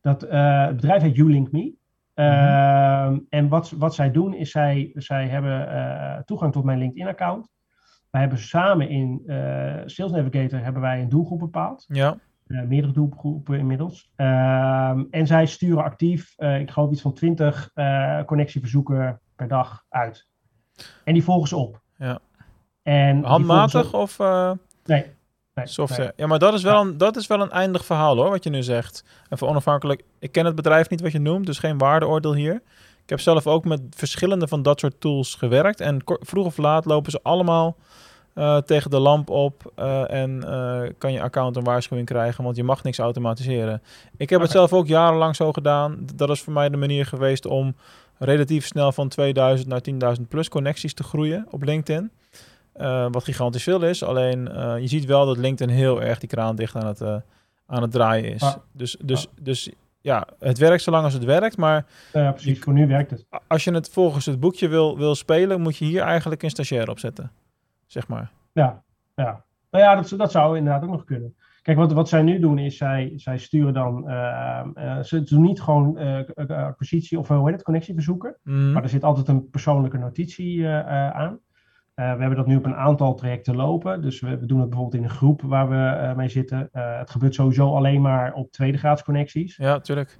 Dat, 0.00 0.20
het 0.20 0.76
bedrijf 0.76 1.02
heet 1.02 1.16
You 1.16 1.30
Link 1.30 1.52
Me. 1.52 1.72
Uh, 2.14 3.16
en 3.28 3.48
wat, 3.48 3.70
wat 3.70 3.94
zij 3.94 4.10
doen 4.10 4.34
is 4.34 4.50
zij, 4.50 4.90
zij 4.94 5.28
hebben 5.28 6.24
toegang 6.24 6.52
tot 6.52 6.64
mijn 6.64 6.78
LinkedIn-account. 6.78 7.50
Wij 8.10 8.20
hebben 8.20 8.38
samen 8.38 8.88
in 8.88 9.22
uh, 9.26 9.34
Sales 9.86 10.12
Navigator 10.12 10.62
hebben 10.62 10.82
wij 10.82 11.00
een 11.00 11.08
doelgroep 11.08 11.38
bepaald. 11.38 11.84
Ja. 11.88 12.18
Uh, 12.46 12.62
meerdere 12.62 12.92
doelgroepen 12.92 13.58
inmiddels. 13.58 14.10
Ehm, 14.16 15.04
en 15.10 15.26
zij 15.26 15.46
sturen 15.46 15.84
actief, 15.84 16.34
ik 16.38 16.70
geloof 16.70 16.90
iets 16.90 17.00
van 17.00 17.14
20 17.14 17.70
connectieverzoeken 18.26 19.20
per 19.36 19.48
dag 19.48 19.84
uit. 19.88 20.28
En 21.04 21.14
die 21.14 21.24
volgen 21.24 21.48
ze 21.48 21.56
op. 21.56 21.80
Ja. 21.96 22.18
En 22.82 23.24
Handmatig 23.24 23.94
of? 23.94 24.18
Nee, 24.84 25.04
software. 25.64 26.12
Ja, 26.16 26.26
maar 26.26 26.38
dat 26.38 26.54
is, 26.54 26.62
wel 26.62 26.80
een, 26.80 26.98
dat 26.98 27.16
is 27.16 27.26
wel 27.26 27.40
een 27.40 27.50
eindig 27.50 27.84
verhaal 27.84 28.16
hoor, 28.16 28.30
wat 28.30 28.44
je 28.44 28.50
nu 28.50 28.62
zegt. 28.62 29.04
Even 29.28 29.48
onafhankelijk. 29.48 30.02
Ik 30.18 30.32
ken 30.32 30.44
het 30.44 30.54
bedrijf 30.54 30.90
niet 30.90 31.00
wat 31.00 31.12
je 31.12 31.18
noemt, 31.18 31.46
dus 31.46 31.58
geen 31.58 31.78
waardeoordeel 31.78 32.34
hier. 32.34 32.62
Ik 33.10 33.16
heb 33.16 33.24
zelf 33.24 33.46
ook 33.46 33.64
met 33.64 33.80
verschillende 33.90 34.48
van 34.48 34.62
dat 34.62 34.80
soort 34.80 35.00
tools 35.00 35.34
gewerkt. 35.34 35.80
En 35.80 36.02
vroeg 36.04 36.46
of 36.46 36.56
laat 36.56 36.84
lopen 36.84 37.10
ze 37.10 37.20
allemaal 37.22 37.76
uh, 38.34 38.56
tegen 38.56 38.90
de 38.90 38.98
lamp 38.98 39.30
op. 39.30 39.72
Uh, 39.78 40.10
en 40.10 40.44
uh, 40.44 40.82
kan 40.98 41.12
je 41.12 41.22
account 41.22 41.56
een 41.56 41.64
waarschuwing 41.64 42.08
krijgen, 42.08 42.44
want 42.44 42.56
je 42.56 42.64
mag 42.64 42.82
niks 42.82 42.98
automatiseren. 42.98 43.82
Ik 44.16 44.30
heb 44.30 44.40
het 44.40 44.50
zelf 44.50 44.72
ook 44.72 44.86
jarenlang 44.86 45.36
zo 45.36 45.52
gedaan. 45.52 46.06
Dat 46.14 46.30
is 46.30 46.40
voor 46.40 46.52
mij 46.52 46.68
de 46.68 46.76
manier 46.76 47.06
geweest 47.06 47.46
om 47.46 47.74
relatief 48.18 48.66
snel 48.66 48.92
van 48.92 49.08
2000 49.08 49.68
naar 49.98 50.16
10.000 50.18 50.28
plus 50.28 50.48
connecties 50.48 50.94
te 50.94 51.02
groeien 51.02 51.46
op 51.50 51.62
LinkedIn. 51.62 52.10
Wat 53.10 53.24
gigantisch 53.24 53.62
veel 53.62 53.82
is. 53.82 54.02
Alleen 54.02 54.40
je 54.80 54.88
ziet 54.88 55.04
wel 55.04 55.26
dat 55.26 55.36
LinkedIn 55.36 55.74
heel 55.74 56.02
erg 56.02 56.18
die 56.18 56.28
kraan 56.28 56.56
dicht 56.56 56.76
aan 56.76 56.86
het, 56.86 57.02
aan 57.66 57.82
het 57.82 57.90
draaien 57.90 58.32
is. 58.32 58.42
Ah. 58.42 58.54
Dus, 58.72 58.96
dus, 59.00 59.26
dus 59.40 59.70
ja, 60.00 60.26
het 60.38 60.58
werkt 60.58 60.82
zolang 60.82 61.04
als 61.04 61.12
het 61.14 61.24
werkt. 61.24 61.56
Maar 61.56 61.86
ja, 62.12 62.30
precies. 62.32 62.58
Voor 62.58 62.72
nu 62.72 62.86
werkt 62.86 63.10
het. 63.10 63.26
als 63.46 63.64
je 63.64 63.72
het 63.72 63.88
volgens 63.90 64.26
het 64.26 64.40
boekje 64.40 64.68
wil, 64.68 64.98
wil 64.98 65.14
spelen, 65.14 65.60
moet 65.60 65.76
je 65.76 65.84
hier 65.84 66.02
eigenlijk 66.02 66.42
een 66.42 66.50
stagiair 66.50 66.88
op 66.90 66.98
zetten. 66.98 67.30
Zeg 67.86 68.08
maar. 68.08 68.30
Ja, 68.52 68.82
ja. 69.14 69.44
Nou 69.70 69.84
ja, 69.84 69.94
dat, 69.94 70.18
dat 70.18 70.30
zou 70.30 70.56
inderdaad 70.56 70.82
ook 70.82 70.90
nog 70.90 71.04
kunnen. 71.04 71.34
Kijk, 71.62 71.76
wat, 71.76 71.92
wat 71.92 72.08
zij 72.08 72.22
nu 72.22 72.38
doen 72.38 72.58
is, 72.58 72.76
zij, 72.76 73.12
zij 73.16 73.38
sturen 73.38 73.74
dan, 73.74 74.08
eh, 74.08 74.60
eh, 74.74 75.02
ze 75.02 75.22
doen 75.22 75.42
niet 75.42 75.60
gewoon 75.62 75.94
k- 75.94 76.50
acquisitie 76.50 77.18
of 77.18 77.28
hoe 77.28 77.44
heet 77.44 77.54
het, 77.54 77.62
connectieverzoeken, 77.62 78.36
Mhm. 78.42 78.72
maar 78.72 78.82
er 78.82 78.88
zit 78.88 79.04
altijd 79.04 79.28
een 79.28 79.50
persoonlijke 79.50 79.98
notitie 79.98 80.68
aan. 80.68 81.38
Eh, 82.00 82.12
we 82.12 82.20
hebben 82.20 82.36
dat 82.36 82.46
nu 82.46 82.56
op 82.56 82.64
een 82.64 82.74
aantal 82.74 83.14
trajecten 83.14 83.56
lopen, 83.56 84.02
dus 84.02 84.20
we, 84.20 84.38
we 84.38 84.46
doen 84.46 84.60
het 84.60 84.68
bijvoorbeeld 84.68 85.02
in 85.02 85.08
een 85.08 85.14
groep 85.16 85.42
waar 85.42 85.68
we 85.68 85.76
eh, 85.76 86.16
mee 86.16 86.28
zitten. 86.28 86.68
Eh, 86.72 86.98
het 86.98 87.10
gebeurt 87.10 87.34
sowieso 87.34 87.74
alleen 87.74 88.00
maar 88.00 88.32
op 88.32 88.50
tweede 88.50 88.78
graads 88.78 89.02
connecties. 89.02 89.56
Ja, 89.56 89.80
tuurlijk. 89.80 90.14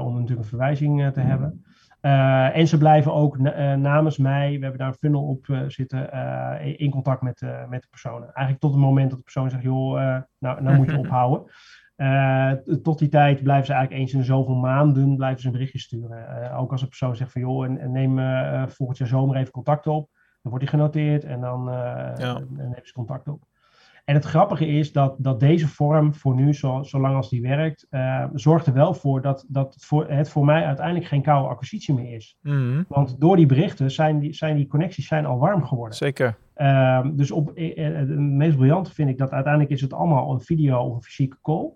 om 0.00 0.12
natuurlijk 0.12 0.38
een 0.40 0.44
verwijzing 0.44 1.12
te 1.12 1.20
hebben. 1.20 1.64
Eh, 2.00 2.56
en 2.56 2.66
ze 2.66 2.78
blijven 2.78 3.12
ook 3.12 3.38
na- 3.38 3.76
namens 3.76 4.18
mij, 4.18 4.48
we 4.54 4.60
hebben 4.60 4.78
daar 4.78 4.88
een 4.88 4.94
funnel 4.94 5.22
op 5.22 5.46
zitten, 5.66 6.10
in 6.78 6.90
contact 6.90 7.22
met, 7.22 7.40
met 7.68 7.82
de 7.82 7.88
personen. 7.90 8.22
Eigenlijk 8.22 8.58
tot 8.58 8.72
het 8.72 8.80
moment 8.80 9.08
dat 9.08 9.18
de 9.18 9.24
persoon 9.24 9.50
zegt, 9.50 9.62
joh, 9.62 9.92
nou, 10.38 10.62
nou 10.62 10.76
moet 10.76 10.90
je 10.90 10.98
ophouden. 11.06 11.50
Tot 12.82 12.98
die 12.98 13.08
tijd 13.08 13.42
blijven 13.42 13.66
ze 13.66 13.72
eigenlijk 13.72 14.02
eens 14.02 14.12
in 14.12 14.18
de 14.18 14.24
zoveel 14.24 14.54
maanden 14.56 15.16
blijven 15.16 15.40
ze 15.40 15.46
een 15.46 15.52
berichtje 15.52 15.78
sturen. 15.78 16.52
Ook 16.54 16.72
als 16.72 16.82
een 16.82 16.88
persoon 16.88 17.16
zegt 17.16 17.32
van, 17.32 17.40
joh, 17.40 17.64
en, 17.64 17.78
en 17.78 17.92
neem 17.92 18.18
volgend 18.70 18.98
jaar 18.98 19.08
zomer 19.08 19.36
even 19.36 19.52
contact 19.52 19.86
op. 19.86 20.08
Dan 20.42 20.50
wordt 20.52 20.60
die 20.60 20.68
genoteerd 20.68 21.24
en 21.24 21.40
dan 21.40 21.68
eh 21.70 21.74
Ja. 22.18 22.36
en 22.36 22.46
nemen 22.56 22.80
ze 22.82 22.92
contact 22.92 23.28
op. 23.28 23.42
En 24.04 24.14
het 24.14 24.24
grappige 24.24 24.66
is 24.66 24.92
dat, 24.92 25.14
dat 25.18 25.40
deze 25.40 25.68
vorm 25.68 26.14
voor 26.14 26.34
nu, 26.34 26.54
zo, 26.54 26.82
zolang 26.82 27.16
als 27.16 27.30
die 27.30 27.42
werkt, 27.42 27.86
eh, 27.90 28.24
zorgt 28.32 28.66
er 28.66 28.72
wel 28.72 28.94
voor 28.94 29.22
dat, 29.22 29.44
dat 29.48 29.74
het, 29.74 29.84
voor, 29.84 30.10
het 30.10 30.28
voor 30.30 30.44
mij 30.44 30.64
uiteindelijk 30.64 31.06
geen 31.06 31.22
koude 31.22 31.48
acquisitie 31.48 31.94
meer 31.94 32.14
is. 32.14 32.38
Mhm. 32.40 32.82
Want 32.88 33.20
door 33.20 33.36
die 33.36 33.46
berichten 33.46 33.90
zijn 33.90 34.18
die, 34.18 34.32
zijn 34.32 34.56
die 34.56 34.66
connecties 34.66 35.06
zijn 35.06 35.26
al 35.26 35.38
warm 35.38 35.64
geworden. 35.64 35.96
Zeker. 35.96 36.36
Ehm, 36.54 37.16
dus 37.16 37.30
op, 37.30 37.50
eh, 37.50 37.96
het 37.96 38.08
meest 38.18 38.56
briljante 38.56 38.92
vind 38.94 39.08
ik 39.08 39.18
dat 39.18 39.30
uiteindelijk 39.30 39.72
is 39.72 39.80
het 39.80 39.92
allemaal 39.92 40.32
een 40.32 40.40
video 40.40 40.78
of 40.78 40.94
een 40.94 41.02
fysieke 41.02 41.38
call. 41.42 41.70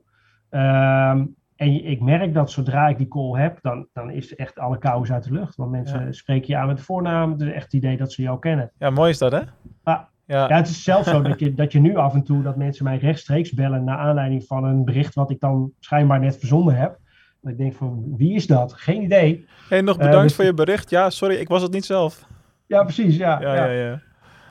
En 1.56 1.72
je- 1.72 1.82
ik 1.82 2.00
merk 2.00 2.34
dat 2.34 2.50
zodra 2.50 2.88
ik 2.88 2.98
die 2.98 3.08
call 3.08 3.40
heb, 3.40 3.58
dan, 3.62 3.86
dan 3.92 4.10
is 4.10 4.34
echt 4.34 4.58
alle 4.58 4.78
kous 4.78 5.12
uit 5.12 5.24
de 5.24 5.32
lucht. 5.32 5.56
Want 5.56 5.70
mensen 5.70 6.04
Ja. 6.06 6.12
spreken 6.12 6.46
je 6.46 6.56
aan 6.56 6.66
met 6.66 6.76
de 6.76 6.82
voornaam. 6.82 7.32
Het 7.32 7.40
is 7.40 7.52
echt 7.52 7.64
het 7.64 7.72
idee 7.72 7.96
dat 7.96 8.12
ze 8.12 8.22
jou 8.22 8.38
kennen. 8.38 8.70
Ja, 8.78 8.90
mooi 8.90 9.10
is 9.10 9.18
dat, 9.18 9.32
hè? 9.32 9.40
Ah, 9.82 10.00
Ja, 10.28 10.48
Ja, 10.48 10.56
het 10.56 10.68
is 10.68 10.82
zelfs 10.84 11.08
zo 11.08 11.22
dat 11.22 11.40
je, 11.40 11.54
dat 11.54 11.72
je 11.72 11.80
nu 11.80 11.96
af 11.96 12.14
en 12.14 12.22
toe 12.22 12.42
dat 12.42 12.56
mensen 12.56 12.84
mij 12.84 12.96
rechtstreeks 12.98 13.52
bellen 13.52 13.84
naar 13.84 13.98
aanleiding 13.98 14.44
van 14.44 14.64
een 14.64 14.84
bericht 14.84 15.14
wat 15.14 15.30
ik 15.30 15.40
dan 15.40 15.72
schijnbaar 15.80 16.20
net 16.20 16.38
verzonden 16.38 16.76
heb. 16.76 16.98
Dat 17.40 17.52
ik 17.52 17.58
denk 17.58 17.74
van, 17.74 18.14
wie 18.16 18.34
is 18.34 18.46
dat? 18.46 18.72
Geen 18.72 19.02
idee. 19.02 19.46
Hey, 19.68 19.80
nog 19.80 19.96
Eh, 19.98 20.02
bedankt 20.04 20.22
dus- 20.26 20.34
voor 20.34 20.44
je 20.44 20.54
bericht. 20.54 20.90
Ja, 20.90 21.10
sorry, 21.10 21.34
ik 21.34 21.48
was 21.48 21.62
het 21.62 21.72
niet 21.72 21.84
zelf. 21.84 22.26
Ja, 22.66 22.82
precies. 22.82 23.16
Ja, 23.16 23.40
Ja, 23.40 23.54
ja. 23.54 23.64
ja, 23.66 23.86
ja. 23.86 24.00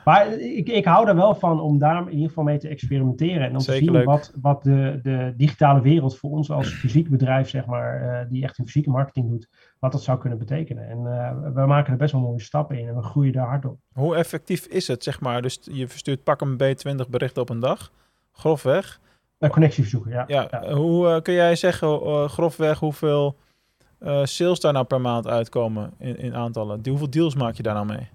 Maar 0.06 0.32
ik, 0.32 0.68
ik 0.68 0.84
hou 0.84 1.08
er 1.08 1.14
wel 1.14 1.34
van 1.34 1.60
om 1.60 1.78
daar 1.78 2.02
in 2.02 2.12
ieder 2.12 2.28
geval 2.28 2.44
mee 2.44 2.58
te 2.58 2.68
experimenteren. 2.68 3.46
En 3.46 3.52
om 3.52 3.60
Zeker 3.60 3.78
te 3.78 3.84
zien 3.84 3.92
leuk. 3.92 4.04
wat, 4.04 4.32
wat 4.40 4.62
de, 4.62 4.98
de 5.02 5.34
digitale 5.36 5.80
wereld 5.80 6.18
voor 6.18 6.30
ons 6.30 6.50
als 6.50 6.74
fysiek 6.80 7.08
bedrijf, 7.08 7.48
zeg 7.48 7.66
maar, 7.66 8.02
eh, 8.02 8.28
die 8.28 8.42
echt 8.42 8.58
een 8.58 8.64
fysieke 8.64 8.90
marketing 8.90 9.28
doet, 9.28 9.48
wat 9.78 9.92
dat 9.92 10.02
zou 10.02 10.18
kunnen 10.18 10.38
betekenen. 10.38 10.88
En 10.88 10.98
eh, 10.98 11.52
we 11.54 11.66
maken 11.66 11.92
er 11.92 11.98
best 11.98 12.12
wel 12.12 12.20
mooie 12.20 12.40
stappen 12.40 12.78
in 12.78 12.88
en 12.88 12.94
we 12.94 13.02
groeien 13.02 13.32
daar 13.32 13.46
hard 13.46 13.64
op. 13.64 13.78
Hoe 13.92 14.16
effectief 14.16 14.66
is 14.66 14.88
het, 14.88 15.02
zeg 15.02 15.20
maar? 15.20 15.42
Dus 15.42 15.58
je 15.62 15.88
verstuurt 15.88 16.24
pak 16.24 16.40
een 16.40 16.54
B20 16.62 17.10
berichten 17.10 17.42
op 17.42 17.48
een 17.48 17.60
dag. 17.60 17.92
Grofweg. 18.32 19.00
Een 19.38 19.50
connectieverzoeken, 19.50 20.10
ja. 20.10 20.24
Ja, 20.26 20.48
ja. 20.50 20.74
hoe 20.74 21.08
eh, 21.08 21.22
kun 21.22 21.34
jij 21.34 21.56
zeggen, 21.56 22.28
grofweg, 22.28 22.78
hoeveel 22.78 23.36
sales 24.22 24.60
daar 24.60 24.72
nou 24.72 24.84
per 24.84 25.00
maand 25.00 25.26
uitkomen 25.26 25.92
in, 25.98 26.18
in 26.18 26.34
aantallen? 26.34 26.80
Hoeveel 26.88 27.10
deals 27.10 27.34
maak 27.34 27.54
je 27.54 27.62
daar 27.62 27.74
nou 27.74 27.86
mee? 27.86 28.08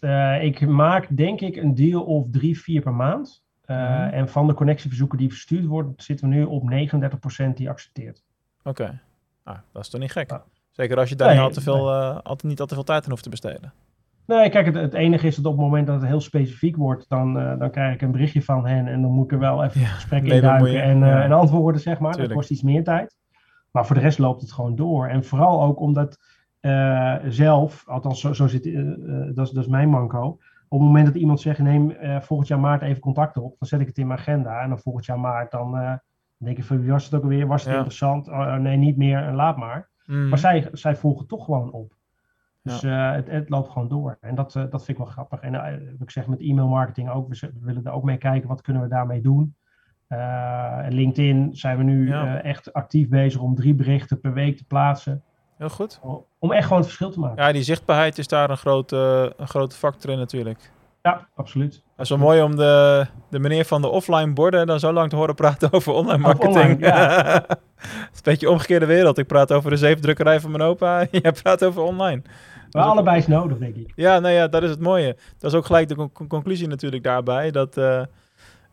Eh, 0.00 0.42
ik 0.44 0.66
maak 0.66 1.16
denk 1.16 1.40
ik 1.40 1.56
een 1.56 1.74
deal 1.74 2.02
of 2.02 2.26
drie, 2.30 2.60
vier 2.60 2.82
per 2.82 2.94
maand. 2.94 3.44
Eh, 3.64 3.76
Mhm. 3.76 4.12
En 4.14 4.28
van 4.28 4.46
de 4.46 4.54
connectieverzoeken 4.54 5.18
die 5.18 5.28
verstuurd 5.28 5.64
worden, 5.64 5.92
zitten 5.96 6.28
we 6.28 6.34
nu 6.34 6.44
op 6.44 6.62
39% 6.62 7.56
die 7.56 7.70
accepteert. 7.70 8.24
Oké. 8.64 9.00
Nou, 9.44 9.58
dat 9.72 9.82
is 9.82 9.88
toch 9.88 10.00
niet 10.00 10.12
gek? 10.12 10.30
Ja. 10.30 10.44
Zeker 10.70 10.98
als 10.98 11.08
je 11.08 11.16
daar 11.16 11.26
Nee, 11.28 11.36
niet, 11.36 11.46
al 11.46 11.50
te 11.52 11.60
veel, 11.60 11.90
eh, 11.92 12.08
altijd, 12.16 12.42
niet 12.42 12.60
al 12.60 12.66
te 12.66 12.74
veel 12.74 12.82
tijd 12.84 13.04
aan 13.04 13.10
hoeft 13.10 13.22
te 13.22 13.28
besteden. 13.30 13.72
Nee, 14.26 14.48
kijk, 14.50 14.66
het, 14.66 14.74
het 14.74 14.94
enige 14.94 15.26
is 15.26 15.36
dat 15.36 15.44
op 15.44 15.52
het 15.52 15.60
moment 15.60 15.86
dat 15.86 16.00
het 16.00 16.08
heel 16.10 16.20
specifiek 16.20 16.76
wordt, 16.76 17.08
dan, 17.08 17.34
dan 17.34 17.70
krijg 17.70 17.94
ik 17.94 18.02
een 18.02 18.10
berichtje 18.12 18.42
van 18.42 18.66
hen 18.66 18.86
en 18.86 19.02
dan 19.02 19.10
moet 19.10 19.24
ik 19.24 19.32
er 19.32 19.38
wel 19.38 19.64
even 19.64 19.80
Ja, 19.80 19.86
gesprek 19.86 20.22
induiken 20.26 20.70
je- 20.70 20.78
en, 20.78 20.98
ja. 20.98 21.22
en 21.22 21.32
antwoorden, 21.32 21.80
zeg 21.80 21.98
maar. 21.98 22.10
Tuurlijk. 22.10 22.28
Dat 22.32 22.38
kost 22.38 22.50
iets 22.50 22.62
meer 22.62 22.84
tijd. 22.84 23.16
Maar 23.70 23.86
voor 23.86 23.94
de 23.96 24.02
rest 24.02 24.18
loopt 24.18 24.40
het 24.40 24.52
gewoon 24.52 24.76
door. 24.76 25.06
En 25.08 25.24
vooral 25.24 25.62
ook 25.62 25.80
omdat 25.80 26.18
eh, 26.66 27.16
zelf, 27.28 27.84
althans 27.88 28.20
zo, 28.20 28.32
zo 28.32 28.46
zit, 28.46 28.66
eh, 28.66 28.80
eh, 28.80 28.96
dat, 29.34 29.46
is, 29.46 29.52
dat 29.52 29.64
is 29.64 29.70
mijn 29.70 29.88
manco. 29.88 30.38
Op 30.68 30.78
het 30.78 30.88
moment 30.88 31.06
dat 31.06 31.14
iemand 31.14 31.40
zegt, 31.40 31.58
neem 31.58 31.96
volgend 32.20 32.48
jaar 32.48 32.60
maart 32.60 32.82
even 32.82 33.00
contact 33.00 33.36
op, 33.36 33.56
dan 33.58 33.68
zet 33.68 33.80
ik 33.80 33.86
het 33.86 33.98
in 33.98 34.06
mijn 34.06 34.18
agenda. 34.18 34.60
En 34.60 34.68
dan 34.68 34.78
volgend 34.78 35.04
jaar 35.04 35.20
maart, 35.20 35.50
dan 35.50 36.00
denk 36.36 36.58
ik 36.58 36.64
van, 36.64 36.80
wie 36.80 36.90
was 36.90 37.04
het 37.04 37.14
ook 37.14 37.22
alweer? 37.22 37.46
Was 37.46 37.60
het 37.62 37.70
Ja. 37.70 37.76
interessant? 37.76 38.28
Oh, 38.28 38.54
nee, 38.54 38.76
niet 38.76 38.96
meer 38.96 39.18
en 39.18 39.34
laat 39.34 39.56
maar. 39.56 39.88
Mm. 40.06 40.28
Maar 40.28 40.38
zij, 40.38 40.68
zij 40.72 40.96
volgen 40.96 41.26
toch 41.26 41.44
gewoon 41.44 41.72
op. 41.72 41.94
Dus 42.62 42.82
het, 42.82 43.30
het 43.30 43.48
loopt 43.48 43.68
gewoon 43.70 43.88
door. 43.88 44.18
En 44.20 44.34
dat, 44.34 44.52
dat 44.52 44.84
vind 44.84 44.88
ik 44.88 44.96
wel 44.96 45.06
grappig. 45.06 45.40
En 45.40 45.54
ik 45.98 46.10
zeg 46.10 46.26
met 46.26 46.40
e-mail 46.40 46.68
marketing 46.68 47.10
ook, 47.10 47.28
we, 47.28 47.50
willen 47.60 47.84
er 47.84 47.92
ook 47.92 48.04
mee 48.04 48.18
kijken, 48.18 48.48
wat 48.48 48.62
kunnen 48.62 48.82
we 48.82 48.88
daarmee 48.88 49.20
doen. 49.20 49.54
LinkedIn 50.88 51.56
zijn 51.56 51.76
we 51.76 51.82
nu 51.82 52.08
Ja. 52.08 52.42
echt 52.42 52.72
actief 52.72 53.08
bezig 53.08 53.40
om 53.40 53.54
drie 53.54 53.74
berichten 53.74 54.20
per 54.20 54.32
week 54.32 54.56
te 54.56 54.66
plaatsen. 54.66 55.22
Heel 55.56 55.68
goed. 55.68 56.00
Om 56.38 56.52
echt 56.52 56.62
gewoon 56.62 56.78
het 56.78 56.86
verschil 56.86 57.10
te 57.10 57.20
maken. 57.20 57.42
Ja, 57.44 57.52
die 57.52 57.62
zichtbaarheid 57.62 58.18
is 58.18 58.28
daar 58.28 58.50
een 58.50 58.56
grote, 58.56 59.32
een 59.36 59.48
grote 59.48 59.76
factor 59.76 60.10
in 60.10 60.18
natuurlijk. 60.18 60.70
Ja, 61.02 61.28
absoluut. 61.34 61.72
Het 61.74 62.04
is 62.04 62.08
wel 62.08 62.18
mooi 62.18 62.42
om 62.42 62.56
de, 62.56 63.06
de 63.30 63.38
meneer 63.38 63.64
van 63.64 63.82
de 63.82 63.88
offline 63.88 64.32
borden 64.32 64.66
dan 64.66 64.80
zo 64.80 64.92
lang 64.92 65.10
te 65.10 65.16
horen 65.16 65.34
praten 65.34 65.72
over 65.72 65.92
online 65.92 66.18
marketing. 66.18 66.54
online, 66.54 66.78
ja. 66.78 67.32
het 67.46 67.58
is 68.12 68.16
een 68.16 68.20
beetje 68.22 68.50
omgekeerde 68.50 68.86
wereld. 68.86 69.18
Ik 69.18 69.26
praat 69.26 69.52
over 69.52 69.70
de 69.70 69.76
zeefdrukkerij 69.76 70.40
van 70.40 70.50
mijn 70.50 70.62
opa. 70.62 71.06
Jij 71.10 71.32
praat 71.42 71.64
over 71.64 71.82
online. 71.82 72.22
Maar 72.70 72.84
allebei 72.84 73.18
is 73.18 73.26
nodig, 73.26 73.58
denk 73.58 73.76
ik. 73.76 73.92
Ja, 73.94 74.18
nou 74.18 74.34
ja, 74.34 74.48
dat 74.48 74.62
is 74.62 74.70
het 74.70 74.80
mooie. 74.80 75.16
Dat 75.38 75.52
is 75.52 75.58
ook 75.58 75.66
gelijk 75.66 75.88
de 75.88 75.94
con- 75.94 76.12
con- 76.12 76.26
conclusie 76.28 76.68
natuurlijk 76.68 77.02
daarbij. 77.04 77.50
Dat 77.50 77.76
eh, 77.76 78.02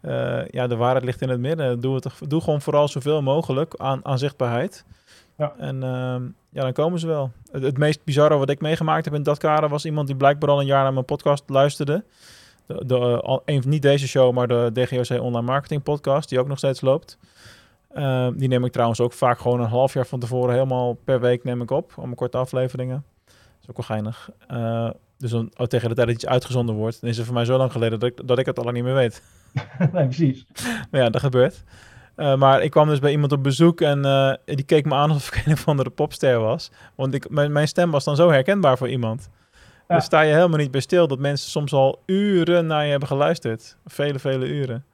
eh, 0.01 0.47
ja, 0.47 0.67
de 0.67 0.75
waarheid 0.75 1.05
ligt 1.05 1.21
in 1.21 1.29
het 1.29 1.39
midden. 1.39 1.79
Doe, 1.79 1.95
het, 1.95 2.07
doe 2.27 2.41
gewoon 2.41 2.61
vooral 2.61 2.87
zoveel 2.87 3.21
mogelijk 3.21 3.73
aan, 3.77 3.99
aan 4.05 4.17
zichtbaarheid. 4.17 4.85
Ja. 5.37 5.53
En 5.57 5.83
ehm, 5.83 6.23
ja, 6.49 6.61
dan 6.61 6.73
komen 6.73 6.99
ze 6.99 7.07
wel. 7.07 7.31
Het, 7.51 7.63
het 7.63 7.77
meest 7.77 8.03
bizarre 8.03 8.37
wat 8.37 8.49
ik 8.49 8.61
meegemaakt 8.61 9.05
heb 9.05 9.13
in 9.13 9.23
dat 9.23 9.37
kader 9.37 9.69
was 9.69 9.85
iemand 9.85 10.07
die 10.07 10.15
blijkbaar 10.15 10.49
al 10.49 10.59
een 10.59 10.65
jaar 10.65 10.83
naar 10.83 10.93
mijn 10.93 11.05
podcast 11.05 11.43
luisterde. 11.47 12.03
De, 12.65 12.85
de, 12.85 13.21
eh, 13.23 13.37
een, 13.45 13.63
niet 13.65 13.81
deze 13.81 14.07
show, 14.07 14.33
maar 14.33 14.47
de 14.47 14.69
DGOC 14.73 15.21
Online 15.21 15.45
Marketing 15.45 15.83
Podcast, 15.83 16.29
die 16.29 16.39
ook 16.39 16.47
nog 16.47 16.57
steeds 16.57 16.81
loopt. 16.81 17.17
Ehm, 17.93 18.37
die 18.37 18.47
neem 18.47 18.65
ik 18.65 18.71
trouwens 18.71 18.99
ook 18.99 19.13
vaak 19.13 19.39
gewoon 19.39 19.59
een 19.59 19.67
half 19.67 19.93
jaar 19.93 20.05
van 20.05 20.19
tevoren 20.19 20.53
helemaal 20.53 20.93
per 20.93 21.19
week 21.19 21.43
neem 21.43 21.61
ik 21.61 21.71
op. 21.71 21.93
Allemaal 21.95 22.15
korte 22.15 22.37
afleveringen. 22.37 23.03
Dat 23.25 23.35
is 23.61 23.69
ook 23.69 23.77
wel 23.77 23.85
geinig. 23.85 24.29
Eh, 24.47 24.89
dus 25.17 25.31
dan, 25.31 25.51
oh, 25.57 25.65
tegen 25.65 25.89
de 25.89 25.95
tijd 25.95 26.07
dat 26.07 26.15
iets 26.15 26.25
uitgezonden 26.25 26.75
wordt, 26.75 27.01
dan 27.01 27.09
is 27.09 27.17
het 27.17 27.25
voor 27.25 27.35
mij 27.35 27.45
zo 27.45 27.57
lang 27.57 27.71
geleden 27.71 27.99
dat 27.99 28.09
ik, 28.09 28.27
dat 28.27 28.39
ik 28.39 28.45
het 28.45 28.59
al 28.59 28.71
niet 28.71 28.83
meer 28.83 28.93
weet. 28.93 29.23
nee, 29.93 30.05
precies. 30.05 30.45
Maar 30.91 31.01
ja, 31.01 31.09
dat 31.09 31.21
gebeurt. 31.21 31.63
Eh, 32.15 32.35
maar 32.35 32.61
ik 32.61 32.71
kwam 32.71 32.87
dus 32.87 32.99
bij 32.99 33.11
iemand 33.11 33.31
op 33.31 33.43
bezoek 33.43 33.81
en 33.81 34.05
eh, 34.05 34.33
die 34.45 34.63
keek 34.65 34.85
me 34.85 34.93
aan 34.95 35.09
alsof 35.09 35.35
ik 35.35 35.41
een 35.45 35.53
of 35.53 35.67
andere 35.67 35.89
popster 35.89 36.39
was. 36.39 36.71
Want 36.95 37.13
ik, 37.13 37.29
mijn, 37.29 37.51
mijn 37.51 37.67
stem 37.67 37.91
was 37.91 38.03
dan 38.03 38.15
zo 38.15 38.29
herkenbaar 38.31 38.77
voor 38.77 38.89
iemand. 38.89 39.29
Ja. 39.51 39.59
Daar 39.87 40.01
sta 40.01 40.21
je 40.21 40.33
helemaal 40.33 40.57
niet 40.57 40.71
bij 40.71 40.81
stil 40.81 41.07
dat 41.07 41.19
mensen 41.19 41.49
soms 41.49 41.73
al 41.73 42.01
uren 42.05 42.65
naar 42.67 42.83
je 42.83 42.89
hebben 42.89 43.07
geluisterd. 43.07 43.77
Vele, 43.85 44.19
vele 44.19 44.45
uren. 44.47 44.85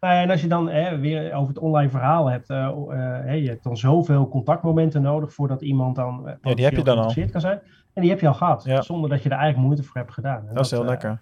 Nou 0.00 0.14
ja, 0.14 0.20
en 0.22 0.30
als 0.30 0.40
je 0.40 0.48
dan 0.48 0.68
hè, 0.68 0.98
weer 0.98 1.32
over 1.34 1.48
het 1.54 1.58
online 1.62 1.90
verhaal 1.90 2.26
hebt, 2.30 2.48
hè, 2.48 3.32
je 3.32 3.48
hebt 3.48 3.62
dan 3.62 3.76
zoveel 3.76 4.28
contactmomenten 4.28 5.02
nodig 5.02 5.32
voordat 5.32 5.62
iemand 5.62 5.96
dan 5.96 6.28
eh, 6.28 6.54
die 6.54 6.64
heb 6.64 6.76
je 6.76 6.82
dan 6.82 6.96
al. 6.98 7.02
geïnteresseerd 7.10 7.30
kan 7.30 7.40
zijn. 7.40 7.60
En 7.92 8.02
die 8.02 8.10
heb 8.10 8.20
je 8.20 8.26
al 8.28 8.34
gehad, 8.34 8.64
Ja. 8.64 8.82
zonder 8.82 9.10
dat 9.10 9.22
je 9.22 9.28
er 9.28 9.36
eigenlijk 9.36 9.66
moeite 9.66 9.82
voor 9.82 9.96
hebt 9.96 10.12
gedaan. 10.12 10.48
En 10.48 10.54
Dat 10.54 10.64
is 10.64 10.70
heel 10.70 10.84
lekker. 10.84 11.20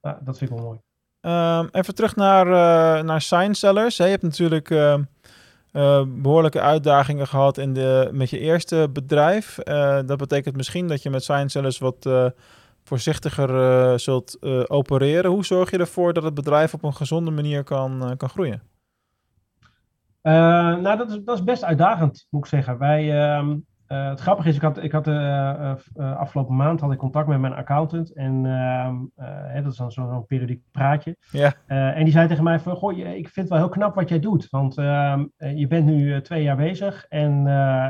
ja, 0.00 0.18
dat 0.22 0.38
vind 0.38 0.50
ik 0.50 0.56
wel 0.56 0.66
mooi. 0.66 0.78
Ehm, 1.20 1.66
even 1.72 1.94
terug 1.94 2.16
naar, 2.16 2.46
eh 2.46 3.04
naar. 3.04 4.04
Je 4.04 4.10
hebt 4.10 4.22
natuurlijk 4.22 4.70
ehm, 4.70 5.02
eh, 5.72 6.02
behoorlijke 6.08 6.60
uitdagingen 6.60 7.26
gehad 7.26 7.58
in 7.58 7.72
de, 7.72 8.08
met 8.12 8.30
je 8.30 8.38
eerste 8.38 8.88
bedrijf. 8.92 9.58
Eh, 9.58 9.98
dat 10.06 10.18
betekent 10.18 10.56
misschien 10.56 10.88
dat 10.88 11.02
je 11.02 11.10
met 11.10 11.24
sign 11.24 11.48
sellers 11.48 11.78
wat 11.78 12.08
voorzichtiger 12.84 14.00
zult 14.00 14.36
opereren. 14.70 15.30
Hoe 15.30 15.44
zorg 15.44 15.70
je 15.70 15.78
ervoor 15.78 16.12
dat 16.12 16.22
het 16.22 16.34
bedrijf 16.34 16.74
op 16.74 16.82
een 16.82 16.94
gezonde 16.94 17.30
manier 17.30 17.64
kan, 17.64 18.14
kan 18.16 18.28
groeien? 18.28 18.62
Nou, 20.22 20.96
dat 20.96 21.10
is, 21.10 21.18
dat 21.24 21.36
is 21.36 21.44
best 21.44 21.64
uitdagend, 21.64 22.26
moet 22.30 22.44
ik 22.44 22.50
zeggen. 22.50 22.78
Wij, 22.78 23.22
ehm, 23.22 23.56
eh, 23.90 24.08
het 24.08 24.20
grappige 24.20 24.48
is, 24.48 24.54
ik 24.54 24.62
had, 24.62 24.82
ik 24.82 24.92
had 24.92 25.06
uh, 25.06 25.74
afgelopen 25.96 26.56
maand 26.56 26.80
had 26.80 26.92
ik 26.92 26.98
contact 26.98 27.28
met 27.28 27.40
mijn 27.40 27.52
accountant. 27.52 28.12
En 28.12 28.46
ehm, 28.46 28.96
hè, 29.52 29.62
dat 29.62 29.72
is 29.72 29.78
dan 29.78 29.92
zo'n 29.92 30.26
periodiek 30.26 30.62
praatje. 30.70 31.16
Ja. 31.30 31.54
en 31.66 32.04
die 32.04 32.12
zei 32.12 32.28
tegen 32.28 32.44
mij 32.44 32.60
van, 32.60 32.76
goh, 32.76 32.98
ik 32.98 33.28
vind 33.28 33.34
het 33.34 33.48
wel 33.48 33.58
heel 33.58 33.68
knap 33.68 33.94
wat 33.94 34.08
jij 34.08 34.20
doet. 34.20 34.50
Want 34.50 34.78
ehm, 34.78 35.24
je 35.36 35.66
bent 35.66 35.86
nu 35.86 36.22
twee 36.22 36.42
jaar 36.42 36.56
bezig 36.56 37.06
en 37.08 37.42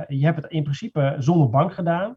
je 0.08 0.24
hebt 0.24 0.36
het 0.36 0.50
in 0.50 0.62
principe 0.62 1.16
zonder 1.18 1.50
bank 1.50 1.72
gedaan. 1.72 2.16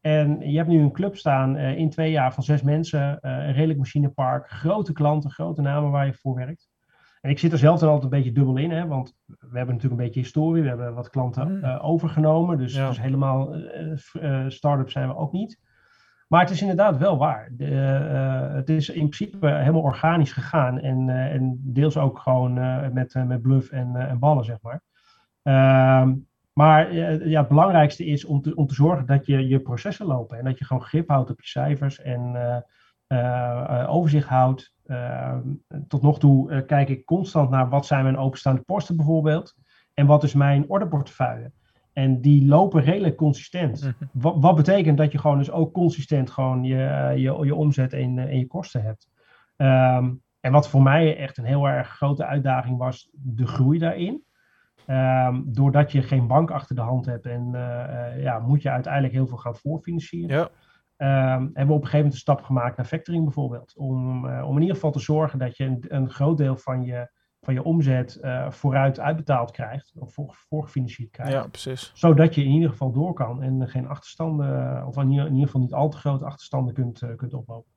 En 0.00 0.50
je 0.50 0.56
hebt 0.56 0.68
nu 0.68 0.80
een 0.80 0.92
club 0.92 1.16
staan 1.16 1.56
in 1.56 1.90
twee 1.90 2.10
jaar 2.10 2.34
van 2.34 2.42
zes 2.42 2.62
mensen, 2.62 3.18
een 3.20 3.52
redelijk 3.52 3.78
machinepark, 3.78 4.50
grote 4.50 4.92
klanten, 4.92 5.30
grote 5.30 5.62
namen 5.62 5.90
waar 5.90 6.06
je 6.06 6.14
voor 6.14 6.34
werkt. 6.34 6.68
En 7.24 7.30
ik 7.30 7.38
zit 7.38 7.52
er 7.52 7.58
zelf 7.58 7.80
dan 7.80 7.88
altijd 7.88 8.12
een 8.12 8.18
beetje 8.18 8.32
dubbel 8.32 8.56
in, 8.56 8.70
hè, 8.70 8.86
want 8.86 9.16
we 9.26 9.56
hebben 9.56 9.74
natuurlijk 9.74 10.00
een 10.00 10.06
beetje 10.06 10.20
historie, 10.20 10.62
we 10.62 10.68
hebben 10.68 10.94
wat 10.94 11.10
klanten 11.10 11.56
mm. 11.56 11.64
eh, 11.64 11.84
overgenomen, 11.84 12.58
dus, 12.58 12.74
dus 12.74 13.00
helemaal 13.00 13.56
uh, 13.56 14.44
start-up 14.48 14.90
zijn 14.90 15.08
we 15.08 15.16
ook 15.16 15.32
niet. 15.32 15.60
Maar 16.28 16.40
het 16.40 16.50
is 16.50 16.60
inderdaad 16.60 16.98
wel 16.98 17.18
waar. 17.18 17.48
De, 17.52 17.64
het 18.54 18.68
is 18.68 18.88
in 18.88 19.08
principe 19.08 19.46
helemaal 19.46 19.82
organisch 19.82 20.32
gegaan 20.32 20.80
en, 20.80 21.08
en 21.08 21.60
deels 21.62 21.96
ook 21.96 22.18
gewoon 22.18 22.52
met, 22.92 23.14
met 23.26 23.42
bluff 23.42 23.70
en, 23.70 23.96
en 23.96 24.18
ballen, 24.18 24.44
zeg 24.44 24.58
maar. 24.62 24.82
Ehm, 25.42 26.14
maar 26.52 26.94
ja, 27.28 27.40
het 27.40 27.48
belangrijkste 27.48 28.04
is 28.04 28.24
om 28.24 28.42
te, 28.42 28.54
om 28.54 28.66
te 28.66 28.74
zorgen 28.74 29.06
dat 29.06 29.26
je 29.26 29.48
je 29.48 29.60
processen 29.60 30.06
lopen 30.06 30.38
en 30.38 30.44
dat 30.44 30.58
je 30.58 30.64
gewoon 30.64 30.82
grip 30.82 31.08
houdt 31.08 31.30
op 31.30 31.40
je 31.40 31.48
cijfers 31.48 32.00
en 32.02 32.36
overzicht 33.88 34.28
houdt. 34.28 34.73
Ehm, 34.84 35.42
tot 35.88 36.02
nog 36.02 36.18
toe 36.18 36.50
uh, 36.50 36.66
kijk 36.66 36.88
ik 36.88 37.04
constant 37.04 37.50
naar 37.50 37.68
wat 37.68 37.86
zijn 37.86 38.02
mijn 38.02 38.16
openstaande 38.16 38.60
posten 38.60 38.96
bijvoorbeeld. 38.96 39.54
En 39.94 40.06
wat 40.06 40.22
is 40.22 40.34
mijn 40.34 40.68
orderportefeuille. 40.68 41.52
En 41.92 42.20
die 42.20 42.46
lopen 42.46 42.82
redelijk 42.82 43.16
consistent. 43.16 43.82
Mhm. 43.82 43.92
wat, 44.12 44.34
wat, 44.38 44.56
betekent 44.56 44.98
dat 44.98 45.12
je 45.12 45.18
gewoon 45.18 45.38
dus 45.38 45.50
ook 45.50 45.72
consistent 45.72 46.30
gewoon 46.30 46.64
je, 46.64 46.84
eh, 46.84 47.16
je, 47.16 47.44
je 47.44 47.54
omzet 47.54 47.92
en, 47.92 48.18
en 48.18 48.38
je 48.38 48.46
kosten 48.46 48.82
hebt. 48.82 49.08
Ehm, 49.56 50.12
en 50.40 50.52
wat 50.52 50.68
voor 50.68 50.82
mij 50.82 51.16
echt 51.16 51.38
een 51.38 51.44
heel 51.44 51.68
erg 51.68 51.88
grote 51.88 52.24
uitdaging 52.26 52.78
was, 52.78 53.10
de 53.12 53.46
groei 53.46 53.78
daarin. 53.78 54.24
Um, 54.86 55.44
doordat 55.46 55.92
je 55.92 56.02
geen 56.02 56.26
bank 56.26 56.50
achter 56.50 56.76
de 56.76 56.82
hand 56.82 57.06
hebt 57.06 57.26
en 57.26 57.50
uh, 57.52 58.22
ja, 58.22 58.38
moet 58.38 58.62
je 58.62 58.70
uiteindelijk 58.70 59.12
heel 59.12 59.26
veel 59.26 59.36
gaan 59.36 59.56
voorfinancieren. 59.56 60.36
Ja. 60.36 60.48
Um, 60.96 61.08
hebben 61.08 61.52
we 61.54 61.60
op 61.60 61.68
een 61.68 61.74
gegeven 61.74 61.96
moment 61.96 62.12
een 62.12 62.20
stap 62.20 62.42
gemaakt 62.42 62.76
naar 62.76 62.86
factoring 62.86 63.24
bijvoorbeeld. 63.24 63.74
Om, 63.76 64.26
uh, 64.26 64.44
om 64.48 64.54
in 64.54 64.60
ieder 64.60 64.74
geval 64.74 64.90
te 64.90 65.00
zorgen 65.00 65.38
dat 65.38 65.56
je 65.56 65.64
een, 65.64 65.84
een 65.88 66.10
groot 66.10 66.38
deel 66.38 66.56
van 66.56 66.82
je, 66.82 67.10
van 67.40 67.54
je 67.54 67.62
omzet 67.62 68.18
uh, 68.22 68.50
vooruit 68.50 69.00
uitbetaald 69.00 69.50
krijgt. 69.50 69.92
Of 69.98 70.12
voor, 70.12 70.34
voorgefinancierd 70.48 71.10
krijgt. 71.10 71.32
Ja, 71.32 71.46
precies. 71.46 71.90
Zodat 71.94 72.34
je 72.34 72.44
in 72.44 72.50
ieder 72.50 72.70
geval 72.70 72.92
door 72.92 73.12
kan 73.12 73.42
en 73.42 73.68
geen 73.68 73.88
achterstanden, 73.88 74.86
of 74.86 74.96
in 74.96 75.10
ieder, 75.10 75.26
in 75.26 75.32
ieder 75.32 75.46
geval 75.46 75.60
niet 75.60 75.72
al 75.72 75.88
te 75.88 75.96
grote 75.96 76.24
achterstanden 76.24 76.74
kunt, 76.74 77.02
uh, 77.02 77.16
kunt 77.16 77.34
oplopen. 77.34 77.72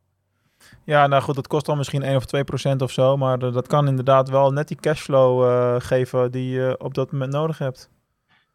Ja, 0.83 1.07
nou 1.07 1.23
goed, 1.23 1.35
dat 1.35 1.47
kost 1.47 1.65
dan 1.65 1.77
misschien 1.77 2.03
1 2.03 2.15
of 2.15 2.25
2 2.25 2.43
procent 2.43 2.81
of 2.81 2.91
zo. 2.91 3.17
Maar 3.17 3.39
dat 3.39 3.67
kan 3.67 3.87
inderdaad 3.87 4.29
wel 4.29 4.51
net 4.51 4.67
die 4.67 4.77
cashflow 4.77 5.81
geven 5.81 6.31
die 6.31 6.49
je 6.49 6.75
op 6.79 6.93
dat 6.93 7.11
moment 7.11 7.31
nodig 7.31 7.57
hebt. 7.57 7.89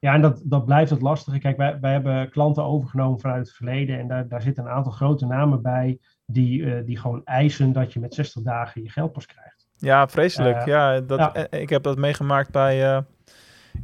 Ja, 0.02 0.14
en 0.14 0.20
dat, 0.20 0.40
dat 0.44 0.64
blijft 0.64 0.90
het 0.90 1.02
lastige. 1.02 1.38
Kijk, 1.38 1.56
wij, 1.56 1.78
wij 1.80 1.92
hebben 1.92 2.30
klanten 2.30 2.64
overgenomen 2.64 3.20
vanuit 3.20 3.46
het 3.46 3.56
verleden. 3.56 3.98
En 3.98 4.08
daar, 4.08 4.28
daar 4.28 4.42
zitten 4.42 4.64
een 4.64 4.70
aantal 4.70 4.92
grote 4.92 5.26
namen 5.26 5.62
bij. 5.62 5.98
Die, 6.26 6.60
uh, 6.60 6.84
die 6.84 6.98
gewoon 6.98 7.24
eisen 7.24 7.72
dat 7.72 7.92
je 7.92 8.00
met 8.00 8.14
60 8.14 8.42
dagen 8.42 8.82
je 8.82 8.90
geld 8.90 9.12
pas 9.12 9.26
krijgt. 9.26 9.66
Ja, 9.76 10.08
vreselijk. 10.08 10.58
Uh, 10.58 10.66
ja, 10.66 11.00
dat, 11.00 11.18
ja. 11.18 11.34
Eh, 11.34 11.60
ik 11.60 11.68
heb 11.68 11.82
dat 11.82 11.98
meegemaakt 11.98 12.50
bij. 12.50 12.94
Uh, 12.94 12.98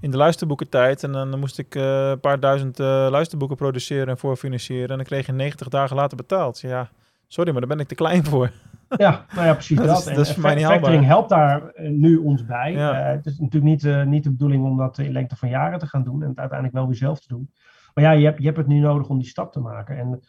in 0.01 0.11
de 0.11 0.17
luisterboekentijd. 0.17 1.03
En 1.03 1.13
dan 1.13 1.39
moest 1.39 1.59
ik 1.59 1.75
een 1.75 2.21
paar 2.21 2.41
duizend 2.41 2.79
luisterboeken 2.79 3.57
produceren 3.57 4.09
en 4.09 4.19
voorfinancieren. 4.19 4.89
En 4.89 4.97
dan 4.97 5.07
kreeg 5.07 5.27
je 5.27 5.33
90 5.33 5.69
dagen 5.69 5.97
later 5.97 6.17
betaald. 6.17 6.61
Ja, 6.61 6.89
sorry, 7.27 7.51
maar 7.51 7.61
daar 7.61 7.71
ben 7.71 7.81
ik 7.81 7.89
te 7.89 7.95
klein 7.95 8.25
voor. 8.25 8.51
Ja, 8.97 9.25
nou 9.35 9.47
ja, 9.47 9.53
precies 9.53 9.77
dat. 9.79 9.87
dat. 9.87 9.99
Is, 9.99 10.07
en, 10.07 10.15
dat 10.15 10.27
is 10.27 10.33
voor 10.33 10.43
mij 10.43 10.55
niet 10.55 10.65
factoring 10.65 11.05
helpt 11.05 11.29
daar 11.29 11.69
eh, 11.69 11.91
nu 11.91 12.17
ons 12.17 12.45
bij. 12.45 12.73
Ja. 12.73 13.01
Uh, 13.01 13.17
het 13.17 13.27
is 13.27 13.39
natuurlijk 13.39 13.73
niet, 13.73 13.85
uh, 13.85 14.05
niet 14.05 14.25
de 14.25 14.31
bedoeling 14.31 14.65
om 14.65 14.77
dat 14.77 14.99
in 14.99 15.13
lengte 15.13 15.37
van 15.37 15.49
jaren 15.49 15.79
te 15.79 15.87
gaan 15.87 16.05
doen 16.05 16.23
en 16.23 16.29
het 16.29 16.39
uiteindelijk 16.39 16.79
wel 16.79 16.87
weer 16.87 16.97
zelf 16.97 17.21
te 17.21 17.29
doen. 17.29 17.53
Maar 17.95 18.05
ja, 18.05 18.11
je 18.11 18.25
hebt, 18.25 18.39
je 18.39 18.45
hebt 18.45 18.57
het 18.57 18.67
nu 18.67 18.79
nodig 18.79 19.09
om 19.09 19.19
die 19.19 19.29
stap 19.29 19.53
te 19.53 19.61
maken. 19.61 19.99
En 19.99 20.21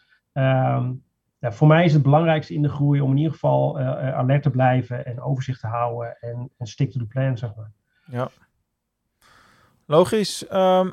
ja, 1.38 1.52
voor 1.52 1.68
mij 1.68 1.84
is 1.84 1.92
het 1.92 2.02
belangrijkste 2.02 2.54
in 2.54 2.62
de 2.62 2.68
groei 2.68 3.00
om 3.00 3.10
in 3.10 3.16
ieder 3.16 3.32
geval 3.32 3.78
alert 3.80 4.42
te 4.42 4.50
blijven 4.50 5.06
en 5.06 5.20
overzicht 5.20 5.60
te 5.60 5.66
houden 5.66 6.16
en, 6.20 6.50
en 6.58 6.66
stick 6.66 6.90
to 6.90 6.98
the 6.98 7.06
plan, 7.06 7.38
zeg 7.38 7.54
maar. 7.54 7.70
Ja. 8.04 8.28
Logisch. 9.90 10.44
Um, 10.52 10.92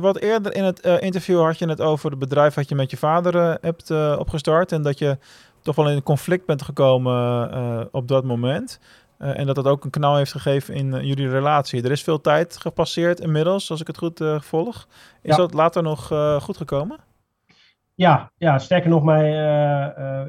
wat 0.00 0.18
eerder 0.18 0.54
in 0.54 0.64
het 0.64 0.86
uh, 0.86 1.00
interview 1.00 1.42
had 1.42 1.58
je 1.58 1.68
het 1.68 1.80
over 1.80 2.10
het 2.10 2.18
bedrijf 2.18 2.54
dat 2.54 2.68
je 2.68 2.74
met 2.74 2.90
je 2.90 2.96
vader 2.96 3.34
uh, 3.34 3.54
hebt 3.60 3.90
uh, 3.90 4.16
opgestart. 4.18 4.72
En 4.72 4.82
dat 4.82 4.98
je 4.98 5.18
toch 5.66 5.76
wel 5.76 5.90
in 5.90 5.96
een 5.96 6.02
conflict 6.02 6.46
bent 6.46 6.62
gekomen 6.62 7.50
uh, 7.54 7.80
op 7.90 8.08
dat 8.08 8.24
moment. 8.24 8.80
Uh, 9.18 9.38
en 9.38 9.46
dat 9.46 9.54
dat 9.54 9.66
ook 9.66 9.84
een 9.84 9.90
knal 9.90 10.16
heeft 10.16 10.32
gegeven 10.32 10.74
in 10.74 10.86
uh, 10.86 11.02
jullie 11.02 11.28
relatie. 11.28 11.82
Er 11.82 11.90
is 11.90 12.02
veel 12.02 12.20
tijd 12.20 12.56
gepasseerd 12.56 13.20
inmiddels, 13.20 13.70
als 13.70 13.80
ik 13.80 13.86
het 13.86 13.98
goed 13.98 14.24
volg. 14.38 14.86
Is 15.22 15.30
ja. 15.30 15.36
dat 15.36 15.54
later 15.54 15.82
nog 15.82 16.06
goed 16.42 16.56
gekomen? 16.56 16.98
Ja, 17.94 18.30
ja, 18.36 18.58
sterker 18.58 18.90
nog, 18.90 19.02
mij, 19.02 19.30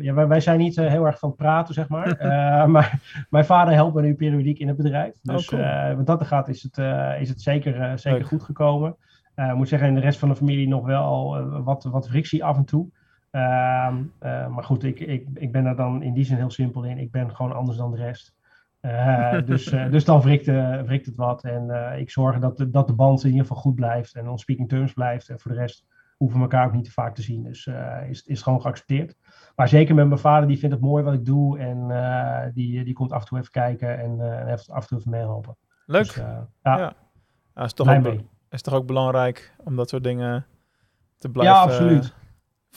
ja, 0.02 0.14
wij, 0.14 0.28
wij, 0.28 0.40
zijn 0.40 0.60
niet 0.60 0.76
heel 0.76 1.06
erg 1.06 1.20
van 1.20 1.36
praten, 1.36 1.74
zeg 1.74 1.90
maar. 1.90 2.18
maar 2.74 3.00
mijn 3.30 3.46
vader 3.46 3.74
helpt 3.74 3.96
me 3.96 4.02
nu 4.02 4.16
periodiek 4.16 4.60
in 4.60 4.68
het 4.68 4.78
bedrijf. 4.78 5.16
Dus 5.22 5.52
oh, 5.52 5.60
cool. 5.60 5.96
wat 5.96 6.06
dat 6.06 6.20
er 6.20 6.26
gaat, 6.26 6.48
is 6.48 6.64
het, 6.64 6.78
is 7.20 7.30
het 7.30 7.42
zeker, 7.42 8.00
zeker 8.00 8.26
goed 8.26 8.44
gekomen. 8.44 8.96
Ik 9.36 9.56
moet 9.56 9.68
zeggen, 9.68 9.88
in 9.88 9.96
de 9.96 10.02
rest 10.02 10.20
van 10.20 10.30
de 10.30 10.36
familie 10.36 10.68
nog 10.68 10.86
wel 10.86 11.46
wat, 11.64 11.84
wat 11.84 12.10
frictie 12.10 12.44
af 12.44 12.58
en 12.58 12.66
toe. 12.66 12.90
Uh, 13.38 13.96
uh, 14.24 14.48
maar 14.48 14.64
goed, 14.64 14.84
ik, 14.84 15.00
ik, 15.00 15.28
ik 15.34 15.52
ben 15.52 15.66
er 15.66 15.76
dan 15.76 16.02
in 16.04 16.14
die 16.14 16.24
zin 16.24 16.38
heel 16.38 16.50
simpel 16.50 16.84
in. 16.84 16.98
Ik 16.98 17.12
ben 17.12 17.36
gewoon 17.36 17.56
anders 17.56 17.78
dan 17.78 17.92
de 17.92 17.98
rest. 17.98 18.36
Uh, 18.82 19.38
dus, 19.46 19.66
dus 19.66 20.06
dan 20.06 20.22
wrikt, 20.22 20.46
wrikt 20.86 21.06
het 21.06 21.16
wat. 21.16 21.44
En 21.44 21.96
ik 22.00 22.10
zorg 22.10 22.40
dat 22.40 22.58
de, 22.58 22.70
dat 22.70 22.88
de 22.88 22.94
band 22.94 23.24
in 23.24 23.30
ieder 23.30 23.46
geval 23.46 23.62
goed 23.62 23.76
blijft. 23.76 24.16
En 24.16 24.30
on 24.30 24.40
speaking 24.40 24.70
terms 24.70 24.94
blijft. 24.94 25.30
En 25.30 25.40
voor 25.40 25.52
de 25.52 25.58
rest 25.58 25.86
hoeven 26.18 26.38
we 26.38 26.44
elkaar 26.44 26.66
ook 26.66 26.74
niet 26.74 26.84
te 26.84 26.92
vaak 26.92 27.16
te 27.16 27.22
zien. 27.22 27.44
Dus 27.44 27.68
is, 28.10 28.22
is 28.22 28.24
het 28.26 28.44
gewoon 28.44 28.62
geaccepteerd. 28.62 29.16
Maar 29.56 29.68
zeker 29.68 29.96
met 29.96 30.08
mijn 30.08 30.20
vader, 30.20 30.48
die 30.48 30.58
vindt 30.58 30.76
het 30.76 30.84
mooi 30.84 31.04
wat 31.04 31.14
ik 31.14 31.26
doe. 31.26 31.60
En 31.60 32.52
die, 32.54 32.84
die 32.84 32.94
komt 32.94 33.12
af 33.12 33.22
en 33.22 33.28
toe 33.28 33.38
even 33.38 33.52
kijken. 33.52 34.00
En 34.00 34.46
heeft 34.48 34.70
af 34.70 34.82
en 34.82 34.88
toe 34.88 34.98
even 34.98 35.12
meehelpen. 35.12 35.56
Leuk. 35.86 36.04
Dus, 36.04 36.16
ja. 36.16 36.48
ja. 36.64 36.94
ja 37.56 37.64
is, 37.64 37.74
toch 37.74 37.90
ook, 37.90 38.14
is 38.50 38.62
toch 38.62 38.74
ook 38.74 38.86
belangrijk 38.86 39.56
om 39.64 39.76
dat 39.76 39.90
soort 39.90 40.04
dingen 40.04 40.46
te 41.18 41.30
blijven... 41.30 41.56
Ja, 41.56 41.62
absoluut 41.62 42.16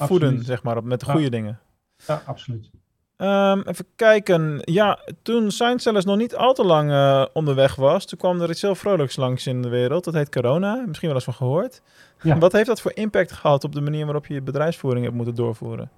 voeden, 0.01 0.45
zeg 0.45 0.63
maar, 0.63 0.85
met 0.85 1.01
de 1.01 1.07
goede 1.07 1.25
ja. 1.25 1.31
dingen. 1.31 1.59
Ja, 2.07 2.23
absoluut. 2.27 2.71
Um, 3.17 3.63
even 3.63 3.85
kijken. 3.97 4.61
Ja, 4.65 4.99
toen 5.23 5.51
Science 5.51 5.93
nog 5.93 6.17
niet 6.17 6.37
al 6.37 6.55
te 6.55 6.65
lang 6.65 6.91
uh, 6.91 7.25
onderweg 7.33 7.75
was, 7.75 8.07
toen 8.07 8.19
kwam 8.19 8.41
er 8.41 8.51
iets 8.51 8.63
heel 8.63 8.75
vrolijks 8.75 9.17
langs 9.17 9.47
in 9.47 9.63
de 9.63 9.69
wereld. 9.69 10.05
Dat 10.05 10.15
heet 10.15 10.29
corona. 10.29 10.85
Misschien 10.87 11.09
wel 11.09 11.17
eens 11.17 11.25
van 11.25 11.35
gehoord. 11.35 11.83
Ja. 12.23 12.39
Wat 12.39 12.53
heeft 12.53 12.67
dat 12.67 12.81
voor 12.81 12.93
impact 12.95 13.33
gehad 13.33 13.65
op 13.65 13.73
de 13.73 13.81
manier 13.81 14.05
waarop 14.05 14.27
je 14.27 14.35
je 14.35 14.43
bedrijfsvoering 14.43 15.05
hebt 15.05 15.17
moeten 15.17 15.35
doorvoeren? 15.35 15.91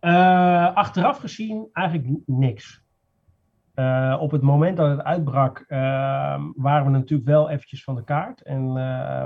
Uh, 0.00 0.74
achteraf 0.74 1.18
gezien 1.18 1.68
eigenlijk 1.72 2.18
niks. 2.26 2.80
Uh, 3.74 4.16
op 4.20 4.30
het 4.30 4.42
moment 4.42 4.76
dat 4.76 4.90
het 4.90 5.02
uitbrak, 5.02 5.64
waren 6.56 6.84
we 6.84 6.90
natuurlijk 6.90 7.28
wel 7.28 7.50
eventjes 7.50 7.84
van 7.84 7.94
de 7.94 8.04
kaart. 8.04 8.42
En 8.42 8.72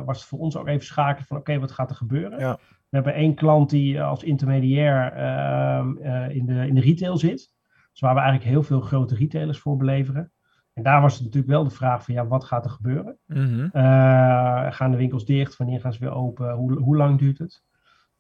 was 0.04 0.18
het 0.18 0.28
voor 0.28 0.38
ons 0.38 0.56
ook 0.56 0.68
even 0.68 0.86
schakelen 0.86 1.26
van 1.26 1.36
oké, 1.36 1.50
okay, 1.50 1.60
wat 1.60 1.72
gaat 1.72 1.90
er 1.90 1.96
gebeuren? 1.96 2.38
Ja. 2.38 2.58
We 2.88 2.96
hebben 2.96 3.14
één 3.14 3.34
klant 3.34 3.70
die 3.70 4.02
als 4.02 4.22
intermediair 4.22 5.16
uh, 5.16 6.36
in, 6.36 6.46
de, 6.46 6.66
in 6.66 6.74
de 6.74 6.80
retail 6.80 7.16
zit. 7.16 7.50
Dus 7.90 8.00
waar 8.00 8.14
we 8.14 8.20
eigenlijk 8.20 8.50
heel 8.50 8.62
veel 8.62 8.80
grote 8.80 9.14
retailers 9.14 9.58
voor 9.58 9.76
beleveren. 9.76 10.32
En 10.72 10.82
daar 10.82 11.00
was 11.00 11.14
het 11.14 11.22
natuurlijk 11.22 11.52
wel 11.52 11.64
de 11.64 11.70
vraag 11.70 12.04
van, 12.04 12.14
ja, 12.14 12.26
wat 12.26 12.44
gaat 12.44 12.64
er 12.64 12.70
gebeuren? 12.70 13.18
Mm 13.26 13.46
-hmm. 13.46 13.70
uh, 13.72 14.72
gaan 14.72 14.90
de 14.90 14.96
winkels 14.96 15.24
dicht? 15.24 15.56
Wanneer 15.56 15.80
gaan 15.80 15.92
ze 15.92 15.98
weer 15.98 16.14
open? 16.14 16.52
Hoe, 16.52 16.78
hoe 16.78 16.96
lang 16.96 17.18
duurt 17.18 17.38
het? 17.38 17.62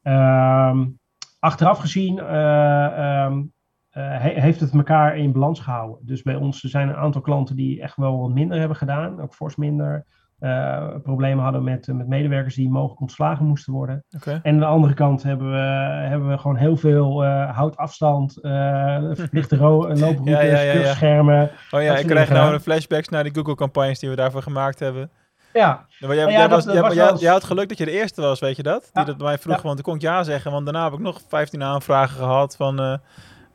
Uh, 0.02 0.80
achteraf 1.38 1.78
gezien 1.78 2.18
ehm, 2.18 3.42
he, 3.90 4.40
heeft 4.40 4.60
het 4.60 4.72
elkaar 4.72 5.16
in 5.16 5.32
balans 5.32 5.60
gehouden. 5.60 6.06
Dus 6.06 6.22
bij 6.22 6.34
ons 6.34 6.62
er 6.62 6.68
zijn 6.68 6.88
een 6.88 6.96
aantal 6.96 7.20
klanten 7.20 7.56
die 7.56 7.82
echt 7.82 7.96
wel 7.96 8.18
wat 8.18 8.30
minder 8.30 8.58
hebben 8.58 8.76
gedaan. 8.76 9.20
Ook 9.20 9.34
fors 9.34 9.56
minder. 9.56 10.06
Uh, 10.40 10.86
problemen 11.02 11.44
hadden 11.44 11.64
met, 11.64 11.86
met 11.86 12.08
medewerkers 12.08 12.54
die 12.54 12.70
mogelijk 12.70 13.00
ontslagen 13.00 13.44
moesten 13.46 13.72
worden. 13.72 14.04
Okay. 14.16 14.40
En 14.42 14.54
aan 14.54 14.60
de 14.60 14.66
andere 14.66 14.94
kant 14.94 15.22
hebben 15.22 15.50
we, 15.50 15.56
hebben 16.08 16.28
we 16.28 16.38
gewoon 16.38 16.56
heel 16.56 16.76
veel 16.76 17.24
uh, 17.24 17.56
houtafstand, 17.56 18.38
uh, 18.42 18.50
verplichte 19.12 19.56
looproutes, 19.56 20.24
ja, 20.24 20.40
ja, 20.40 20.60
ja, 20.60 20.72
kurschermen. 20.72 21.50
Oh 21.70 21.82
ja, 21.82 21.96
ik 21.96 22.06
krijg 22.06 22.30
nou 22.30 22.54
een 22.54 22.60
flashbacks 22.60 23.08
naar 23.08 23.22
die 23.22 23.34
Google-campagnes 23.34 23.98
die 23.98 24.10
we 24.10 24.16
daarvoor 24.16 24.42
gemaakt 24.42 24.78
hebben. 24.78 25.10
Ja. 25.52 25.86
Jij, 25.88 26.14
jij, 26.14 26.30
jij, 26.30 26.48
was, 26.48 26.64
jij, 26.64 26.94
jij, 26.94 27.14
jij, 27.14 27.30
had 27.30 27.44
geluk 27.44 27.68
dat 27.68 27.78
je 27.78 27.84
de 27.84 27.90
eerste 27.90 28.20
was, 28.20 28.40
weet 28.40 28.56
je 28.56 28.62
dat? 28.62 28.90
Die 28.92 29.04
dat 29.04 29.18
mij 29.18 29.38
vroeg, 29.38 29.62
want 29.62 29.74
toen 29.74 29.84
kon 29.84 29.94
ik 29.94 30.00
ja 30.00 30.22
zeggen. 30.22 30.50
Want 30.50 30.64
daarna 30.64 30.84
heb 30.84 30.92
ik 30.92 30.98
nog 30.98 31.20
15 31.28 31.62
aanvragen 31.62 32.16
gehad 32.16 32.56
van... 32.56 33.00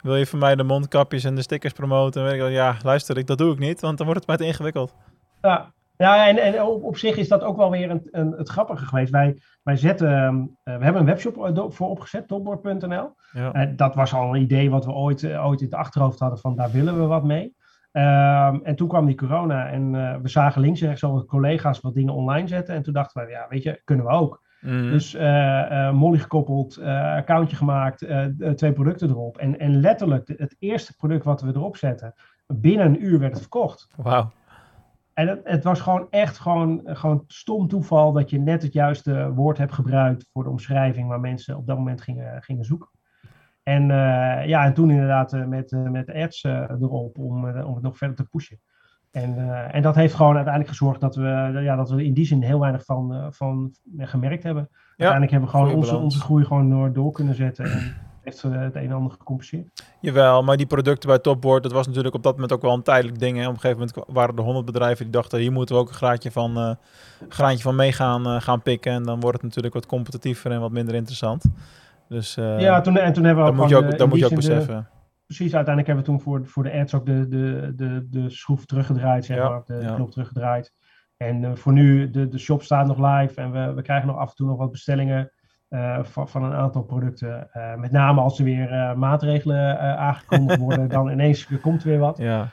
wil 0.01 0.15
je 0.15 0.25
voor 0.25 0.39
mij 0.39 0.55
de 0.55 0.63
mondkapjes 0.63 1.23
en 1.23 1.35
de 1.35 1.41
stickers 1.41 1.73
promoten? 1.73 2.21
En 2.21 2.27
weet 2.27 2.41
ik 2.41 2.53
ja, 2.53 2.75
luister, 2.83 3.17
ik, 3.17 3.27
dat 3.27 3.37
doe 3.37 3.53
ik 3.53 3.59
niet, 3.59 3.81
want 3.81 3.97
dan 3.97 4.05
wordt 4.05 4.19
het 4.19 4.29
mij 4.29 4.37
te 4.37 4.53
ingewikkeld. 4.53 4.93
Ja, 5.41 5.71
Ja, 6.01 6.27
en, 6.27 6.37
en 6.37 6.63
op, 6.63 6.83
op 6.83 6.97
zich 6.97 7.17
is 7.17 7.27
dat 7.27 7.43
ook 7.43 7.57
wel 7.57 7.71
weer 7.71 7.89
een, 7.89 8.07
een, 8.11 8.31
het 8.31 8.49
grappige 8.49 8.85
geweest. 8.85 9.11
Wij, 9.11 9.41
wij 9.63 9.75
zetten, 9.75 10.09
uh, 10.63 10.77
we 10.77 10.83
hebben 10.83 10.95
een 10.95 11.05
webshop 11.05 11.51
voor 11.69 11.89
opgezet, 11.89 12.27
topboard.nl. 12.27 13.13
Ja. 13.31 13.55
Uh, 13.55 13.71
dat 13.75 13.95
was 13.95 14.13
al 14.13 14.35
een 14.35 14.41
idee 14.41 14.69
wat 14.69 14.85
we 14.85 14.91
ooit, 14.91 15.21
uh, 15.21 15.45
ooit 15.45 15.59
in 15.59 15.65
het 15.65 15.75
achterhoofd 15.75 16.19
hadden 16.19 16.39
van 16.39 16.55
daar 16.55 16.71
willen 16.71 16.99
we 16.99 17.05
wat 17.05 17.23
mee. 17.23 17.55
Ehm, 17.91 18.59
en 18.63 18.75
toen 18.75 18.87
kwam 18.87 19.05
die 19.05 19.15
corona 19.15 19.69
en 19.69 19.91
we 20.21 20.29
zagen 20.29 20.61
links 20.61 20.81
en 20.81 20.87
rechts 20.87 21.03
al 21.03 21.25
collega's 21.25 21.79
wat 21.79 21.93
dingen 21.93 22.13
online 22.13 22.47
zetten. 22.47 22.75
En 22.75 22.83
toen 22.83 22.93
dachten 22.93 23.25
we, 23.25 23.31
ja, 23.31 23.45
weet 23.49 23.63
je, 23.63 23.81
kunnen 23.83 24.05
we 24.05 24.11
ook. 24.11 24.41
Mm. 24.61 24.89
Dus 24.89 25.17
Molly 25.91 26.17
gekoppeld, 26.17 26.81
accountje 27.15 27.55
gemaakt, 27.55 28.05
twee 28.55 28.73
producten 28.73 29.09
erop. 29.09 29.37
En, 29.37 29.59
en 29.59 29.79
letterlijk 29.79 30.33
het 30.37 30.55
eerste 30.59 30.95
product 30.95 31.23
wat 31.23 31.41
we 31.41 31.47
erop 31.47 31.77
zetten, 31.77 32.13
binnen 32.47 32.85
een 32.85 33.03
uur 33.03 33.19
werd 33.19 33.31
het 33.31 33.41
verkocht. 33.41 33.87
Wauw. 33.97 34.31
En 35.13 35.27
het, 35.27 35.39
het, 35.43 35.63
was 35.63 35.81
gewoon 35.81 36.07
echt 36.09 36.39
gewoon, 36.39 36.81
gewoon 36.83 37.23
stom 37.27 37.67
toeval 37.67 38.11
dat 38.11 38.29
je 38.29 38.39
net 38.39 38.61
het 38.61 38.73
juiste 38.73 39.31
woord 39.33 39.57
hebt 39.57 39.73
gebruikt 39.73 40.29
voor 40.33 40.43
de 40.43 40.49
omschrijving 40.49 41.07
waar 41.07 41.19
mensen 41.19 41.57
op 41.57 41.67
dat 41.67 41.77
moment 41.77 42.01
gingen, 42.01 42.41
gingen 42.43 42.65
zoeken. 42.65 42.89
En, 43.63 43.81
uh, 43.81 44.45
ja, 44.45 44.65
en 44.65 44.73
toen 44.73 44.91
inderdaad 44.91 45.33
uh, 45.33 45.45
met, 45.45 45.71
uh, 45.71 45.89
met 45.89 46.13
ads 46.13 46.43
erop 46.43 47.17
om, 47.17 47.49
om 47.49 47.73
het 47.73 47.83
nog 47.83 47.97
verder 47.97 48.15
te 48.15 48.29
pushen. 48.29 48.59
En, 49.11 49.37
en 49.71 49.81
dat 49.81 49.95
heeft 49.95 50.13
gewoon 50.13 50.35
uiteindelijk 50.35 50.77
gezorgd 50.77 51.01
dat 51.01 51.15
we, 51.15 51.59
ja, 51.63 51.75
dat 51.75 51.89
we 51.89 52.05
in 52.05 52.13
die 52.13 52.25
zin 52.25 52.41
heel 52.41 52.59
weinig 52.59 52.85
van, 52.85 53.33
van 53.33 53.75
gemerkt 53.97 54.43
hebben. 54.43 54.67
Ja, 54.71 54.77
uiteindelijk 55.07 55.31
hebben 55.31 55.49
we 55.49 55.55
gewoon 55.55 55.75
onze, 55.75 55.97
onze 55.97 56.19
groei 56.19 56.45
gewoon 56.45 56.69
door, 56.69 56.93
door 56.93 57.11
kunnen 57.11 57.35
zetten. 57.35 57.65
En, 57.65 57.95
heeft 58.21 58.41
het 58.41 58.75
een 58.75 58.83
en 58.83 58.91
ander 58.91 59.11
gecompenseerd. 59.11 59.83
Jawel, 60.01 60.43
maar 60.43 60.57
die 60.57 60.65
producten 60.65 61.09
bij 61.09 61.19
Topboard, 61.19 61.63
dat 61.63 61.71
was 61.71 61.87
natuurlijk 61.87 62.15
op 62.15 62.23
dat 62.23 62.33
moment 62.33 62.51
ook 62.51 62.61
wel 62.61 62.73
een 62.73 62.83
tijdelijk 62.83 63.19
ding. 63.19 63.37
Hè. 63.37 63.47
Op 63.47 63.53
een 63.53 63.59
gegeven 63.59 63.77
moment 63.77 64.07
waren 64.07 64.35
er 64.35 64.43
honderd 64.43 64.65
bedrijven 64.65 65.03
die 65.03 65.13
dachten, 65.13 65.39
hier 65.39 65.51
moeten 65.51 65.75
we 65.75 65.81
ook 65.81 65.89
een 65.89 65.95
graadje 65.95 66.31
van, 66.31 66.57
uh, 66.57 66.71
graantje 67.29 67.63
van 67.63 67.75
mee 67.75 67.91
gaan, 67.91 68.27
uh, 68.27 68.41
gaan 68.41 68.61
pikken. 68.61 68.91
En 68.91 69.03
dan 69.03 69.19
wordt 69.19 69.35
het 69.35 69.45
natuurlijk 69.45 69.73
wat 69.73 69.85
competitiever 69.85 70.51
en 70.51 70.59
wat 70.59 70.71
minder 70.71 70.95
interessant. 70.95 71.45
Dus, 72.07 72.37
uh, 72.37 72.59
ja, 72.59 72.81
toen, 72.81 72.97
en 72.97 73.13
toen 73.13 73.23
hebben 73.23 73.43
we 73.43 73.49
dat 73.49 73.59
moet 73.59 73.69
je 73.69 73.77
ook, 73.77 73.97
dat 73.97 74.09
moet 74.09 74.19
je 74.19 74.25
ook 74.25 74.35
beseffen. 74.35 74.75
De, 74.75 74.99
precies, 75.25 75.55
uiteindelijk 75.55 75.87
hebben 75.87 76.05
we 76.05 76.11
toen 76.11 76.21
voor, 76.21 76.47
voor 76.47 76.63
de 76.63 76.73
ads 76.73 76.93
ook 76.93 77.05
de, 77.05 77.27
de, 77.27 77.73
de, 77.75 78.07
de 78.09 78.29
schroef 78.29 78.65
teruggedraaid, 78.65 79.25
zeg 79.25 79.37
ja, 79.37 79.49
maar, 79.49 79.61
de, 79.65 79.73
ja. 79.81 79.95
knop 79.95 80.11
teruggedraaid. 80.11 80.73
En 81.17 81.57
voor 81.57 81.73
nu, 81.73 82.09
de, 82.09 82.27
de 82.27 82.37
shop 82.37 82.63
staat 82.63 82.87
nog 82.87 82.97
live 82.97 83.41
en 83.41 83.51
we, 83.51 83.73
we 83.73 83.81
krijgen 83.81 84.07
nog 84.07 84.17
af 84.17 84.29
en 84.29 84.35
toe 84.35 84.47
nog 84.47 84.57
wat 84.57 84.71
bestellingen. 84.71 85.31
Uh, 85.71 86.03
van, 86.03 86.29
van, 86.29 86.43
een 86.43 86.53
aantal 86.53 86.83
producten. 86.83 87.49
Uh, 87.53 87.75
met 87.75 87.91
name 87.91 88.21
als 88.21 88.39
er 88.39 88.43
weer 88.43 88.71
uh, 88.71 88.93
maatregelen 88.93 89.79
aangekondigd 89.97 90.59
worden, 90.59 90.89
dan 90.89 91.09
ineens 91.15 91.47
komt 91.61 91.83
er 91.83 91.89
weer 91.89 91.99
wat. 91.99 92.17
Ja. 92.17 92.49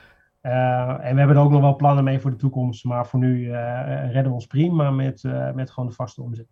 en 1.01 1.13
we 1.13 1.19
hebben 1.19 1.35
er 1.35 1.41
ook 1.41 1.51
nog 1.51 1.61
wel 1.61 1.75
plannen 1.75 2.03
mee 2.03 2.19
voor 2.19 2.31
de 2.31 2.37
toekomst. 2.37 2.83
Maar 2.83 3.07
voor 3.07 3.19
nu 3.19 3.51
redden 3.51 4.23
we 4.23 4.31
ons 4.31 4.47
prima 4.47 4.91
met, 4.91 5.23
met 5.53 5.71
gewoon 5.71 5.89
de 5.89 5.95
vaste 5.95 6.21
omzet. 6.21 6.47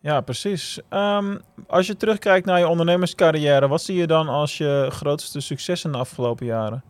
Ja, 0.00 0.20
precies. 0.20 0.80
Um, 0.90 1.40
als 1.66 1.86
je 1.86 1.96
terugkijkt 1.96 2.46
naar 2.46 2.58
je 2.58 2.68
ondernemerscarrière, 2.68 3.68
wat 3.68 3.82
zie 3.82 3.96
je 3.96 4.06
dan 4.06 4.28
als 4.28 4.58
je 4.58 4.86
grootste 4.90 5.40
successen 5.40 5.92
de 5.92 5.98
afgelopen 5.98 6.46
jaren? 6.46 6.82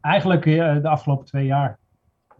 Eigenlijk 0.00 0.44
de 0.82 0.88
afgelopen 0.88 1.26
twee 1.26 1.46
jaar. 1.46 1.78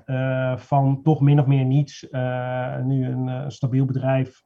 Uh, 0.07 0.57
van 0.57 1.03
toch 1.03 1.20
min 1.20 1.40
of 1.40 1.46
meer 1.46 1.64
niets. 1.64 2.07
Uh, 2.11 2.78
nu 2.78 3.07
een, 3.07 3.26
een, 3.26 3.50
stabiel 3.50 3.84
bedrijf 3.84 4.44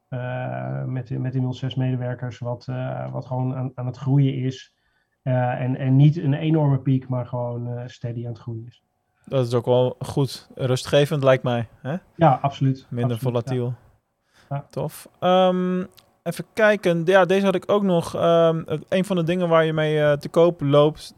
met, 0.85 1.09
met 1.09 1.09
inmiddels 1.09 1.59
zes 1.59 1.75
medewerkers, 1.75 2.39
wat, 2.39 2.65
wat 3.11 3.25
gewoon 3.25 3.55
aan, 3.55 3.71
aan 3.75 3.85
het 3.85 3.97
groeien 3.97 4.33
is. 4.33 4.73
en, 5.23 5.75
en 5.75 5.95
niet 5.95 6.17
een 6.17 6.33
enorme 6.33 6.79
piek, 6.79 7.07
maar 7.07 7.25
gewoon 7.25 7.89
steady 7.89 8.25
aan 8.25 8.31
het 8.31 8.41
groeien 8.41 8.65
is. 8.67 8.83
Dat 9.25 9.47
is 9.47 9.53
ook 9.53 9.65
wel 9.65 9.95
goed 9.99 10.49
rustgevend, 10.55 11.23
lijkt 11.23 11.43
mij. 11.43 11.67
Hè? 11.81 11.95
Ja, 12.15 12.39
absoluut. 12.41 12.87
Minder 12.89 13.15
absoluut, 13.15 13.33
volatiel. 13.33 13.65
Ja. 13.65 14.55
Ja. 14.55 14.67
Tof. 14.69 15.09
Um, 15.19 15.87
even 16.23 16.45
kijken. 16.53 17.01
Ja, 17.05 17.25
deze 17.25 17.45
had 17.45 17.55
ik 17.55 17.71
ook 17.71 17.83
nog. 17.83 18.15
Um, 18.15 18.65
een 18.89 19.05
van 19.05 19.15
de 19.15 19.23
dingen 19.23 19.49
waar 19.49 19.65
je 19.65 19.73
mee 19.73 20.17
te 20.17 20.29
koop 20.29 20.61
loopt, 20.61 21.15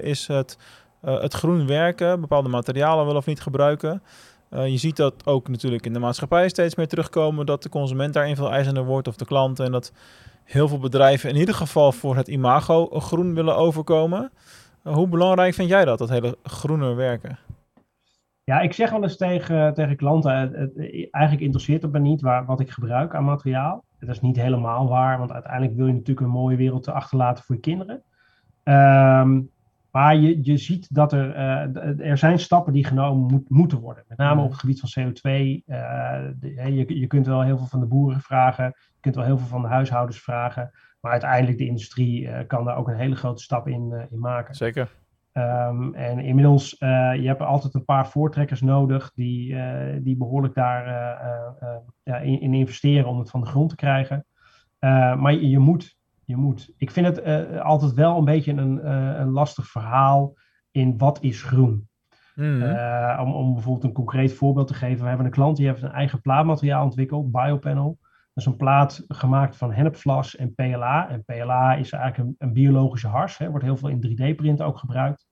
is 0.00 0.26
het 0.26 0.58
het 1.04 1.34
groen 1.34 1.66
werken, 1.66 2.20
bepaalde 2.20 2.48
materialen 2.48 3.06
wel 3.06 3.16
of 3.16 3.26
niet 3.26 3.40
gebruiken. 3.40 4.02
Uh, 4.50 4.66
je 4.66 4.76
ziet 4.76 4.96
dat 4.96 5.26
ook 5.26 5.48
natuurlijk 5.48 5.86
in 5.86 5.92
de 5.92 5.98
maatschappij 5.98 6.48
steeds 6.48 6.74
meer 6.74 6.88
terugkomen, 6.88 7.46
dat 7.46 7.62
de 7.62 7.68
consument 7.68 8.14
daarin 8.14 8.36
veel 8.36 8.50
eisender 8.50 8.84
wordt 8.84 9.08
of 9.08 9.16
de 9.16 9.24
klant. 9.24 9.60
En 9.60 9.72
dat 9.72 9.92
heel 10.44 10.68
veel 10.68 10.78
bedrijven 10.78 11.30
in 11.30 11.36
ieder 11.36 11.54
geval 11.54 11.92
voor 11.92 12.16
het 12.16 12.28
imago 12.28 12.86
groen 12.86 13.34
willen 13.34 13.56
overkomen. 13.56 14.30
Uh, 14.84 14.94
hoe 14.94 15.08
belangrijk 15.08 15.54
vind 15.54 15.68
jij 15.68 15.84
dat, 15.84 15.98
dat 15.98 16.08
hele 16.08 16.38
groene 16.42 16.94
werken? 16.94 17.38
Ja, 18.44 18.60
ik 18.60 18.72
zeg 18.72 18.90
wel 18.90 19.02
eens 19.02 19.16
tegen, 19.16 19.74
tegen 19.74 19.96
klanten, 19.96 20.30
eigenlijk 21.10 21.44
interesseert 21.44 21.82
het 21.82 21.92
me 21.92 21.98
niet 21.98 22.20
waar, 22.20 22.44
wat 22.44 22.60
ik 22.60 22.70
gebruik 22.70 23.14
aan 23.14 23.24
materiaal. 23.24 23.84
Dat 23.98 24.08
is 24.08 24.20
niet 24.20 24.36
helemaal 24.36 24.88
waar, 24.88 25.18
want 25.18 25.32
uiteindelijk 25.32 25.76
wil 25.76 25.86
je 25.86 25.92
natuurlijk 25.92 26.26
een 26.26 26.32
mooie 26.32 26.56
wereld 26.56 26.88
achterlaten 26.88 27.44
voor 27.44 27.54
je 27.54 27.60
kinderen. 27.60 28.02
Um, 28.64 29.50
maar 29.94 30.16
je, 30.16 30.38
je 30.42 30.56
ziet 30.56 30.94
dat 30.94 31.12
er, 31.12 31.36
uh, 31.36 32.10
er 32.10 32.18
zijn 32.18 32.38
stappen 32.38 32.72
die 32.72 32.86
genomen 32.86 33.26
moet, 33.32 33.50
moeten 33.50 33.78
worden. 33.78 34.04
Met 34.08 34.18
name 34.18 34.42
op 34.42 34.50
het 34.50 34.60
gebied 34.60 34.80
van 34.80 34.90
CO2. 35.00 35.22
Uh, 35.22 35.60
eh, 35.66 36.32
de, 36.40 36.72
je, 36.74 36.98
je 37.00 37.06
kunt 37.06 37.26
wel 37.26 37.42
heel 37.42 37.58
veel 37.58 37.66
van 37.66 37.80
de 37.80 37.86
boeren 37.86 38.20
vragen. 38.20 38.64
Je 38.64 39.00
kunt 39.00 39.14
wel 39.14 39.24
heel 39.24 39.38
veel 39.38 39.46
van 39.46 39.62
de 39.62 39.68
huishoudens 39.68 40.22
vragen. 40.22 40.70
Maar 41.00 41.12
uiteindelijk 41.12 41.58
de 41.58 41.66
industrie 41.66 42.22
uh, 42.22 42.38
kan 42.46 42.64
daar 42.64 42.76
ook 42.76 42.88
een 42.88 42.96
hele 42.96 43.14
grote 43.14 43.42
stap 43.42 43.68
in, 43.68 44.06
in 44.10 44.18
maken. 44.18 44.54
Zeker. 44.54 44.90
Um, 45.32 45.94
en 45.94 46.18
inmiddels, 46.18 46.76
je 46.78 47.26
hebt 47.26 47.40
altijd 47.40 47.74
een 47.74 47.84
paar 47.84 48.08
voortrekkers 48.08 48.60
nodig 48.60 49.12
die, 49.14 49.56
die 50.02 50.16
behoorlijk 50.16 50.54
daar 50.54 50.86
ja, 52.02 52.18
in, 52.18 52.40
in, 52.40 52.54
investeren 52.54 53.08
om 53.08 53.18
het 53.18 53.30
van 53.30 53.40
de 53.40 53.46
grond 53.46 53.68
te 53.68 53.76
krijgen. 53.76 54.26
maar 55.18 55.32
je, 55.32 55.48
je 55.48 55.58
moet 55.58 55.96
je 56.24 56.36
moet. 56.36 56.72
Ik 56.76 56.90
vind 56.90 57.06
het 57.06 57.26
uh, 57.26 57.60
altijd 57.60 57.92
wel 57.92 58.18
een 58.18 58.24
beetje 58.24 58.52
een, 58.52 58.78
uh, 58.84 59.18
een 59.18 59.30
lastig 59.30 59.66
verhaal 59.66 60.34
in 60.70 60.98
wat 60.98 61.22
is 61.22 61.42
groen. 61.42 61.88
Mm. 62.34 62.62
Uh, 62.62 63.20
om, 63.22 63.32
om 63.32 63.54
bijvoorbeeld 63.54 63.84
een 63.84 63.92
concreet 63.92 64.32
voorbeeld 64.32 64.66
te 64.66 64.74
geven. 64.74 65.02
We 65.02 65.08
hebben 65.08 65.26
een 65.26 65.32
klant 65.32 65.56
die 65.56 65.66
heeft 65.66 65.82
een 65.82 65.92
eigen 65.92 66.20
plaatmateriaal 66.20 66.84
ontwikkeld, 66.84 67.32
Biopanel. 67.32 67.98
Dat 68.00 68.44
is 68.44 68.46
een 68.46 68.56
plaat 68.56 69.04
gemaakt 69.08 69.56
van 69.56 69.72
hennepvlas 69.72 70.36
en 70.36 70.54
PLA. 70.54 71.08
En 71.08 71.24
PLA 71.24 71.74
is 71.74 71.92
eigenlijk 71.92 72.18
een, 72.18 72.34
een 72.38 72.52
biologische 72.52 73.08
hars. 73.08 73.38
Hè, 73.38 73.50
wordt 73.50 73.64
heel 73.64 73.76
veel 73.76 73.88
in 73.88 74.06
3D-print 74.06 74.62
ook 74.62 74.78
gebruikt. 74.78 75.26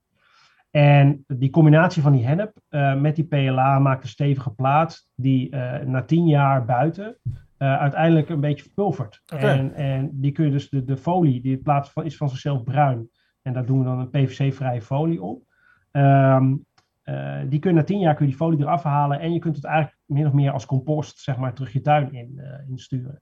En 0.71 1.23
die 1.27 1.49
combinatie 1.49 2.01
van 2.01 2.11
die 2.11 2.25
hennep 2.25 2.53
met 2.97 3.15
die 3.15 3.25
PLA 3.25 3.79
maakt 3.79 4.03
een 4.03 4.09
stevige 4.09 4.49
plaat 4.49 5.07
die 5.15 5.55
na 5.85 6.03
tien 6.03 6.27
jaar 6.27 6.65
buiten 6.65 7.17
uh, 7.63 7.77
uiteindelijk 7.77 8.29
een 8.29 8.39
beetje 8.39 8.63
verpulverd. 8.63 9.21
Okay. 9.33 9.57
En, 9.57 9.73
en 9.73 10.09
die 10.13 10.31
kun 10.31 10.45
je 10.45 10.51
dus, 10.51 10.69
de, 10.69 10.83
de 10.83 10.97
folie, 10.97 11.41
die 11.41 11.57
plaats 11.57 11.91
van, 11.91 12.05
is 12.05 12.17
van 12.17 12.29
zichzelf 12.29 12.63
bruin. 12.63 13.09
En 13.41 13.53
daar 13.53 13.65
doen 13.65 13.79
we 13.79 13.85
dan 13.85 13.99
een 13.99 14.09
PVC-vrije 14.09 14.81
folie 14.81 15.21
op. 15.21 15.43
Um, 15.91 16.65
uh, 17.05 17.41
die 17.49 17.59
kun 17.59 17.69
je 17.71 17.75
na 17.75 17.83
tien 17.83 17.99
jaar 17.99 18.15
kun 18.15 18.25
je 18.25 18.31
die 18.31 18.39
folie 18.39 18.59
eraf 18.59 18.83
halen 18.83 19.19
en 19.19 19.33
je 19.33 19.39
kunt 19.39 19.55
het 19.55 19.65
eigenlijk 19.65 19.97
min 20.05 20.27
of 20.27 20.33
meer 20.33 20.51
als 20.51 20.65
compost 20.65 21.19
zeg 21.19 21.37
maar, 21.37 21.53
terug 21.53 21.73
je 21.73 21.81
tuin 21.81 22.13
in, 22.13 22.33
uh, 22.35 22.69
insturen. 22.69 23.21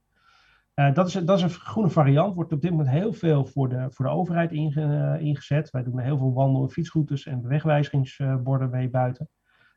dat, 0.74 1.06
is, 1.06 1.12
dat 1.12 1.36
is 1.36 1.42
een 1.42 1.50
groene 1.50 1.90
variant, 1.90 2.34
wordt 2.34 2.52
op 2.52 2.60
dit 2.60 2.70
moment 2.70 2.88
heel 2.88 3.12
veel 3.12 3.46
voor 3.46 3.68
de, 3.68 3.86
voor 3.90 4.04
de 4.04 4.10
overheid 4.10 4.52
inge, 4.52 5.18
ingezet. 5.20 5.70
Wij 5.70 5.82
doen 5.82 5.98
er 5.98 6.04
heel 6.04 6.18
veel 6.18 6.32
wandel- 6.32 6.62
en 6.62 6.70
fietsroutes 6.70 7.26
en 7.26 7.48
wegwijzigingsborden 7.48 8.70
mee 8.70 8.90
buiten. 8.90 9.28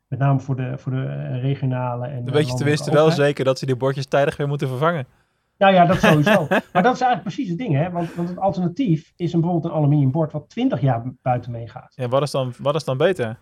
Met 0.08 0.18
name 0.18 0.40
voor 0.40 0.56
de, 0.56 0.78
voor 0.78 0.92
de 0.92 1.04
eh, 1.04 1.40
regionale 1.40 2.06
en. 2.06 2.24
Dan 2.24 2.34
weet 2.34 2.48
je 2.48 2.54
tenminste 2.54 2.90
wel 2.90 3.10
zeker 3.10 3.44
dat 3.44 3.58
ze 3.58 3.66
die 3.66 3.76
bordjes 3.76 4.06
tijdig 4.06 4.36
weer 4.36 4.48
moeten 4.48 4.68
vervangen. 4.68 5.06
Ja, 5.58 5.68
ja, 5.68 5.86
dat 5.86 5.98
sowieso. 5.98 6.46
maar 6.72 6.82
dat 6.82 6.94
is 6.94 7.00
eigenlijk 7.00 7.22
precies 7.22 7.48
het 7.48 7.58
ding, 7.58 7.74
hè? 7.74 7.90
Want, 7.90 8.14
want 8.14 8.28
het 8.28 8.38
alternatief 8.38 9.12
is 9.16 9.32
een, 9.32 9.40
bijvoorbeeld 9.40 9.72
een 9.72 9.78
aluminium 9.78 10.10
bord 10.10 10.32
wat 10.32 10.48
20 10.48 10.80
jaar 10.80 11.02
buiten 11.22 11.50
meegaat. 11.50 11.92
Ja, 11.94 12.08
wat 12.08 12.22
is 12.22 12.30
dan, 12.30 12.52
wat 12.58 12.74
is 12.74 12.84
dan 12.84 12.96
beter? 12.96 13.38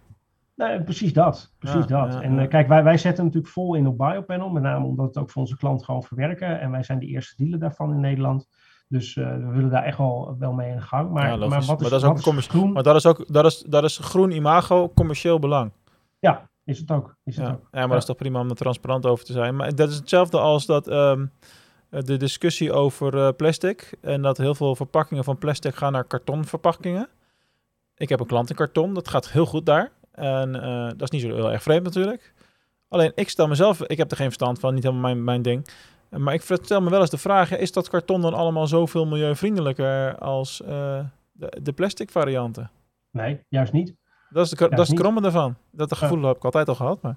Nee, 0.57 0.83
precies 0.83 1.13
dat. 1.13 1.53
Precies 1.59 1.87
ja, 1.87 2.05
dat. 2.05 2.15
Ja, 2.15 2.21
en 2.21 2.39
uh, 2.39 2.49
kijk, 2.49 2.69
wij, 2.69 2.85
wij 2.85 2.97
zetten 2.97 3.25
natuurlijk 3.25 3.53
vol 3.53 3.75
in 3.75 3.87
op 3.87 3.99
Biopanel, 3.99 4.51
met 4.51 4.63
name 4.63 4.87
omdat 4.87 5.07
het 5.07 5.19
ook 5.19 5.31
voor 5.31 5.43
onze 5.43 5.57
klant 5.57 5.85
gewoon 5.85 6.03
verwerken. 6.03 6.61
En 6.61 6.71
wij 6.71 6.83
zijn 6.83 6.99
de 6.99 7.07
eerste 7.07 7.35
dealer 7.37 7.59
daarvan 7.59 7.93
in 7.93 8.01
Nederland. 8.01 8.47
Dus 8.89 9.17
uh, 9.17 9.27
we 9.27 9.47
willen 9.53 9.71
daar 9.71 9.85
echt 9.85 9.99
wel, 9.99 10.37
wel 10.39 10.53
mee 10.53 10.71
in 10.71 10.77
de 10.77 10.83
gang. 10.83 11.11
Maar, 11.11 11.39
maar 11.39 11.39
wat 11.39 11.61
is, 11.61 11.67
maar 11.67 11.91
dat 11.91 11.93
is 11.93 12.05
ook 12.05 12.43
groen? 12.43 12.73
Maar 12.73 12.83
dat 12.83 12.97
is 12.97 13.07
ook 13.07 13.33
dat 13.33 13.45
is, 13.45 13.59
dat 13.69 13.85
is 13.85 13.99
groen 13.99 14.31
imago 14.31 14.93
commercieel 14.95 15.39
belang. 15.39 15.73
Ja, 16.19 16.51
is 16.65 16.79
het 16.79 16.91
ook. 16.91 17.17
Is 17.25 17.37
het 17.37 17.47
ja. 17.47 17.53
ook. 17.53 17.69
ja, 17.73 17.79
maar 17.79 17.89
dat 17.89 17.99
is 17.99 18.05
toch 18.05 18.17
prima 18.17 18.41
om 18.41 18.51
er 18.51 18.57
transparant 18.57 19.07
over 19.07 19.25
te 19.25 19.33
zijn. 19.33 19.57
Maar 19.57 19.75
dat 19.75 19.91
is 19.91 19.97
hetzelfde 19.97 20.39
als 20.39 20.67
dat 20.67 20.89
um, 20.89 21.31
de 21.89 22.17
discussie 22.17 22.73
over 22.73 23.15
uh, 23.15 23.29
plastic. 23.37 23.97
En 24.01 24.23
dat 24.23 24.37
heel 24.37 24.55
veel 24.55 24.77
verpakkingen 24.77 25.25
van 25.25 25.39
plastic 25.39 25.75
gaan 25.75 25.93
naar 25.93 26.05
kartonverpakkingen. 26.05 27.09
Ik 27.97 28.09
heb 28.09 28.21
een 28.21 28.27
klant 28.27 28.51
in 28.51 28.57
karton, 28.57 28.95
dat 28.95 29.09
gaat 29.09 29.31
heel 29.31 29.47
goed 29.47 29.67
daar. 29.67 29.93
En 30.13 30.55
uh, 30.55 30.87
dat 30.87 31.03
is 31.03 31.11
niet 31.11 31.23
zo 31.23 31.35
heel 31.35 31.53
erg 31.53 31.63
vreemd 31.63 31.85
natuurlijk. 31.85 32.35
Alleen 32.89 33.13
ik 33.15 33.29
stel 33.29 33.49
mezelf, 33.49 33.83
ik 33.83 33.97
heb 33.97 34.11
er 34.11 34.17
geen 34.17 34.27
verstand 34.27 34.59
van, 34.59 34.75
niet 34.75 34.83
helemaal 34.83 35.03
mijn, 35.03 35.25
mijn 35.25 35.43
ding. 35.43 35.69
Maar 36.11 36.35
ik 36.35 36.43
stel 36.43 36.81
me 36.81 36.91
wel 36.91 37.01
eens 37.01 37.11
de 37.11 37.19
vraag, 37.19 37.57
is 37.57 37.73
dat 37.73 37.89
karton 37.89 38.21
dan 38.21 38.35
allemaal 38.35 38.67
zoveel 38.67 39.07
milieuvriendelijker 39.07 40.19
als 40.19 40.61
uh, 40.61 40.69
de, 41.33 41.59
de 41.63 41.73
plastic 41.73 42.11
varianten? 42.11 42.71
Nee, 43.11 43.41
juist 43.49 43.73
niet. 43.73 43.95
Dat 44.35 44.45
is, 44.45 44.51
de, 44.51 44.69
dat 44.69 44.79
is 44.79 44.89
het 44.89 44.99
kromme 44.99 45.21
ervan. 45.21 45.55
Dat 45.71 45.95
gevoel 45.95 46.21
ja. 46.21 46.27
heb 46.27 46.37
ik 46.37 46.45
altijd 46.45 46.69
al 46.69 46.75
gehad. 46.75 47.03
Maar... 47.03 47.17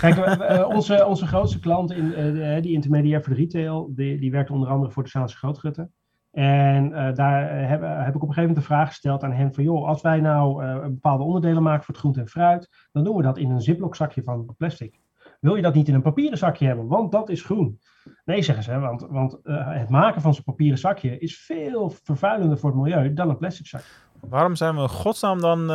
Kijk, 0.00 0.16
uh, 0.16 0.68
onze, 0.68 1.06
onze 1.06 1.26
grootste 1.26 1.60
klant, 1.60 1.90
in, 1.90 2.04
uh, 2.04 2.62
die 2.62 2.72
intermediair 2.72 3.22
voor 3.22 3.34
de 3.34 3.40
retail, 3.40 3.92
die, 3.94 4.18
die 4.18 4.30
werkt 4.30 4.50
onder 4.50 4.68
andere 4.68 4.90
voor 4.90 5.02
de 5.02 5.08
Zaanse 5.08 5.36
Grootgutten. 5.36 5.92
En 6.30 6.90
uh, 6.90 7.14
daar 7.14 7.68
heb, 7.68 7.82
heb, 7.82 8.14
ik 8.14 8.22
op 8.22 8.28
een 8.28 8.34
gegeven 8.34 8.40
moment 8.40 8.56
de 8.56 8.62
vraag 8.62 8.88
gesteld 8.88 9.22
aan 9.22 9.32
hen 9.32 9.54
van, 9.54 9.64
joh, 9.64 9.88
als 9.88 10.02
wij 10.02 10.20
nou 10.20 10.64
bepaalde 10.88 11.24
onderdelen 11.24 11.62
maken 11.62 11.84
voor 11.84 11.94
het 11.94 12.02
groente 12.02 12.20
en 12.20 12.28
fruit, 12.28 12.88
dan 12.92 13.04
doen 13.04 13.16
we 13.16 13.22
dat 13.22 13.38
in 13.38 13.50
een 13.50 13.60
ziplock 13.60 13.96
zakje 13.96 14.22
van 14.22 14.54
plastic. 14.56 15.00
Wil 15.40 15.54
je 15.56 15.62
dat 15.62 15.74
niet 15.74 15.88
in 15.88 15.94
een 15.94 16.02
papieren 16.02 16.38
zakje 16.38 16.66
hebben, 16.66 16.86
want 16.86 17.12
dat 17.12 17.28
is 17.28 17.42
groen? 17.42 17.80
Nee, 18.24 18.42
zeggen 18.42 18.64
ze, 18.64 18.78
want, 18.78 19.06
want 19.10 19.38
het 19.42 19.88
maken 19.88 20.20
van 20.20 20.34
zo'n 20.34 20.44
papieren 20.44 20.78
zakje 20.78 21.18
is 21.18 21.38
veel 21.38 21.90
vervuilender 22.02 22.58
voor 22.58 22.70
het 22.70 22.78
milieu 22.78 23.12
dan 23.12 23.28
een 23.28 23.38
plastic 23.38 23.66
zakje. 23.66 23.86
Waarom 24.20 24.56
zijn 24.56 24.74
we 24.74 24.80
in 24.80 24.88
godsnaam 24.88 25.40
dan 25.40 25.70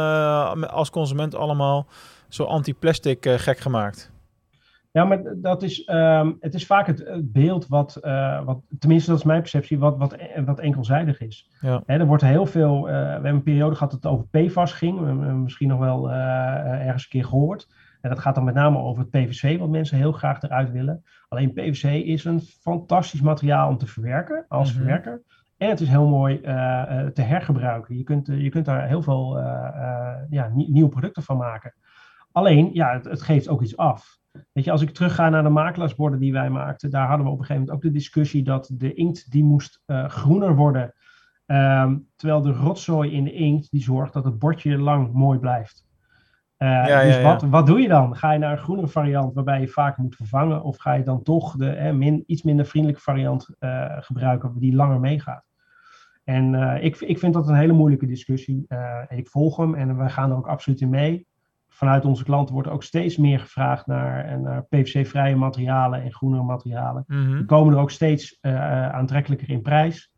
als 0.70 0.90
consument 0.90 1.36
allemaal 1.36 1.88
zo 2.34 2.44
anti-plastic 2.44 3.26
uh, 3.26 3.34
gek 3.34 3.58
gemaakt? 3.58 4.12
Ja, 4.92 5.04
maar 5.04 5.22
dat 5.36 5.64
is, 5.64 5.90
um, 5.90 6.38
het 6.40 6.54
is 6.54 6.66
vaak 6.66 6.88
het, 6.88 7.04
beeld 7.22 7.68
wat, 7.68 8.00
uh, 8.02 8.46
wat, 8.46 8.60
tenminste 8.80 9.10
dat 9.10 9.20
is 9.20 9.26
mijn 9.26 9.40
perceptie, 9.40 9.80
wat, 9.80 9.98
wat, 9.98 10.16
wat 10.46 10.60
enkelzijdig 10.60 11.22
is. 11.22 11.50
Ja. 11.62 11.84
Hè, 11.86 11.98
er 11.98 12.06
wordt 12.06 12.24
heel 12.24 12.46
veel, 12.46 12.84
we 12.84 12.92
hebben 12.92 13.32
een 13.32 13.44
periode 13.44 13.76
gehad 13.76 13.92
dat 13.92 14.04
het 14.04 14.12
over 14.12 14.28
PFAS 14.28 14.74
ging, 14.74 15.00
we 15.00 15.06
hebben 15.06 15.44
misschien 15.44 15.68
nog 15.68 15.80
wel 15.80 16.12
ergens 16.12 17.04
een 17.04 17.10
keer 17.10 17.26
gehoord. 17.26 17.68
En 18.02 18.10
dat 18.10 18.20
gaat 18.20 18.36
dan 18.36 18.44
met 18.44 18.54
name 18.54 18.78
over 18.78 19.02
het 19.02 19.10
PVC, 19.10 19.60
wat 19.60 19.70
mensen 19.70 19.98
heel 19.98 20.12
graag 20.12 20.42
eruit 20.42 20.72
willen. 20.72 21.04
Alleen 21.30 21.54
PVC 21.54 22.06
is 22.06 22.26
een 22.26 22.42
fantastisch 22.42 23.22
materiaal 23.22 23.70
om 23.70 23.78
te 23.78 23.88
verwerken, 23.88 24.46
als 24.48 24.70
mm 24.70 24.78
-hmm. 24.78 24.86
verwerker. 24.86 25.22
En 25.64 25.70
het 25.70 25.82
is 25.82 25.88
heel 25.88 26.08
mooi 26.08 26.42
te 27.14 27.22
hergebruiken. 27.22 27.98
Je 27.98 28.04
kunt, 28.04 28.28
je 28.28 28.50
kunt 28.50 28.66
daar 28.66 28.88
heel 28.88 29.02
veel 29.02 29.38
ja, 30.30 30.52
nieuwe 30.54 30.90
producten 30.90 31.24
van 31.24 31.38
maken. 31.38 31.74
Alleen, 32.32 32.70
ja, 32.74 32.94
het, 32.94 33.06
het, 33.06 33.22
geeft 33.22 33.48
ook 33.48 33.62
iets 33.62 33.78
af. 33.78 34.18
Weet 34.52 34.64
je, 34.64 34.72
als 34.72 34.82
ik 34.82 34.90
terugga 34.90 35.30
naar 35.30 35.44
de 35.44 35.50
makelaarsborden 35.50 36.20
die 36.20 36.34
wij 36.34 36.50
maakten, 36.50 36.90
daar 36.90 37.08
hadden 37.08 37.26
we 37.26 37.32
op 37.32 37.40
een 37.40 37.46
gegeven 37.46 37.66
moment 37.66 37.86
ook 37.86 37.92
de 37.92 37.98
discussie 37.98 38.44
dat 38.44 38.72
de 38.74 38.94
inkt 38.94 39.32
die 39.32 39.44
moest 39.44 39.82
uh, 39.86 40.10
groener 40.10 40.56
worden. 40.56 40.94
Um, 41.46 42.08
terwijl 42.16 42.42
de 42.42 42.52
rotzooi 42.52 43.12
in 43.12 43.24
de 43.24 43.34
inkt 43.34 43.72
die 43.72 43.82
zorgt 43.82 44.14
dat 44.14 44.24
het 44.24 44.40
bordje 44.40 44.78
lang 44.78 45.14
mooi 45.14 45.40
blijft. 45.40 45.86
Uh, 46.58 46.70
ja, 46.70 47.04
dus 47.04 47.16
ja, 47.16 47.20
ja. 47.20 47.24
Wat, 47.24 47.42
wat 47.42 47.68
doe 47.68 47.82
je 47.82 47.88
dan? 47.88 48.16
Ga 48.16 48.32
je 48.32 48.40
naar 48.40 48.52
een 48.52 48.64
groenere 48.64 48.88
variant 48.88 49.34
waarbij 49.34 49.60
je 49.60 49.68
vaak 49.68 49.98
moet 49.98 50.16
vervangen? 50.16 50.64
Of 50.64 50.78
ga 50.78 50.94
je 50.94 51.04
dan 51.04 51.24
toch 51.24 51.56
de 51.56 51.70
eh, 51.70 51.94
min, 51.94 52.24
iets 52.26 52.44
minder 52.44 52.66
vriendelijke 52.66 53.04
variant 53.04 53.56
uh, 53.60 53.86
gebruiken 54.00 54.60
die 54.60 54.76
langer 54.76 55.00
meegaat? 55.00 55.53
En 56.24 56.54
ik, 56.84 56.96
ik 57.02 57.20
vind 57.20 57.34
dat 57.34 57.48
een 57.48 57.56
hele 57.56 57.74
moeilijke 57.74 58.06
discussie. 58.06 58.68
ik 59.10 59.28
volg 59.28 59.58
hem 59.58 59.76
en 59.76 59.98
we 59.98 60.10
gaan 60.10 60.32
er 60.32 60.38
ook 60.38 60.48
absoluut 60.48 60.82
in 60.82 60.90
mee 60.90 61.28
vanuit 61.74 62.06
onze 62.06 62.24
klanten 62.24 62.54
wordt 62.54 62.70
ook 62.70 62.84
steeds 62.84 63.18
meer 63.18 63.40
gevraagd 63.40 63.88
naar, 63.88 64.40
naar 64.40 64.64
PVC-vrije 64.64 65.36
materialen 65.36 66.02
en 66.02 66.14
groenere 66.14 66.44
materialen. 66.44 67.04
Mhm. 67.08 67.36
Die 67.36 67.46
komen 67.46 67.74
er 67.74 67.80
ook 67.80 67.92
steeds 67.92 68.38
uh, 68.42 68.90
aantrekkelijker 68.90 69.50
in 69.50 69.62
prijs, 69.62 70.12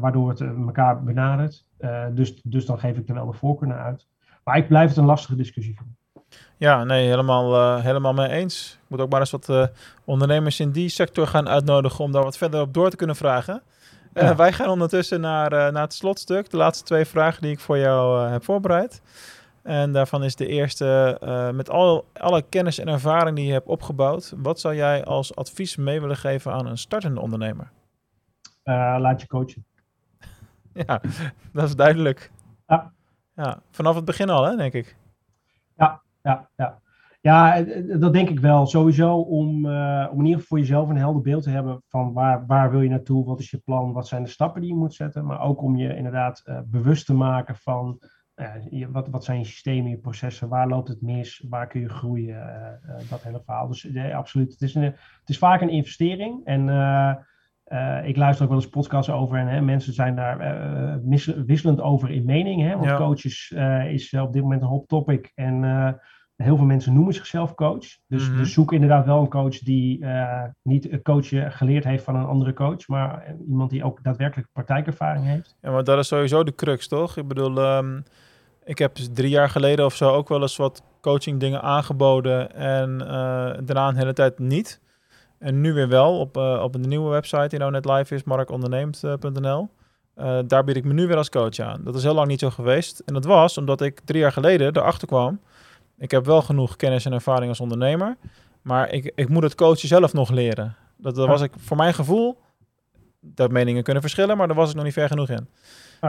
waardoor 0.00 0.28
het 0.28 0.40
elkaar 0.40 1.02
benadert. 1.02 1.66
Dus, 2.12 2.40
dus 2.42 2.66
dan 2.66 2.78
geef 2.78 2.96
ik 2.96 3.08
er 3.08 3.14
wel 3.14 3.26
de 3.26 3.32
voorkeur 3.32 3.68
naar 3.68 3.84
uit. 3.84 4.08
Maar 4.44 4.56
ik 4.56 4.68
blijf 4.68 4.88
het 4.88 4.96
een 4.96 5.04
lastige 5.04 5.36
discussie 5.36 5.76
vinden. 5.76 5.96
Ja, 6.56 6.84
nee, 6.84 7.08
helemaal, 7.08 7.78
helemaal 7.80 8.14
mee 8.14 8.28
eens. 8.28 8.78
Ik 8.82 8.90
moet 8.90 9.00
ook 9.00 9.10
maar 9.10 9.20
eens 9.20 9.30
wat 9.30 9.70
ondernemers 10.04 10.60
in 10.60 10.70
die 10.70 10.88
sector 10.88 11.26
gaan 11.26 11.48
uitnodigen 11.48 12.04
om 12.04 12.12
daar 12.12 12.22
wat 12.22 12.36
verder 12.36 12.60
op 12.60 12.74
door 12.74 12.90
te 12.90 12.96
kunnen 12.96 13.16
vragen. 13.16 13.62
Ja. 14.14 14.36
wij 14.36 14.52
gaan 14.52 14.68
ondertussen 14.68 15.20
naar, 15.20 15.50
naar 15.50 15.82
het 15.82 15.94
slotstuk. 15.94 16.50
De 16.50 16.56
laatste 16.56 16.84
twee 16.84 17.04
vragen 17.04 17.42
die 17.42 17.50
ik 17.50 17.60
voor 17.60 17.78
jou 17.78 18.28
heb 18.28 18.44
voorbereid. 18.44 19.02
En 19.64 19.92
daarvan 19.92 20.24
is 20.24 20.36
de 20.36 20.46
eerste, 20.46 21.18
uh, 21.22 21.50
met 21.50 21.70
al, 21.70 22.04
alle 22.12 22.42
kennis 22.42 22.78
en 22.78 22.88
ervaring 22.88 23.36
die 23.36 23.46
je 23.46 23.52
hebt 23.52 23.66
opgebouwd, 23.66 24.34
wat 24.36 24.60
zou 24.60 24.74
jij 24.74 25.04
als 25.04 25.36
advies 25.36 25.76
mee 25.76 26.00
willen 26.00 26.16
geven 26.16 26.52
aan 26.52 26.66
een 26.66 26.78
startende 26.78 27.20
ondernemer? 27.20 27.70
Uh, 28.64 28.96
laat 28.98 29.20
je 29.20 29.26
coachen. 29.26 29.64
ja, 30.86 31.00
dat 31.52 31.64
is 31.64 31.76
duidelijk. 31.76 32.30
Ja. 32.66 32.92
ja. 33.34 33.60
Vanaf 33.70 33.94
het 33.94 34.04
begin 34.04 34.30
al, 34.30 34.44
hè, 34.44 34.56
denk 34.56 34.72
ik. 34.72 34.96
Ja, 35.76 36.00
ja, 36.22 36.48
ja. 36.56 36.80
Ja, 37.24 37.62
dat 37.98 38.12
denk 38.12 38.28
ik 38.28 38.40
wel. 38.40 38.66
Sowieso 38.66 39.16
om, 39.16 39.66
uh, 39.66 40.08
om 40.12 40.18
in 40.18 40.24
ieder 40.24 40.40
geval 40.40 40.46
voor 40.46 40.58
jezelf 40.58 40.88
een 40.88 40.96
helder 40.96 41.22
beeld 41.22 41.42
te 41.42 41.50
hebben 41.50 41.82
van 41.88 42.12
waar, 42.12 42.46
waar 42.46 42.70
wil 42.70 42.80
je 42.80 42.88
naartoe, 42.88 43.24
wat 43.24 43.40
is 43.40 43.50
je 43.50 43.58
plan, 43.64 43.92
wat 43.92 44.08
zijn 44.08 44.22
de 44.22 44.28
stappen 44.28 44.60
die 44.60 44.70
je 44.70 44.76
moet 44.76 44.94
zetten. 44.94 45.26
Maar 45.26 45.40
ook 45.40 45.62
om 45.62 45.76
je 45.76 45.96
inderdaad 45.96 46.42
bewust 46.66 47.06
te 47.06 47.14
maken 47.14 47.56
van 47.56 47.98
uh, 48.36 48.86
wat, 48.90 49.08
wat 49.08 49.24
zijn 49.24 49.38
je 49.38 49.44
systemen, 49.44 49.90
je 49.90 49.98
processen, 49.98 50.48
waar 50.48 50.68
loopt 50.68 50.88
het 50.88 51.02
mis, 51.02 51.46
waar 51.48 51.66
kun 51.66 51.80
je 51.80 51.88
groeien, 51.88 52.80
dat 53.10 53.22
hele 53.22 53.42
verhaal. 53.44 53.68
Dus 53.68 53.82
nee, 53.92 54.16
absoluut, 54.16 54.52
het 54.52 54.62
is, 54.62 54.74
een, 54.74 54.82
het 54.82 55.28
is 55.28 55.38
vaak 55.38 55.60
een 55.60 55.68
investering. 55.68 56.44
En 56.44 56.60
ik 58.04 58.16
luister 58.16 58.44
ook 58.44 58.50
wel 58.50 58.60
eens 58.60 58.70
podcasts 58.70 59.10
over 59.10 59.38
en 59.38 59.48
hè, 59.48 59.60
mensen 59.60 59.92
zijn 59.92 60.16
daar 60.16 61.00
wisselend 61.46 61.80
over 61.80 62.10
in 62.10 62.24
mening, 62.24 62.62
hè, 62.62 62.72
want 62.72 62.84
ja. 62.84 62.96
coaches 62.96 63.54
is 63.86 64.14
op 64.14 64.32
dit 64.32 64.42
moment 64.42 64.62
een 64.62 64.68
hot 64.68 64.88
topic. 64.88 65.32
En 65.34 65.62
heel 66.36 66.56
veel 66.56 66.66
mensen 66.66 66.94
noemen 66.94 67.14
zichzelf 67.14 67.54
coach. 67.54 67.86
Dus, 68.06 68.30
dus 68.30 68.52
zoek 68.52 68.72
inderdaad 68.72 69.06
wel 69.06 69.20
een 69.20 69.28
coach 69.28 69.58
die 69.58 70.04
niet 70.62 70.92
een 70.92 71.02
coach 71.02 71.28
geleerd 71.56 71.84
heeft 71.84 72.04
van 72.04 72.16
een 72.16 72.26
andere 72.26 72.52
coach, 72.52 72.88
maar 72.88 73.34
iemand 73.48 73.70
die 73.70 73.84
ook 73.84 74.02
daadwerkelijk 74.02 74.48
praktijkervaring 74.52 75.24
heeft. 75.24 75.56
Ja, 75.60 75.70
maar 75.70 75.84
dat 75.84 75.98
is 75.98 76.08
sowieso 76.08 76.44
de 76.44 76.54
crux, 76.54 76.88
toch? 76.88 77.16
Ik 77.16 77.28
bedoel, 77.28 77.76
um, 77.76 78.04
ik 78.64 78.78
heb 78.78 78.94
drie 78.94 79.30
jaar 79.30 79.50
geleden 79.50 79.84
of 79.84 79.94
zo 79.94 80.10
ook 80.10 80.28
wel 80.28 80.40
eens 80.40 80.56
wat 80.56 80.82
coaching 81.00 81.40
dingen 81.40 81.62
aangeboden 81.62 82.54
en 82.54 82.90
uh, 83.00 83.06
daarna 83.64 83.88
een 83.88 83.96
hele 83.96 84.12
tijd 84.12 84.38
niet. 84.38 84.80
En 85.38 85.60
nu 85.60 85.72
weer 85.72 85.88
wel 85.88 86.18
op, 86.18 86.36
uh, 86.36 86.60
op 86.62 86.74
een 86.74 86.88
nieuwe 86.88 87.10
website 87.10 87.48
die 87.48 87.58
nou 87.58 87.70
net 87.70 87.84
live 87.84 88.14
is, 88.14 88.24
markonderneemt.nl. 88.24 89.68
Daar 90.46 90.64
bied 90.64 90.76
ik 90.76 90.84
me 90.84 90.92
nu 90.92 91.06
weer 91.06 91.16
als 91.16 91.28
coach 91.28 91.58
aan. 91.58 91.80
Dat 91.84 91.94
is 91.94 92.02
heel 92.02 92.14
lang 92.14 92.28
niet 92.28 92.40
zo 92.40 92.50
geweest. 92.50 92.98
En 92.98 93.14
dat 93.14 93.24
was 93.24 93.58
omdat 93.58 93.80
ik 93.80 94.00
drie 94.04 94.20
jaar 94.20 94.32
geleden 94.32 94.76
erachter 94.76 95.08
kwam. 95.08 95.40
Ik 95.98 96.10
heb 96.10 96.24
wel 96.24 96.42
genoeg 96.42 96.76
kennis 96.76 97.04
en 97.04 97.12
ervaring 97.12 97.48
als 97.48 97.60
ondernemer. 97.60 98.16
Maar 98.62 98.92
ik, 98.92 99.12
ik 99.14 99.28
moet 99.28 99.42
het 99.42 99.54
coachen 99.54 99.88
zelf 99.88 100.12
nog 100.12 100.30
leren. 100.30 100.76
Dat, 100.96 101.14
dat 101.14 101.28
was 101.28 101.40
ik 101.40 101.52
voor 101.56 101.76
mijn 101.76 101.94
gevoel. 101.94 102.38
Dat 103.20 103.50
meningen 103.50 103.82
kunnen 103.82 104.02
verschillen, 104.02 104.36
maar 104.36 104.46
daar 104.46 104.56
was 104.56 104.68
ik 104.68 104.74
nog 104.74 104.84
niet 104.84 104.92
ver 104.92 105.08
genoeg 105.08 105.28
in. 105.28 105.48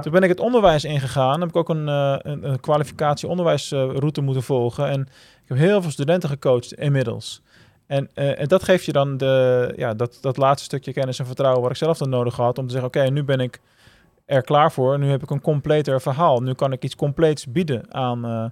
Toen 0.02 0.12
ben 0.12 0.24
ik 0.24 0.30
het 0.30 0.40
onderwijs 0.40 0.84
ingegaan. 0.84 1.40
Heb 1.40 1.50
ik 1.50 1.56
ook 1.56 1.70
een, 1.70 1.88
uh, 1.88 2.16
een, 2.18 2.50
een 2.50 2.60
kwalificatie 2.60 3.30
onderwijsroute 3.30 4.22
moeten 4.22 4.44
volgen. 4.44 4.90
En 4.90 5.02
ik 5.44 5.48
heb 5.48 5.58
heel 5.58 5.82
veel 5.82 5.92
studenten 5.92 6.30
gecoacht 6.30 6.74
inmiddels. 6.74 7.42
En, 7.88 8.10
uh, 8.16 8.40
en 8.40 8.48
dat 8.48 8.64
geeft 8.64 8.86
je 8.86 8.92
dan 8.92 9.18
de, 9.18 9.74
ja, 9.76 9.94
dat, 9.94 10.18
dat 10.22 10.38
laatste 10.38 10.66
stukje 10.66 10.94
kennis 10.94 11.20
en 11.20 11.26
vertrouwen 11.26 11.62
wat 11.62 11.72
ik 11.72 11.78
zelf 11.78 11.98
dan 11.98 12.10
nodig 12.10 12.36
had. 12.36 12.58
Om 12.58 12.66
te 12.66 12.72
zeggen, 12.72 12.90
oké, 12.90 13.10
nu 13.10 13.24
ben 13.24 13.40
ik 13.40 13.60
er 14.26 14.42
klaar 14.42 14.72
voor. 14.72 15.00
Nu 15.00 15.10
heb 15.10 15.24
ik 15.24 15.30
een 15.30 15.42
completer 15.42 16.02
verhaal. 16.02 16.40
Nu 16.40 16.54
kan 16.54 16.72
ik 16.72 16.84
iets 16.84 16.96
compleets 16.96 17.46
bieden 17.46 17.94
aan 17.94 18.26
uh, 18.26 18.46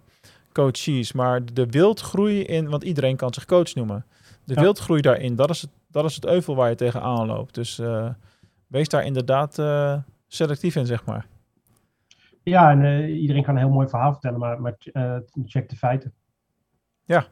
coaches. 0.54 1.14
Maar 1.14 1.46
de 1.54 1.66
wildgroei 1.66 2.44
in, 2.44 2.70
want 2.70 2.84
iedereen 2.84 3.16
kan 3.16 3.34
zich 3.34 3.46
coach 3.46 3.76
noemen. 3.76 4.06
De 4.44 4.54
ja. 4.54 4.62
wildgroei 4.62 5.02
daarin, 5.02 5.36
dat 5.36 5.50
is, 5.50 5.62
het, 5.62 5.70
dat 5.92 6.06
is 6.06 6.16
het 6.16 6.26
euvel 6.26 6.56
waar 6.56 6.70
je 6.70 6.76
tegenaan 6.76 7.26
loopt. 7.26 7.54
Dus 7.54 7.82
wees 8.68 8.90
daar 8.90 9.06
inderdaad 9.06 9.62
selectief 10.28 10.76
in, 10.76 10.86
zeg 10.86 11.06
maar. 11.06 11.26
Ja, 12.44 12.72
en 12.72 12.82
uh, 12.82 13.22
iedereen 13.22 13.44
kan 13.44 13.56
een 13.56 13.62
heel 13.62 13.70
mooi 13.70 13.88
verhaal 13.88 14.12
vertellen, 14.12 14.40
maar, 14.40 14.62
maar 14.62 14.76
check 15.46 15.70
de 15.70 15.76
feiten. 15.76 16.14
Ja, 17.06 17.26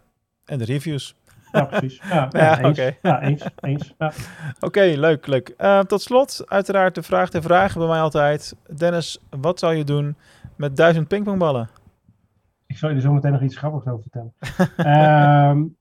en 0.46 0.58
de 0.58 0.66
reviews. 0.66 1.16
Ja, 1.52 1.66
precies. 1.66 2.02
Ja, 2.10 2.28
ja, 2.32 2.60
ja 2.60 2.70
oké. 2.70 2.98
Ja, 3.02 3.22
eens. 3.22 3.44
eens 3.60 3.94
ja. 3.98 4.08
Oké, 4.56 4.66
okay, 4.66 4.96
leuk, 4.96 5.28
leuk. 5.28 5.54
Uh, 5.58 5.80
tot 5.80 6.02
slot, 6.02 6.44
uiteraard 6.46 6.96
de 6.96 7.04
vraag 7.04 7.30
te 7.30 7.42
vragen 7.42 7.80
bij 7.80 7.90
mij 7.90 8.00
altijd. 8.02 8.56
Dennis, 8.78 9.20
wat 9.30 9.60
zou 9.60 9.76
je 9.76 9.84
doen 9.84 10.16
met 10.56 10.78
duizend 10.78 11.08
pingpongballen? 11.08 11.70
Ik 12.72 12.78
zal 12.78 12.90
je 12.90 12.96
er 12.96 13.02
zo 13.02 13.14
meteen 13.14 13.32
nog 13.32 13.42
iets 13.42 13.58
grappigs 13.58 13.88
over 13.88 14.02
vertellen. 14.02 14.34
um, 15.50 15.76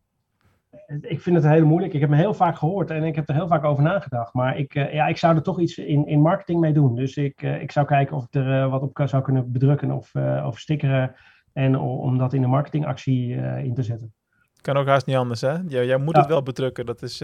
ik 1.15 1.21
vind 1.21 1.37
het 1.37 1.47
heel 1.47 1.67
moeilijk. 1.67 1.93
Ik 1.93 2.01
heb 2.01 2.11
me 2.11 2.17
heel 2.17 2.35
vaak 2.35 2.57
gehoord 2.57 2.91
en 2.91 3.05
ik 3.05 3.15
heb 3.15 3.29
er 3.29 3.35
heel 3.35 3.47
vaak 3.47 3.65
over 3.65 3.83
nagedacht. 3.83 4.35
Maar 4.35 4.59
ik, 4.59 4.75
uh, 4.75 4.93
ja, 4.93 5.07
ik 5.07 5.17
zou 5.17 5.37
er 5.37 5.43
toch 5.43 5.61
iets 5.61 5.79
in, 5.79 6.07
in 6.07 6.21
marketing 6.21 6.61
mee 6.61 6.73
doen. 6.73 6.95
Dus 6.95 7.17
ik, 7.17 7.43
uh, 7.43 7.63
ik 7.63 7.73
zou 7.73 7.87
kijken 7.87 8.17
of 8.17 8.25
ik 8.25 8.35
er 8.35 8.65
uh, 8.65 8.71
wat 8.71 8.83
op 8.83 9.03
zou 9.05 9.23
kunnen 9.23 9.53
bedrukken 9.53 9.91
of, 9.91 10.15
of 10.45 10.59
stickeren. 10.59 11.15
En 11.53 11.79
om 11.79 12.19
dat 12.19 12.33
in 12.33 12.43
een 12.43 12.51
marketingactie 12.51 13.35
in 13.63 13.75
te 13.75 13.83
zetten. 13.83 14.13
Kan 14.61 14.77
ook 14.77 14.87
haast 14.87 15.07
niet 15.07 15.17
anders, 15.17 15.41
hè? 15.41 15.57
Jij, 15.67 15.87
jij 15.87 15.97
moet 15.97 16.15
ja. 16.15 16.21
het 16.21 16.29
wel 16.29 16.43
bedrukken. 16.43 16.87
Dat 16.87 17.03
is 17.03 17.19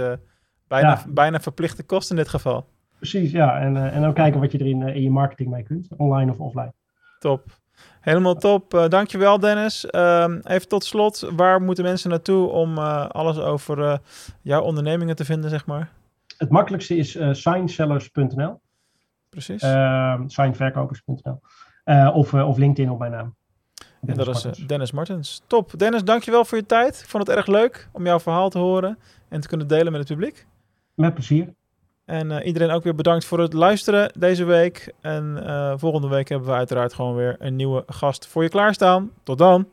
bijna, 0.69 0.89
ja. 0.89 1.03
bijna 1.09 1.41
verplichte 1.41 1.83
kost 1.83 2.11
in 2.11 2.17
dit 2.17 2.29
geval. 2.29 2.67
Precies, 2.97 3.31
ja. 3.31 3.61
En, 3.61 3.77
en 3.77 4.03
dan 4.03 4.12
kijken 4.12 4.41
wat 4.41 4.53
je 4.53 4.59
er 4.59 4.67
in, 4.67 4.83
in 4.83 5.03
je 5.03 5.11
marketing 5.11 5.51
mee 5.51 5.62
kunt. 5.62 5.89
Online 5.97 6.31
of 6.31 6.41
offline. 6.41 6.73
Top. 7.19 7.45
Helemaal 8.07 8.35
top. 8.35 8.75
Uh, 8.75 8.89
dankjewel 8.89 9.39
Dennis. 9.39 9.87
Uh, 9.91 10.35
even 10.45 10.69
tot 10.69 10.85
slot, 10.85 11.29
waar 11.37 11.63
moeten 11.63 11.85
mensen 11.85 12.11
naartoe 12.11 12.49
om 12.49 12.79
uh, 12.79 13.07
alles 13.09 13.39
over 13.39 13.79
uh, 13.79 13.97
jouw 14.43 14.63
ondernemingen 14.63 15.17
te 15.17 15.25
vinden, 15.25 15.51
zeg 15.51 15.67
maar? 15.67 15.91
Het 16.39 16.51
makkelijkste 16.51 16.97
is 16.97 17.19
signsellers.nl. 17.31 18.61
Precies. 19.31 19.63
Ehm, 19.63 20.29
signverkopers.nl. 20.29 21.41
of, 22.13 22.35
of 22.35 22.57
LinkedIn 22.57 22.91
op 22.91 22.99
mijn 22.99 23.11
naam. 23.13 23.35
en 24.07 24.15
dat 24.15 24.27
is 24.29 24.33
Martens. 24.35 24.61
eh, 24.61 24.67
Dennis 24.67 24.93
Martens. 24.93 25.43
Top. 25.47 25.79
Dennis, 25.79 26.05
dankjewel 26.05 26.45
voor 26.45 26.59
je 26.59 26.67
tijd. 26.67 27.01
Ik 27.01 27.09
vond 27.09 27.27
het 27.27 27.37
erg 27.37 27.47
leuk 27.47 27.89
om 27.93 28.05
jouw 28.05 28.21
verhaal 28.21 28.49
te 28.51 28.59
horen 28.59 28.99
en 29.29 29.41
te 29.41 29.49
kunnen 29.49 29.67
delen 29.69 29.93
met 29.93 30.01
het 30.01 30.09
publiek. 30.09 30.47
Met 30.95 31.15
plezier. 31.15 31.55
En 32.07 32.31
eh, 32.31 32.47
iedereen 32.47 32.71
ook 32.71 32.83
weer 32.83 32.95
bedankt 32.95 33.25
voor 33.25 33.41
het 33.41 33.53
luisteren 33.53 34.13
deze 34.19 34.45
week. 34.45 34.93
En 35.01 35.43
eh, 35.47 35.73
volgende 35.77 36.09
week 36.09 36.29
hebben 36.29 36.49
we 36.49 36.55
uiteraard 36.55 36.95
gewoon 36.95 37.15
weer 37.15 37.37
een 37.39 37.57
nieuwe 37.57 37.83
gast 37.87 38.27
voor 38.27 38.43
je 38.43 38.49
klaarstaan. 38.49 39.11
Tot 39.23 39.39
dan. 39.39 39.69